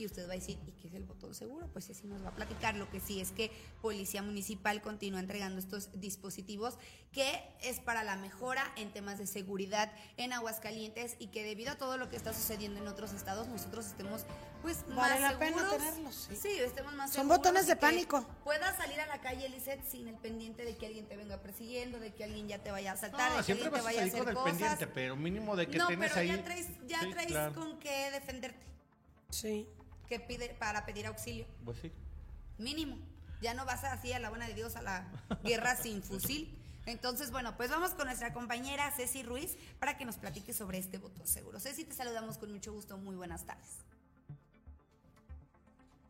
Y 0.00 0.06
usted 0.06 0.26
va 0.26 0.32
a 0.32 0.36
decir, 0.36 0.58
¿y 0.66 0.72
qué 0.72 0.88
es 0.88 0.94
el 0.94 1.04
botón 1.04 1.34
seguro? 1.34 1.68
Pues 1.74 1.90
así 1.90 2.06
nos 2.06 2.24
va 2.24 2.30
a 2.30 2.34
platicar. 2.34 2.74
Lo 2.74 2.90
que 2.90 3.00
sí 3.00 3.20
es 3.20 3.32
que 3.32 3.50
Policía 3.82 4.22
Municipal 4.22 4.80
continúa 4.80 5.20
entregando 5.20 5.58
estos 5.58 5.90
dispositivos 6.00 6.78
que 7.12 7.42
es 7.62 7.80
para 7.80 8.02
la 8.02 8.16
mejora 8.16 8.64
en 8.76 8.90
temas 8.92 9.18
de 9.18 9.26
seguridad 9.26 9.92
en 10.16 10.32
Aguascalientes 10.32 11.16
y 11.18 11.26
que 11.26 11.44
debido 11.44 11.72
a 11.72 11.76
todo 11.76 11.98
lo 11.98 12.08
que 12.08 12.16
está 12.16 12.32
sucediendo 12.32 12.80
en 12.80 12.88
otros 12.88 13.12
estados, 13.12 13.48
nosotros 13.48 13.86
estemos 13.86 14.24
pues 14.62 14.84
vale 14.88 15.20
más 15.20 15.32
la 15.32 15.38
pena 15.38 15.70
tenerlos. 15.70 16.28
Sí. 16.34 16.48
estemos 16.48 16.94
más 16.94 17.12
Son 17.12 17.28
botones 17.28 17.66
de 17.66 17.76
pánico. 17.76 18.24
Puedas 18.44 18.76
salir 18.76 19.00
a 19.00 19.06
la 19.06 19.20
calle, 19.20 19.48
Lizeth, 19.48 19.84
sin 19.84 20.08
el 20.08 20.16
pendiente 20.16 20.64
de 20.64 20.76
que 20.76 20.86
alguien 20.86 21.06
te 21.06 21.16
venga 21.16 21.38
persiguiendo, 21.38 21.98
de 21.98 22.14
que 22.14 22.24
alguien 22.24 22.48
ya 22.48 22.58
te 22.58 22.70
vaya 22.70 22.92
a 22.92 22.94
asaltar, 22.94 23.36
de 23.36 23.44
que 23.44 23.52
alguien 23.52 23.70
te 23.70 23.80
vaya 23.80 24.02
a 24.02 24.04
hacer 24.04 24.24
cosas. 24.32 24.44
pendiente, 24.44 24.86
pero 24.86 25.16
mínimo 25.16 25.56
de 25.56 25.66
que 25.66 25.78
no, 25.78 25.88
pero 25.88 26.14
ahí. 26.14 26.28
Ya 26.28 26.44
traes, 26.44 26.68
ya 26.86 27.00
traes 27.10 27.54
con 27.54 27.78
qué 27.78 28.10
defenderte. 28.12 28.66
Sí 29.30 29.66
que 30.10 30.18
pide 30.18 30.48
para 30.58 30.84
pedir 30.84 31.06
auxilio. 31.06 31.46
Pues 31.64 31.78
sí. 31.78 31.92
Mínimo. 32.58 32.98
Ya 33.40 33.54
no 33.54 33.64
vas 33.64 33.84
así 33.84 34.12
a 34.12 34.18
la 34.18 34.28
buena 34.28 34.46
de 34.48 34.54
Dios 34.54 34.76
a 34.76 34.82
la 34.82 35.08
guerra 35.44 35.76
sin 35.76 36.02
fusil. 36.08 36.58
Entonces, 36.84 37.30
bueno, 37.30 37.56
pues 37.56 37.70
vamos 37.70 37.92
con 37.92 38.06
nuestra 38.06 38.32
compañera 38.32 38.90
Ceci 38.90 39.22
Ruiz 39.22 39.56
para 39.78 39.96
que 39.96 40.04
nos 40.04 40.16
platique 40.16 40.52
sobre 40.52 40.78
este 40.78 40.98
voto 40.98 41.24
seguro. 41.26 41.60
Ceci, 41.60 41.84
te 41.84 41.94
saludamos 41.94 42.38
con 42.38 42.50
mucho 42.50 42.72
gusto. 42.72 42.98
Muy 42.98 43.14
buenas 43.14 43.46
tardes. 43.46 43.78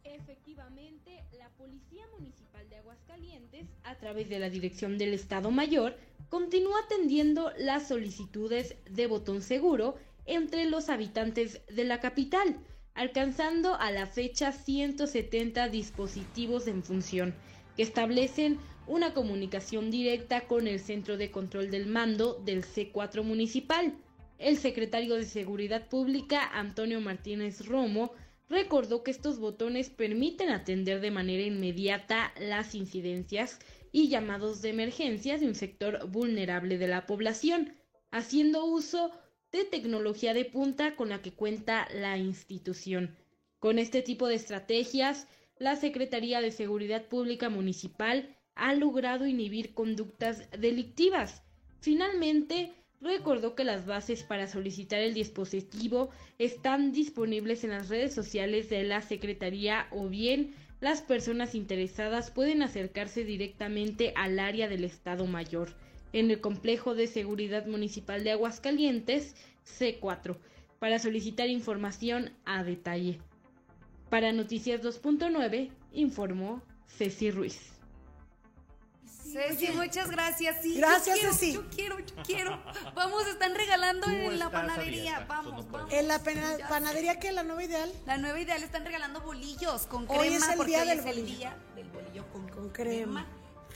Efectivamente, 0.02 1.22
la 1.38 1.50
Policía 1.50 2.04
Municipal 2.18 2.68
de 2.70 2.76
Aguascalientes, 2.76 3.66
a 3.84 3.96
través 3.96 4.28
de 4.30 4.38
la 4.38 4.48
Dirección 4.48 4.96
del 4.96 5.12
Estado 5.12 5.50
Mayor, 5.50 5.96
continúa 6.30 6.80
atendiendo 6.86 7.52
las 7.58 7.88
solicitudes 7.88 8.76
de 8.88 9.06
botón 9.06 9.42
seguro 9.42 9.96
entre 10.24 10.64
los 10.64 10.88
habitantes 10.88 11.60
de 11.68 11.84
la 11.84 12.00
capital 12.00 12.58
alcanzando 12.94 13.74
a 13.74 13.90
la 13.90 14.06
fecha 14.06 14.52
170 14.52 15.68
dispositivos 15.68 16.66
en 16.66 16.82
función, 16.82 17.34
que 17.76 17.82
establecen 17.82 18.58
una 18.86 19.14
comunicación 19.14 19.90
directa 19.90 20.48
con 20.48 20.66
el 20.66 20.80
Centro 20.80 21.16
de 21.16 21.30
Control 21.30 21.70
del 21.70 21.86
Mando 21.86 22.34
del 22.44 22.64
C4 22.64 23.22
Municipal. 23.22 23.94
El 24.38 24.56
secretario 24.56 25.14
de 25.14 25.24
Seguridad 25.24 25.88
Pública, 25.88 26.50
Antonio 26.52 27.00
Martínez 27.00 27.66
Romo, 27.66 28.12
recordó 28.48 29.04
que 29.04 29.12
estos 29.12 29.38
botones 29.38 29.90
permiten 29.90 30.50
atender 30.50 31.00
de 31.00 31.12
manera 31.12 31.44
inmediata 31.44 32.32
las 32.40 32.74
incidencias 32.74 33.60
y 33.92 34.08
llamados 34.08 34.60
de 34.60 34.70
emergencia 34.70 35.38
de 35.38 35.46
un 35.46 35.54
sector 35.54 36.08
vulnerable 36.08 36.76
de 36.76 36.88
la 36.88 37.06
población, 37.06 37.74
haciendo 38.10 38.64
uso 38.64 39.12
de 39.52 39.64
tecnología 39.64 40.34
de 40.34 40.44
punta 40.44 40.96
con 40.96 41.08
la 41.08 41.22
que 41.22 41.32
cuenta 41.32 41.88
la 41.92 42.16
institución. 42.18 43.16
Con 43.58 43.78
este 43.78 44.02
tipo 44.02 44.26
de 44.28 44.36
estrategias, 44.36 45.26
la 45.58 45.76
Secretaría 45.76 46.40
de 46.40 46.50
Seguridad 46.50 47.04
Pública 47.04 47.48
Municipal 47.48 48.36
ha 48.54 48.74
logrado 48.74 49.26
inhibir 49.26 49.74
conductas 49.74 50.48
delictivas. 50.58 51.42
Finalmente, 51.80 52.72
recordó 53.00 53.54
que 53.54 53.64
las 53.64 53.86
bases 53.86 54.22
para 54.22 54.46
solicitar 54.46 55.00
el 55.00 55.14
dispositivo 55.14 56.10
están 56.38 56.92
disponibles 56.92 57.64
en 57.64 57.70
las 57.70 57.88
redes 57.88 58.14
sociales 58.14 58.70
de 58.70 58.84
la 58.84 59.02
Secretaría 59.02 59.88
o 59.90 60.08
bien 60.08 60.54
las 60.80 61.02
personas 61.02 61.54
interesadas 61.54 62.30
pueden 62.30 62.62
acercarse 62.62 63.24
directamente 63.24 64.12
al 64.16 64.38
área 64.38 64.68
del 64.68 64.84
Estado 64.84 65.26
Mayor 65.26 65.74
en 66.12 66.30
el 66.30 66.40
Complejo 66.40 66.94
de 66.94 67.06
Seguridad 67.06 67.66
Municipal 67.66 68.24
de 68.24 68.32
Aguascalientes, 68.32 69.34
C4. 69.78 70.36
para 70.78 70.98
solicitar 70.98 71.48
información 71.48 72.32
a 72.44 72.64
detalle. 72.64 73.20
Para 74.08 74.32
Noticias 74.32 74.80
2.9 74.80 75.70
informó 75.92 76.62
Ceci 76.86 77.30
Ruiz. 77.30 77.60
Ceci, 79.32 79.68
muchas 79.72 80.10
gracias. 80.10 80.62
Sí, 80.62 80.74
gracias, 80.74 81.16
yo 81.16 81.20
quiero, 81.20 81.32
Ceci. 81.32 81.52
Yo 81.52 81.68
quiero, 81.68 81.98
yo 82.00 82.14
quiero. 82.24 82.62
Vamos, 82.94 83.26
están 83.28 83.54
regalando 83.54 84.08
en 84.08 84.38
la 84.38 84.50
panadería. 84.50 85.24
Vamos, 85.28 85.70
vamos. 85.70 85.92
En 85.92 86.08
la 86.08 86.18
panadería 86.68 87.20
que 87.20 87.30
la 87.30 87.44
nueva 87.44 87.62
ideal. 87.62 87.92
La 88.06 88.18
nueva 88.18 88.40
ideal 88.40 88.62
están 88.62 88.84
regalando 88.84 89.20
bolillos 89.20 89.86
con 89.86 90.06
hoy 90.08 90.28
crema. 90.28 90.36
Es 90.36 90.48
el 90.48 90.56
porque 90.56 90.70
día 90.72 90.82
hoy 90.82 90.88
del 90.88 90.98
es 90.98 91.04
bolillo. 91.04 91.26
el 91.26 91.36
día 91.36 91.56
del 91.76 91.90
bolillo 91.90 92.32
con, 92.32 92.48
con 92.48 92.70
crema. 92.70 93.26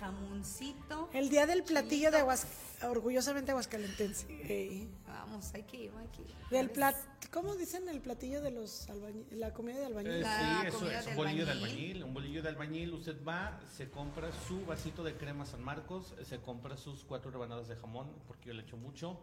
Jamoncito. 0.04 1.08
El 1.14 1.30
día 1.30 1.46
del 1.46 1.64
platillo 1.64 2.10
de 2.10 2.18
Aguas, 2.18 2.46
orgullosamente 2.82 3.52
aguascalentense. 3.52 4.26
Hey. 4.44 4.86
Vamos, 5.06 5.54
hay 5.54 5.62
que 5.62 5.84
ir, 5.84 5.92
hay 5.98 6.08
que 6.08 6.22
ir. 6.22 6.34
Del 6.50 6.68
plat, 6.70 6.94
¿cómo 7.32 7.56
dicen 7.56 7.88
el 7.88 8.02
platillo 8.02 8.42
de 8.42 8.50
los 8.50 8.90
albañiles? 8.90 9.32
La 9.32 9.54
comida 9.54 9.78
de 9.78 9.86
albañil. 9.86 10.12
Eh, 10.12 10.20
La 10.20 10.60
sí, 10.60 10.66
eso 10.68 10.90
es 10.90 11.06
un 11.06 11.16
bolillo 11.16 11.46
de 11.46 11.52
albañil. 11.52 11.78
albañil. 11.78 12.04
Un 12.04 12.12
bolillo 12.14 12.42
de 12.42 12.48
albañil. 12.50 12.92
Usted 12.92 13.24
va, 13.24 13.58
se 13.74 13.88
compra 13.88 14.28
su 14.46 14.66
vasito 14.66 15.02
de 15.02 15.16
crema 15.16 15.46
San 15.46 15.64
Marcos, 15.64 16.14
se 16.22 16.38
compra 16.38 16.76
sus 16.76 17.02
cuatro 17.04 17.30
rebanadas 17.30 17.68
de 17.68 17.76
jamón, 17.76 18.12
porque 18.26 18.48
yo 18.48 18.54
le 18.54 18.62
echo 18.62 18.76
mucho. 18.76 19.18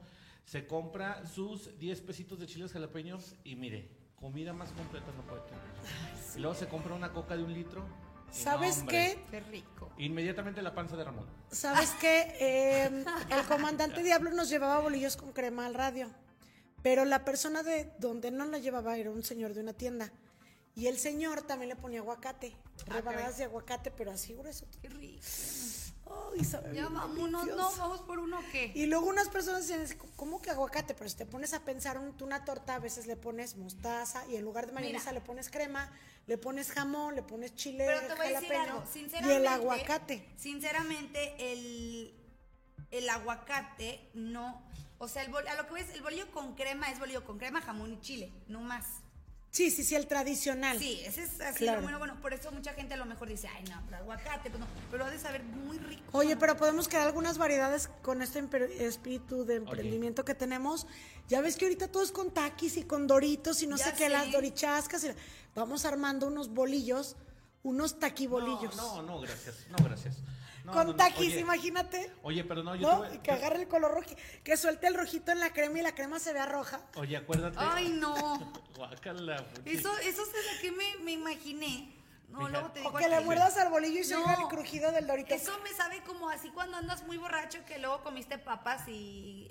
Se 0.46 0.66
compra 0.66 1.28
sus 1.28 1.78
10 1.78 2.02
pesitos 2.02 2.40
de 2.40 2.48
chiles 2.48 2.72
jalapeños 2.74 3.36
y 3.44 3.56
mire, 3.56 3.88
comida 4.16 4.52
más 4.52 4.72
completa 4.72 5.06
no 5.16 5.22
puede 5.28 5.42
tener. 5.42 5.62
Y 6.36 6.40
luego 6.40 6.56
se 6.56 6.68
compra 6.68 6.96
una 6.96 7.14
coca 7.14 7.38
de 7.38 7.44
un 7.44 7.54
litro. 7.54 7.86
¿Sabes 8.32 8.84
qué? 8.88 9.20
Qué 9.30 9.40
rico. 9.42 9.92
Inmediatamente 9.98 10.62
la 10.62 10.74
panza 10.74 10.96
de 10.96 11.04
Ramón. 11.04 11.28
¿Sabes 11.52 11.92
qué? 12.00 12.34
Eh, 12.40 13.04
el 13.30 13.46
comandante 13.48 14.02
Diablo 14.04 14.32
nos 14.32 14.50
llevaba 14.50 14.80
bolillos 14.80 15.18
con 15.18 15.32
crema 15.34 15.66
al 15.66 15.74
radio. 15.74 16.10
Pero 16.82 17.06
la 17.06 17.24
persona 17.24 17.62
de 17.62 17.92
donde 18.00 18.32
no 18.32 18.46
la 18.46 18.58
llevaba 18.58 18.98
era 18.98 19.12
un 19.12 19.24
señor 19.24 19.54
de 19.54 19.62
una 19.62 19.74
tienda. 19.74 20.12
Y 20.76 20.88
el 20.88 20.98
señor 20.98 21.42
también 21.44 21.70
le 21.70 21.76
ponía 21.76 22.00
aguacate. 22.00 22.56
Ah, 22.90 22.94
Rebanadas 22.94 23.38
de 23.38 23.44
aguacate, 23.44 23.92
pero 23.92 24.12
así 24.12 24.34
grueso. 24.34 24.66
Qué 24.82 24.90
rico. 24.90 25.22
Ay, 26.34 26.44
sabe 26.44 26.74
Ya 26.76 26.90
vámonos, 26.90 27.46
no, 27.48 27.72
vamos 27.78 28.02
por 28.02 28.20
uno 28.20 28.40
que. 28.52 28.72
Y 28.76 28.86
luego 28.86 29.06
unas 29.08 29.30
personas 29.30 29.68
dicen, 29.68 29.98
¿cómo 30.18 30.42
que 30.42 30.50
aguacate? 30.50 30.94
Pero 30.94 31.10
si 31.10 31.16
te 31.16 31.26
pones 31.26 31.54
a 31.54 31.62
pensar, 31.64 31.98
un- 31.98 32.16
tú 32.18 32.26
una 32.26 32.44
torta 32.44 32.76
a 32.76 32.80
veces 32.80 33.06
le 33.08 33.16
pones 33.16 33.56
mostaza 33.56 34.26
y 34.28 34.36
en 34.36 34.44
lugar 34.44 34.66
de 34.68 34.74
mayonesa 34.74 35.12
Mira. 35.12 35.20
le 35.20 35.22
pones 35.26 35.50
crema, 35.50 35.90
le 36.28 36.38
pones 36.38 36.72
jamón, 36.72 37.16
le 37.16 37.24
pones 37.24 37.56
chile 37.56 37.86
Pero 37.88 38.08
te 38.08 38.16
voy 38.16 38.28
a 38.34 38.40
decir 38.42 38.54
algo, 38.56 38.84
y 38.84 38.88
sinceramente. 38.94 39.38
el 39.38 39.48
aguacate. 39.48 40.30
Sinceramente, 40.38 41.52
el, 41.54 42.14
el 42.92 43.10
aguacate 43.10 44.10
no. 44.14 44.68
O 44.98 45.08
sea, 45.08 45.24
el 45.24 45.32
bol- 45.32 45.48
a 45.48 45.56
lo 45.56 45.66
que 45.68 45.74
ves, 45.76 45.90
el 45.94 46.02
bolillo 46.02 46.30
con 46.32 46.56
crema 46.56 46.90
es 46.92 47.00
bolillo 47.00 47.24
con 47.26 47.38
crema, 47.38 47.62
jamón 47.62 47.94
y 47.94 48.00
chile, 48.02 48.32
no 48.48 48.60
más. 48.62 48.86
Sí, 49.52 49.70
sí, 49.70 49.84
sí, 49.84 49.95
el 49.95 50.08
tradicional. 50.08 50.80
Sí, 50.80 51.02
ese 51.06 51.24
es 51.24 51.41
así 51.41 51.60
Claro. 51.66 51.82
bueno, 51.82 51.99
bueno. 51.99 52.20
Por 52.22 52.34
eso 52.34 52.52
mucha 52.54 52.72
gente 52.74 52.93
a 52.93 52.97
lo 52.97 53.06
mejor 53.06 53.28
dice, 53.28 53.49
ay, 53.49 53.66
no, 53.70 53.82
pero 53.86 53.97
aguacate, 53.97 54.49
pues 54.49 54.60
no. 54.62 54.68
Pero 54.89 55.04
ha 55.06 55.10
de 55.12 55.20
saber 55.20 55.43
muy 55.43 55.78
rico. 55.78 56.04
Oye, 56.14 56.38
pero 56.38 56.56
podemos 56.56 56.88
crear 56.88 57.06
algunas 57.06 57.38
variedades 57.38 57.89
con 58.02 58.22
este 58.22 58.41
espíritu 58.80 59.43
de 59.43 59.56
emprendimiento 59.56 60.24
que 60.24 60.36
tenemos. 60.36 60.88
Ya 61.28 61.41
ves 61.41 61.58
que 61.58 61.66
ahorita 61.66 61.89
todo 61.89 62.02
es 62.04 62.14
con 62.14 62.32
taquis 62.32 62.78
y 62.78 62.84
con 62.84 63.08
doritos 63.08 63.62
y 63.62 63.68
no 63.68 63.76
Ya 63.76 63.86
sé 63.86 63.91
qué, 63.91 64.04
sé. 64.06 64.10
las 64.10 64.32
dorichascas. 64.32 65.04
y- 65.04 65.12
Vamos 65.54 65.84
armando 65.84 66.28
unos 66.28 66.47
bolillos, 66.54 67.18
unos 67.64 67.99
taquibolillos. 67.99 68.76
No, 68.78 69.02
no, 69.02 69.04
no, 69.04 69.20
gracias. 69.20 69.66
No, 69.70 69.84
gracias. 69.84 70.16
No, 70.72 70.78
con 70.78 70.88
no, 70.88 70.92
no, 70.94 70.98
taquis, 70.98 71.28
oye, 71.34 71.40
imagínate. 71.40 72.12
Oye, 72.24 72.44
pero 72.44 72.64
no, 72.64 72.76
yo 72.76 72.88
¿No? 72.88 73.02
te 73.02 73.08
voy- 73.10 73.16
Y 73.18 73.20
que 73.20 73.32
agarre 73.32 73.62
el 73.62 73.68
color 73.68 73.92
rojo, 73.94 74.10
que 74.44 74.58
suelte 74.58 74.88
el 74.88 74.96
rojito 74.96 75.32
en 75.32 75.40
la 75.40 75.52
crema 75.54 75.80
y 75.80 75.82
la 75.84 75.94
crema 75.94 76.20
se 76.20 76.34
vea 76.34 76.46
roja. 76.46 76.82
Oye, 76.96 77.16
acuérdate. 77.18 77.58
Ay, 77.60 77.90
no. 77.90 78.14
Guácala. 78.76 79.46
Eso, 79.66 79.96
eso 80.00 80.22
es 80.24 80.56
lo 80.56 80.62
que 80.62 80.72
me, 80.72 80.96
me 81.04 81.12
imaginé. 81.12 81.96
No, 82.30 82.48
luego 82.48 82.72
te 82.72 82.80
digo 82.80 82.92
O 82.92 82.94
que 82.98 83.10
le 83.10 83.20
muerdas 83.22 83.58
al 83.58 83.70
bolillo 83.70 84.00
y 84.00 84.04
se 84.06 84.14
No. 84.14 84.22
oiga 84.22 84.36
el 84.42 84.48
crujido 84.48 84.92
del 84.94 85.06
dorito. 85.06 85.36
Eso 85.36 85.52
me 85.64 85.70
sabe 85.72 86.02
como 86.04 86.30
así 86.30 86.50
cuando 86.50 86.78
andas 86.78 87.04
muy 87.04 87.18
borracho 87.18 87.60
que 87.66 87.78
luego 87.78 88.02
comiste 88.04 88.38
papas 88.38 88.88
y. 88.88 89.50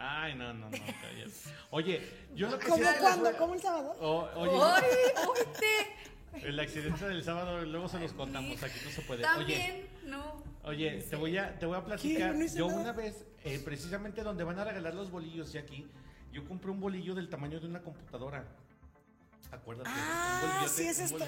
Ay, 0.00 0.36
no, 0.36 0.54
no, 0.54 0.66
no, 0.66 0.70
cállate. 0.70 1.32
Oye, 1.70 2.08
yo 2.36 2.48
lo 2.48 2.56
que 2.60 2.68
¿Cómo 2.68 2.84
sí- 2.84 2.98
cuándo? 3.00 3.36
¿Cómo 3.36 3.54
el 3.54 3.60
sábado? 3.62 3.96
O- 4.00 4.30
oye, 4.36 4.52
¡Ay, 4.62 5.26
oíste! 5.26 6.46
el 6.46 6.60
accidente 6.60 7.04
del 7.08 7.24
sábado 7.24 7.64
luego 7.64 7.88
se 7.88 7.98
los 7.98 8.12
contamos, 8.12 8.62
aquí 8.62 8.78
no 8.84 8.90
se 8.92 9.02
puede. 9.02 9.24
Oye, 9.24 9.34
También, 9.34 9.87
no. 10.06 10.42
oye, 10.64 11.02
te 11.08 11.16
voy 11.16 11.36
a, 11.38 11.58
te 11.58 11.66
voy 11.66 11.76
a 11.76 11.84
platicar. 11.84 12.34
Yo 12.54 12.68
nada. 12.68 12.80
una 12.80 12.92
vez, 12.92 13.24
eh, 13.44 13.60
precisamente 13.64 14.22
donde 14.22 14.44
van 14.44 14.58
a 14.58 14.64
regalar 14.64 14.94
los 14.94 15.10
bolillos 15.10 15.52
ya 15.52 15.60
aquí, 15.60 15.86
yo 16.32 16.46
compré 16.46 16.70
un 16.70 16.80
bolillo 16.80 17.14
del 17.14 17.28
tamaño 17.28 17.60
de 17.60 17.66
una 17.66 17.82
computadora. 17.82 18.44
Acuérdate. 19.50 19.90
Ah, 19.92 20.66
sí, 20.68 20.86
es 20.86 20.98
esto. 20.98 21.24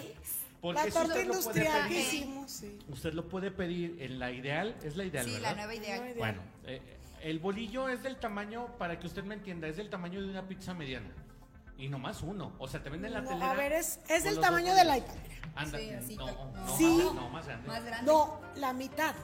Porque 0.60 0.90
La 0.90 1.04
puede 1.06 1.22
industrial 1.22 1.88
que 1.88 2.00
hicimos, 2.00 2.50
sí. 2.50 2.78
Usted 2.88 3.14
lo 3.14 3.28
puede 3.28 3.50
pedir 3.50 3.96
en 4.00 4.18
la 4.18 4.30
ideal, 4.30 4.76
es 4.84 4.94
la 4.96 5.04
ideal, 5.04 5.24
Sí, 5.24 5.32
¿verdad? 5.32 5.50
la 5.50 5.56
nueva 5.56 5.74
idea. 5.74 5.96
Nueva 5.96 6.10
idea. 6.10 6.18
Bueno, 6.18 6.42
eh, 6.66 6.82
el 7.22 7.38
bolillo 7.38 7.88
es 7.88 8.02
del 8.02 8.16
tamaño, 8.16 8.76
para 8.76 8.98
que 8.98 9.06
usted 9.06 9.24
me 9.24 9.34
entienda, 9.34 9.68
es 9.68 9.78
del 9.78 9.88
tamaño 9.88 10.20
de 10.20 10.28
una 10.28 10.46
pizza 10.46 10.74
mediana. 10.74 11.08
Y 11.80 11.88
nomás 11.88 12.22
uno. 12.22 12.52
O 12.58 12.68
sea, 12.68 12.82
te 12.82 12.90
venden 12.90 13.12
la 13.14 13.22
No, 13.22 13.28
telera. 13.30 13.50
a 13.50 13.54
ver, 13.54 13.72
es- 13.72 14.00
es 14.08 14.24
del 14.24 14.38
tamaño 14.38 14.74
del 14.74 14.86
bolillos. 14.88 15.08
iPad. 15.08 15.50
Anda, 15.56 15.78
Sí, 15.78 15.90
así, 15.90 16.16
no, 16.16 16.26
no. 16.26 16.52
no, 16.52 16.76
Sí. 16.76 16.98
no, 17.02 17.14
no, 17.14 17.28
más 17.30 17.46
grande. 17.46 17.68
Más 17.68 17.84
grande. 17.84 18.12
No, 18.12 18.40
la 18.56 18.72
mitad. 18.72 19.14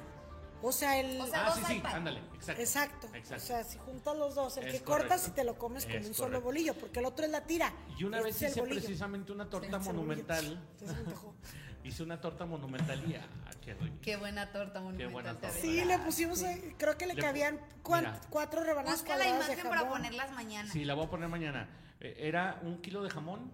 O 0.63 0.73
sea, 0.73 0.99
el. 0.99 1.21
O 1.21 1.27
sea, 1.27 1.47
ah, 1.49 1.53
sí, 1.55 1.63
sí, 1.67 1.75
iPad. 1.75 1.95
ándale, 1.95 2.21
exacto. 2.35 2.63
Exacto. 2.63 3.07
Exacto. 3.15 3.45
O 3.45 3.47
sea, 3.47 3.63
si 3.65 3.79
juntas 3.79 4.17
los 4.17 4.35
dos, 4.35 4.57
el 4.57 4.67
Es 4.69 4.73
que 4.73 4.81
cortas 4.83 5.29
y 5.29 5.31
te 5.33 5.45
lo 5.45 5.59
comes 5.59 5.85
con 5.85 5.97
un 6.05 6.15
solo 6.15 6.41
bolillo, 6.41 6.75
porque 6.75 6.99
el 7.01 7.05
otro 7.05 7.27
es 7.27 7.31
la 7.31 7.43
tira. 7.43 7.73
Y 7.99 8.05
una 8.05 8.19
Este 8.19 8.47
vez 8.47 8.53
hice 8.53 8.63
precisamente 8.63 9.33
una 9.33 9.49
torta 9.51 9.79
monumental. 9.79 10.45
bolillo. 10.45 10.61
Se 10.79 10.87
me 10.87 10.93
antojó. 10.93 11.35
hice 11.85 12.03
una 12.03 12.21
torta 12.21 12.47
monumental 12.47 13.05
y 13.09 13.15
ah, 13.17 13.27
qué. 13.63 13.77
Qué 14.01 14.17
buena 14.17 14.51
torta 14.51 14.81
monumental. 14.81 15.13
buena 15.13 15.33
torta. 15.35 15.51
Sí, 15.61 15.85
le 15.85 15.99
pusimos, 16.01 16.43
ahí, 16.43 16.75
creo 16.79 16.97
que 16.97 17.07
le, 17.07 17.15
Le- 17.15 17.23
cabían 17.23 17.61
mira. 17.87 18.19
cuatro 18.31 18.65
rebanadas 18.65 19.01
Busca 19.03 19.17
la 19.19 19.25
de 19.25 19.31
imagen 19.31 19.69
para 19.69 19.89
ponerlas 19.89 20.33
mañana. 20.33 20.73
Sí, 20.73 20.85
la 20.87 20.95
voy 20.95 21.05
a 21.07 21.11
poner 21.11 21.29
mañana. 21.29 21.69
Eh, 22.01 22.15
Era 22.19 22.61
un 22.63 22.81
kilo 22.81 23.03
de 23.03 23.11
jamón, 23.11 23.51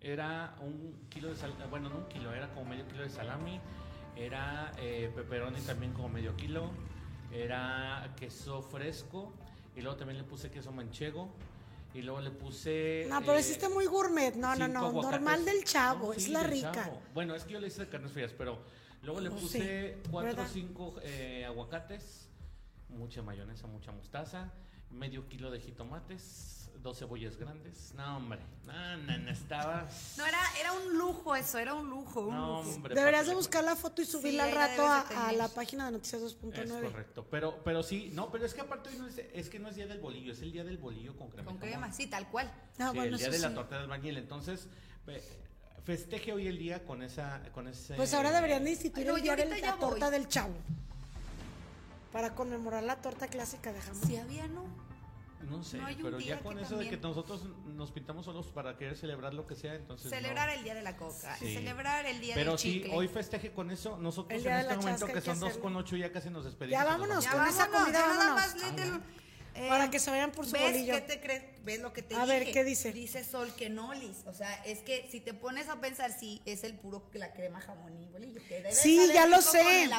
era 0.00 0.56
un 0.60 1.06
kilo 1.08 1.28
de 1.28 1.36
sal, 1.36 1.52
bueno, 1.70 1.88
no 1.88 1.96
un 1.98 2.08
kilo, 2.08 2.32
era 2.32 2.48
como 2.54 2.70
medio 2.70 2.86
kilo 2.88 3.02
de 3.02 3.10
salami, 3.10 3.60
era 4.16 4.72
eh, 4.78 5.10
pepperoni 5.14 5.60
también 5.62 5.92
como 5.92 6.08
medio 6.08 6.36
kilo, 6.36 6.70
era 7.32 8.14
queso 8.16 8.62
fresco 8.62 9.32
y 9.74 9.80
luego 9.82 9.96
también 9.96 10.18
le 10.18 10.24
puse 10.24 10.50
queso 10.50 10.70
manchego 10.72 11.28
y 11.92 12.02
luego 12.02 12.20
le 12.20 12.30
puse... 12.30 13.06
No, 13.08 13.20
pero 13.20 13.34
eh, 13.34 13.40
hiciste 13.40 13.68
muy 13.68 13.86
gourmet. 13.86 14.34
No, 14.36 14.54
no, 14.54 14.68
no. 14.68 14.92
Normal 14.92 15.44
del 15.44 15.64
chavo, 15.64 16.08
No, 16.08 16.12
es 16.12 16.28
la 16.28 16.42
rica. 16.42 16.72
chavo. 16.72 17.00
Bueno, 17.14 17.34
es 17.34 17.44
que 17.44 17.54
yo 17.54 17.60
le 17.60 17.68
hice 17.68 17.80
de 17.82 17.88
carnes 17.88 18.12
frías, 18.12 18.32
pero 18.36 18.58
luego 19.02 19.20
le 19.20 19.30
Oh, 19.30 19.32
puse 19.32 19.94
sí, 20.02 20.08
cuatro 20.10 20.42
o 20.42 20.46
cinco 20.46 20.94
eh, 21.02 21.44
aguacates, 21.46 22.28
mucha 22.90 23.22
mayonesa, 23.22 23.66
mucha 23.66 23.92
mostaza, 23.92 24.52
medio 24.90 25.26
kilo 25.28 25.50
de 25.50 25.58
jitomates, 25.60 26.65
dos 26.86 26.98
cebollas 26.98 27.36
grandes. 27.36 27.92
No, 27.94 28.16
hombre, 28.16 28.38
no, 28.64 28.96
no, 28.98 29.18
no 29.18 29.30
estaba... 29.30 29.88
No, 30.16 30.24
era, 30.24 30.38
era 30.60 30.72
un 30.72 30.96
lujo 30.96 31.34
eso, 31.34 31.58
era 31.58 31.74
un 31.74 31.90
lujo. 31.90 32.20
Un 32.20 32.34
No, 32.34 32.62
lujo. 32.62 32.70
hombre. 32.76 32.94
Deberías 32.94 33.22
papi, 33.22 33.30
de 33.30 33.34
buscar 33.34 33.64
la 33.64 33.74
foto 33.74 34.02
y 34.02 34.06
subirla 34.06 34.44
al 34.44 34.52
rato 34.52 34.86
a, 34.86 35.32
la 35.32 35.48
página 35.48 35.86
de 35.86 35.92
Noticias 35.92 36.22
Es 36.22 36.40
2.9. 36.40 36.90
correcto, 36.92 37.26
pero, 37.28 37.60
pero 37.64 37.82
sí, 37.82 38.10
no, 38.14 38.30
pero 38.30 38.46
es 38.46 38.54
que 38.54 38.60
aparte 38.60 38.90
hoy 38.90 38.96
no 38.98 39.08
es, 39.08 39.18
es 39.18 39.48
que 39.50 39.58
no 39.58 39.68
es 39.68 39.74
día 39.74 39.86
del 39.88 39.98
bolillo, 39.98 40.32
es 40.32 40.40
el 40.42 40.52
día 40.52 40.62
del 40.62 40.78
bolillo 40.78 41.16
con 41.16 41.28
crema. 41.28 41.50
Con 41.50 41.58
crema, 41.58 41.92
sí, 41.92 42.06
tal 42.06 42.28
cual. 42.28 42.50
Ah, 42.78 42.90
Sí, 42.92 42.96
bueno, 42.96 43.16
el 43.16 43.18
día 43.18 43.30
de 43.30 43.38
la 43.40 43.52
torta 43.54 43.76
de 43.78 43.82
albañil, 43.82 44.16
entonces 44.18 44.68
eh, 45.08 45.22
festeje 45.84 46.32
hoy 46.32 46.46
el 46.46 46.56
día 46.58 46.84
con 46.84 47.02
esa, 47.02 47.42
con 47.52 47.66
ese. 47.66 47.94
Pues 47.94 48.14
ahora 48.14 48.30
deberían 48.30 48.62
de 48.62 48.70
instituir 48.70 49.08
Ay, 49.10 49.16
el 49.16 49.22
día 49.22 49.34
de 49.36 49.60
la 49.60 49.74
voy. 49.74 49.80
torta 49.90 50.10
del 50.10 50.28
chavo. 50.28 50.54
Para 52.12 52.34
conmemorar 52.34 52.84
la 52.84 52.96
torta 53.02 53.26
clásica 53.26 53.72
de 53.72 53.80
jamón. 53.80 54.02
Sí 54.06 54.16
había, 54.16 54.46
¿no? 54.46 54.85
No 55.50 55.62
sé, 55.62 55.78
No 55.78 55.86
pero 56.02 56.18
ya 56.18 56.40
con 56.40 56.58
eso 56.58 56.76
de 56.76 56.88
que 56.88 56.96
nosotros 56.96 57.42
nos 57.66 57.92
pintamos 57.92 58.24
solos 58.24 58.46
para 58.48 58.76
querer 58.76 58.96
celebrar 58.96 59.32
lo 59.34 59.46
que 59.46 59.54
sea, 59.54 59.74
entonces. 59.74 60.10
Celebrar 60.10 60.48
no. 60.48 60.54
el 60.54 60.64
día 60.64 60.74
de 60.74 60.82
la 60.82 60.96
coca, 60.96 61.36
Sí. 61.36 61.54
celebrar 61.54 62.04
el 62.06 62.20
día 62.20 62.34
Pero 62.34 62.52
del 62.52 62.58
chicle. 62.58 62.92
hoy 62.94 63.08
festeje 63.08 63.52
con 63.52 63.70
eso. 63.70 63.96
Nosotros 63.98 64.40
en 64.44 64.52
este 64.52 64.76
momento 64.76 65.06
que 65.06 65.20
son 65.20 65.38
dos 65.38 65.50
hacerlo. 65.50 65.62
con 65.62 65.76
ocho 65.76 65.96
ya 65.96 66.10
casi 66.12 66.30
nos 66.30 66.44
despedimos. 66.44 66.78
Ya 66.80 66.84
vámonos, 66.84 67.24
Ya 67.24 67.30
con 67.30 67.40
vámonos, 67.40 67.60
esa 67.60 67.70
comida 67.70 67.92
ya 68.00 68.08
nada 68.08 68.34
vámonos. 68.34 68.54
más 68.90 69.00
eh, 69.58 69.68
Para 69.70 69.88
que 69.90 69.98
se 69.98 70.10
vayan 70.10 70.32
por 70.32 70.44
su 70.44 70.52
¿ves 70.52 70.70
bolillo. 70.72 70.94
qué 70.96 71.00
te 71.00 71.20
crees? 71.20 71.44
¿Ves 71.64 71.80
lo 71.80 71.90
que 71.92 72.02
te 72.02 72.14
A 72.14 72.26
dije? 72.26 72.38
ver, 72.44 72.52
¿qué 72.52 72.62
dice? 72.62 72.92
Dice 72.92 73.24
Sol 73.24 73.50
que 73.56 73.70
no, 73.70 73.94
Liz. 73.94 74.24
O 74.26 74.34
sea, 74.34 74.52
es 74.64 74.80
que 74.80 75.08
si 75.10 75.20
te 75.20 75.32
pones 75.32 75.70
a 75.70 75.80
pensar, 75.80 76.12
sí, 76.12 76.42
es 76.44 76.62
el 76.62 76.74
puro 76.74 77.08
la 77.14 77.32
crema 77.32 77.60
jamón 77.62 77.96
y 77.98 78.06
bolillo. 78.08 78.35
Sí, 78.82 79.10
ya 79.12 79.26
lo 79.26 79.40
sé. 79.42 79.84
el. 79.84 79.90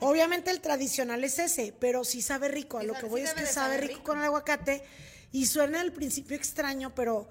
Obviamente 0.00 0.50
el 0.50 0.60
tradicional 0.60 1.22
es 1.24 1.38
ese, 1.38 1.74
pero 1.78 2.04
sí 2.04 2.22
sabe 2.22 2.48
rico. 2.48 2.78
A 2.78 2.82
lo 2.82 2.94
que 2.94 3.06
voy 3.06 3.22
sí 3.22 3.26
es 3.28 3.34
que 3.34 3.46
sabe 3.46 3.78
rico, 3.78 3.92
rico. 3.94 4.04
con 4.04 4.18
el 4.18 4.24
aguacate 4.24 4.82
y 5.32 5.46
suena 5.46 5.80
al 5.80 5.92
principio 5.92 6.36
extraño, 6.36 6.94
pero 6.94 7.28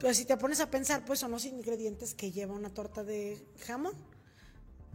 pues 0.00 0.16
si 0.16 0.24
te 0.24 0.36
pones 0.36 0.60
a 0.60 0.70
pensar, 0.70 1.04
pues 1.04 1.18
son 1.18 1.30
los 1.32 1.44
ingredientes 1.44 2.14
que 2.14 2.30
lleva 2.30 2.54
una 2.54 2.70
torta 2.70 3.02
de 3.04 3.44
jamón. 3.66 3.94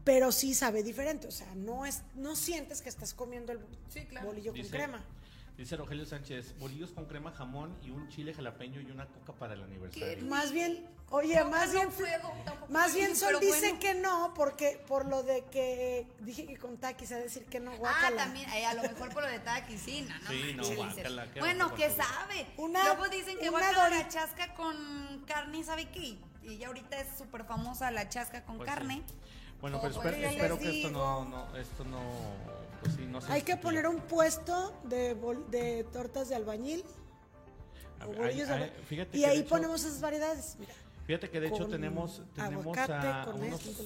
Pero 0.04 0.34
sí 0.34 0.54
sabe 0.54 0.84
diferente, 0.84 1.28
o 1.28 1.32
sea, 1.32 1.48
no 1.56 1.86
es 1.86 2.02
no 2.16 2.36
sientes 2.36 2.82
que 2.82 2.90
estás 2.90 3.14
comiendo 3.14 3.54
el 3.54 3.60
Sí, 3.94 4.02
claro. 4.06 4.28
bolillo 4.28 4.52
con 4.52 4.68
crema. 4.68 5.06
Dice 5.58 5.78
Rogelio 5.78 6.06
Sánchez, 6.06 6.58
bolillos 6.58 6.92
con 6.94 7.06
crema 7.06 7.32
jamón 7.32 7.78
y 7.84 7.92
un 7.92 8.08
chile 8.10 8.34
jalapeño 8.34 8.82
y 8.82 8.90
una 8.90 9.06
coca 9.06 9.34
para 9.34 9.54
el 9.54 9.62
aniversario. 9.62 10.26
Más 10.26 10.52
bien, 10.52 10.84
oye, 11.12 11.44
más 11.46 11.72
bien, 11.72 11.90
más 12.70 12.94
bien 12.96 13.16
Sol 13.16 13.38
dice 13.40 13.78
que 13.78 13.94
no, 13.94 14.34
porque 14.34 14.84
por 14.88 15.06
lo 15.08 15.22
de 15.22 15.46
que 15.52 16.08
dije 16.22 16.48
que 16.48 16.58
con 16.58 16.78
taquis, 16.78 17.12
a 17.12 17.18
decir 17.18 17.46
que 17.46 17.60
no, 17.60 17.72
guacala. 17.78 18.08
Ah, 18.24 18.26
también, 18.26 18.50
eh, 18.50 18.66
a 18.66 18.74
lo 18.74 18.82
mejor 18.82 19.14
por 19.14 19.22
lo 19.22 19.30
de 19.30 19.38
taquis, 19.40 19.80
sí, 19.80 20.02
no, 20.10 20.18
no. 20.20 20.30
Sí, 20.32 20.54
no, 20.56 20.76
guácala, 20.76 21.32
qué 21.32 21.40
Bueno, 21.40 21.66
rico 21.66 21.76
¿qué 21.78 21.88
con 21.88 21.96
tu- 21.98 22.04
sabe? 22.04 22.48
Una- 22.58 22.84
Luego 22.86 23.10
dicen 23.10 23.38
que 23.38 23.50
una 23.50 23.60
guacala 23.60 23.90
la 23.90 24.08
chasca 24.08 24.56
con 24.56 25.24
carne, 25.28 25.64
¿sabe 25.64 25.88
qué? 25.92 26.18
Y 26.42 26.58
ya 26.58 26.68
ahorita 26.68 27.00
es 27.00 27.16
súper 27.16 27.46
famosa 27.46 27.92
la 27.92 28.10
chasca 28.10 28.44
con 28.44 28.58
Pues 28.58 28.68
carne. 28.70 29.04
sí. 29.08 29.14
Bueno, 29.62 29.80
pero 29.82 29.98
Oye, 30.00 30.10
espero, 30.10 30.30
espero 30.30 30.60
que 30.60 30.78
esto 30.78 30.90
no, 30.92 31.24
no, 31.26 31.56
esto 31.56 31.86
no, 31.86 32.02
pues 32.84 32.96
sí, 32.96 33.06
no 33.06 33.22
se 33.22 33.32
Hay 33.32 33.42
que 33.42 33.58
poner 33.58 33.88
un 33.88 34.02
puesto 34.02 34.74
de, 34.84 35.16
bol- 35.16 35.46
de 35.50 35.84
tortas 35.92 36.30
de 36.30 36.36
albañil. 36.36 36.84
A 38.00 38.06
o 38.08 38.10
ver, 38.10 38.20
bolillos 38.20 38.50
hay- 38.50 38.58
de 38.60 38.64
hay- 38.66 38.70
alba- 38.72 38.84
fíjate 38.86 39.18
y 39.18 39.24
ahí 39.26 39.40
hecho- 39.40 39.50
ponemos 39.50 39.84
esas 39.84 40.02
variedades. 40.02 40.56
Mira. 40.60 40.74
Fíjate 41.06 41.30
que 41.30 41.42
de 41.42 41.48
hecho 41.50 41.68
tenemos, 41.68 42.22
tenemos 42.34 42.62
aguacate, 42.66 43.08
a 43.08 43.34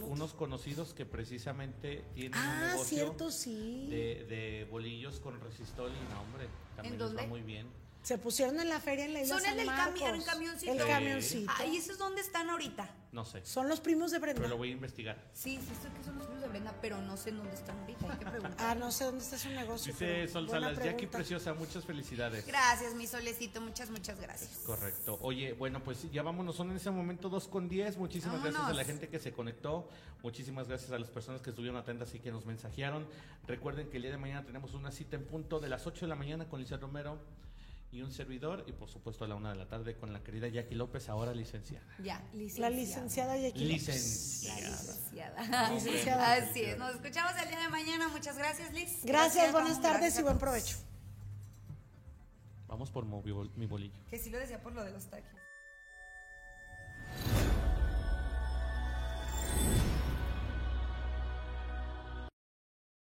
unos, 0.08 0.34
conocidos 0.36 0.93
que 0.93 1.04
precisamente 1.06 2.04
tienen 2.14 2.34
un 2.38 2.45
Ah, 2.45 2.68
negocio 2.74 2.86
cierto, 2.98 3.32
sí. 3.32 3.88
de, 3.89 4.26
de 4.26 4.68
bolillos 4.70 5.20
con 5.20 5.39
resistol 5.41 5.89
y 5.91 6.14
no, 6.14 6.22
hombre, 6.22 6.48
también 6.76 6.93
¿En 6.93 7.00
les 7.00 7.18
va 7.18 7.28
muy 7.28 7.41
bien. 7.41 7.68
Se 8.04 8.18
pusieron 8.18 8.58
en 8.62 8.70
la 8.70 8.80
feria 8.80 9.04
en 9.06 9.14
la 9.14 9.22
isla 9.22 9.36
Son 9.36 9.43
San 9.43 9.52
el 9.52 9.58
del 9.58 9.66
Marcos. 9.68 10.00
camión, 10.02 10.24
camioncito. 10.24 10.72
El 10.72 10.80
Sí. 10.80 10.86
camioncito. 10.88 11.52
Ah, 11.58 11.66
¿y 11.66 11.76
esos 11.78 11.98
dónde 11.98 12.22
están 12.22 12.50
ahorita? 12.50 12.89
No 13.12 13.26
sé, 13.26 13.43
Son 13.45 13.68
los 13.68 13.80
primos 13.82 14.12
de 14.12 14.20
Brenda. 14.20 14.38
pero 14.41 14.50
lo 14.50 14.58
voy 14.58 14.70
a 14.70 14.72
investigar. 14.74 15.18
Sí, 15.34 15.58
sí, 15.60 15.74
sé 15.82 15.89
que 15.98 16.04
son 16.04 16.18
los 16.18 16.28
primos 16.28 16.41
de 16.41 16.48
Brenda, 16.50 16.74
pero 16.82 17.02
no 17.02 17.18
sé 17.18 17.32
en 17.32 17.38
dónde 17.38 17.54
están 17.56 17.78
ahorita. 17.80 18.12
Hay 18.14 18.18
que 18.20 18.26
preguntar. 18.26 18.54
Ah, 18.60 18.76
no 18.76 18.91
sé 18.91 19.06
dónde 19.06 19.24
está 19.24 19.38
su 19.38 19.50
negocio. 19.50 19.91
Dice 19.91 20.06
pero 20.06 20.32
Sol 20.32 20.45
buena 20.45 20.68
Salas, 20.68 20.78
Jackie 20.78 20.93
pregunta. 20.93 21.18
Preciosa, 21.18 21.54
muchas 21.54 21.84
felicidades. 21.84 22.45
Gracias, 22.45 22.93
mi 22.93 23.08
solecito. 23.08 23.60
Muchas, 23.60 23.89
muchas 23.89 24.20
gracias. 24.22 24.52
Correcto. 24.66 25.18
Oye, 25.22 25.54
bueno, 25.54 25.84
pues 25.84 26.10
ya 26.12 26.22
vámonos, 26.24 26.56
son 26.56 26.70
en 26.72 26.78
ese 26.78 26.91
momento 26.91 27.28
2 27.28 27.48
con 27.50 27.68
10. 27.68 27.98
Muchísimas 27.98 28.36
gracias 28.41 28.56
a 28.56 28.60
la 28.60 28.68
Vámonos. 28.70 28.88
gente 28.88 29.10
que 29.10 29.20
se 29.20 29.34
conectó. 29.34 29.89
Muchísimas 30.24 30.68
gracias 30.68 30.91
a 30.91 31.00
las 31.00 31.10
personas 31.10 31.41
que 31.41 31.50
estuvieron 31.50 31.78
atentas 31.78 32.14
y 32.14 32.20
que 32.20 32.32
nos 32.32 32.45
mensajearon. 32.45 33.06
Recuerden 33.48 33.89
que 33.89 33.98
el 33.98 34.04
día 34.04 34.12
de 34.12 34.18
mañana 34.18 34.45
tenemos 34.45 34.74
una 34.76 34.91
cita 34.91 35.16
en 35.16 35.26
punto 35.26 35.60
de 35.60 35.68
las 35.70 35.88
8 35.88 36.02
de 36.06 36.08
la 36.10 36.16
mañana 36.16 36.48
con 36.48 36.60
Lisa 36.62 36.78
Romero 36.78 37.20
y 37.92 38.02
un 38.02 38.12
servidor 38.12 38.66
y 38.68 38.74
por 38.74 38.90
supuesto 38.90 39.24
a 39.24 39.28
la 39.28 39.36
una 39.36 39.50
de 39.52 39.56
la 39.56 39.68
tarde 39.68 39.96
con 39.96 40.12
la 40.12 40.24
querida 40.24 40.48
Jackie 40.48 40.76
López, 40.76 41.10
ahora 41.10 41.34
licenciada. 41.34 41.86
Ya, 42.04 42.22
licenciada. 42.34 42.70
La 42.70 42.76
licenciada 42.76 43.38
Jackie 43.38 43.66
licenciada. 43.66 44.62
López. 44.62 44.80
Licenciada. 44.80 45.72
licenciada. 45.72 45.74
licenciada. 45.74 46.34
Así 46.34 46.62
es, 46.64 46.78
nos 46.78 46.96
escuchamos 46.96 47.32
el 47.42 47.50
día 47.50 47.60
de 47.60 47.70
mañana, 47.70 48.08
muchas 48.10 48.38
gracias 48.38 48.74
Liz. 48.74 49.04
Gracias, 49.04 49.52
buenas 49.52 49.82
tardes 49.82 50.20
y 50.20 50.22
buen 50.22 50.38
provecho. 50.38 50.78
Vamos 52.68 52.92
por 52.92 53.06
mi 53.06 53.66
bolillo. 53.66 54.00
Que 54.10 54.20
si 54.20 54.30
lo 54.30 54.38
decía 54.38 54.62
por 54.62 54.74
lo 54.74 54.84
de 54.84 54.92
los 54.92 55.06
taquis. 55.06 55.32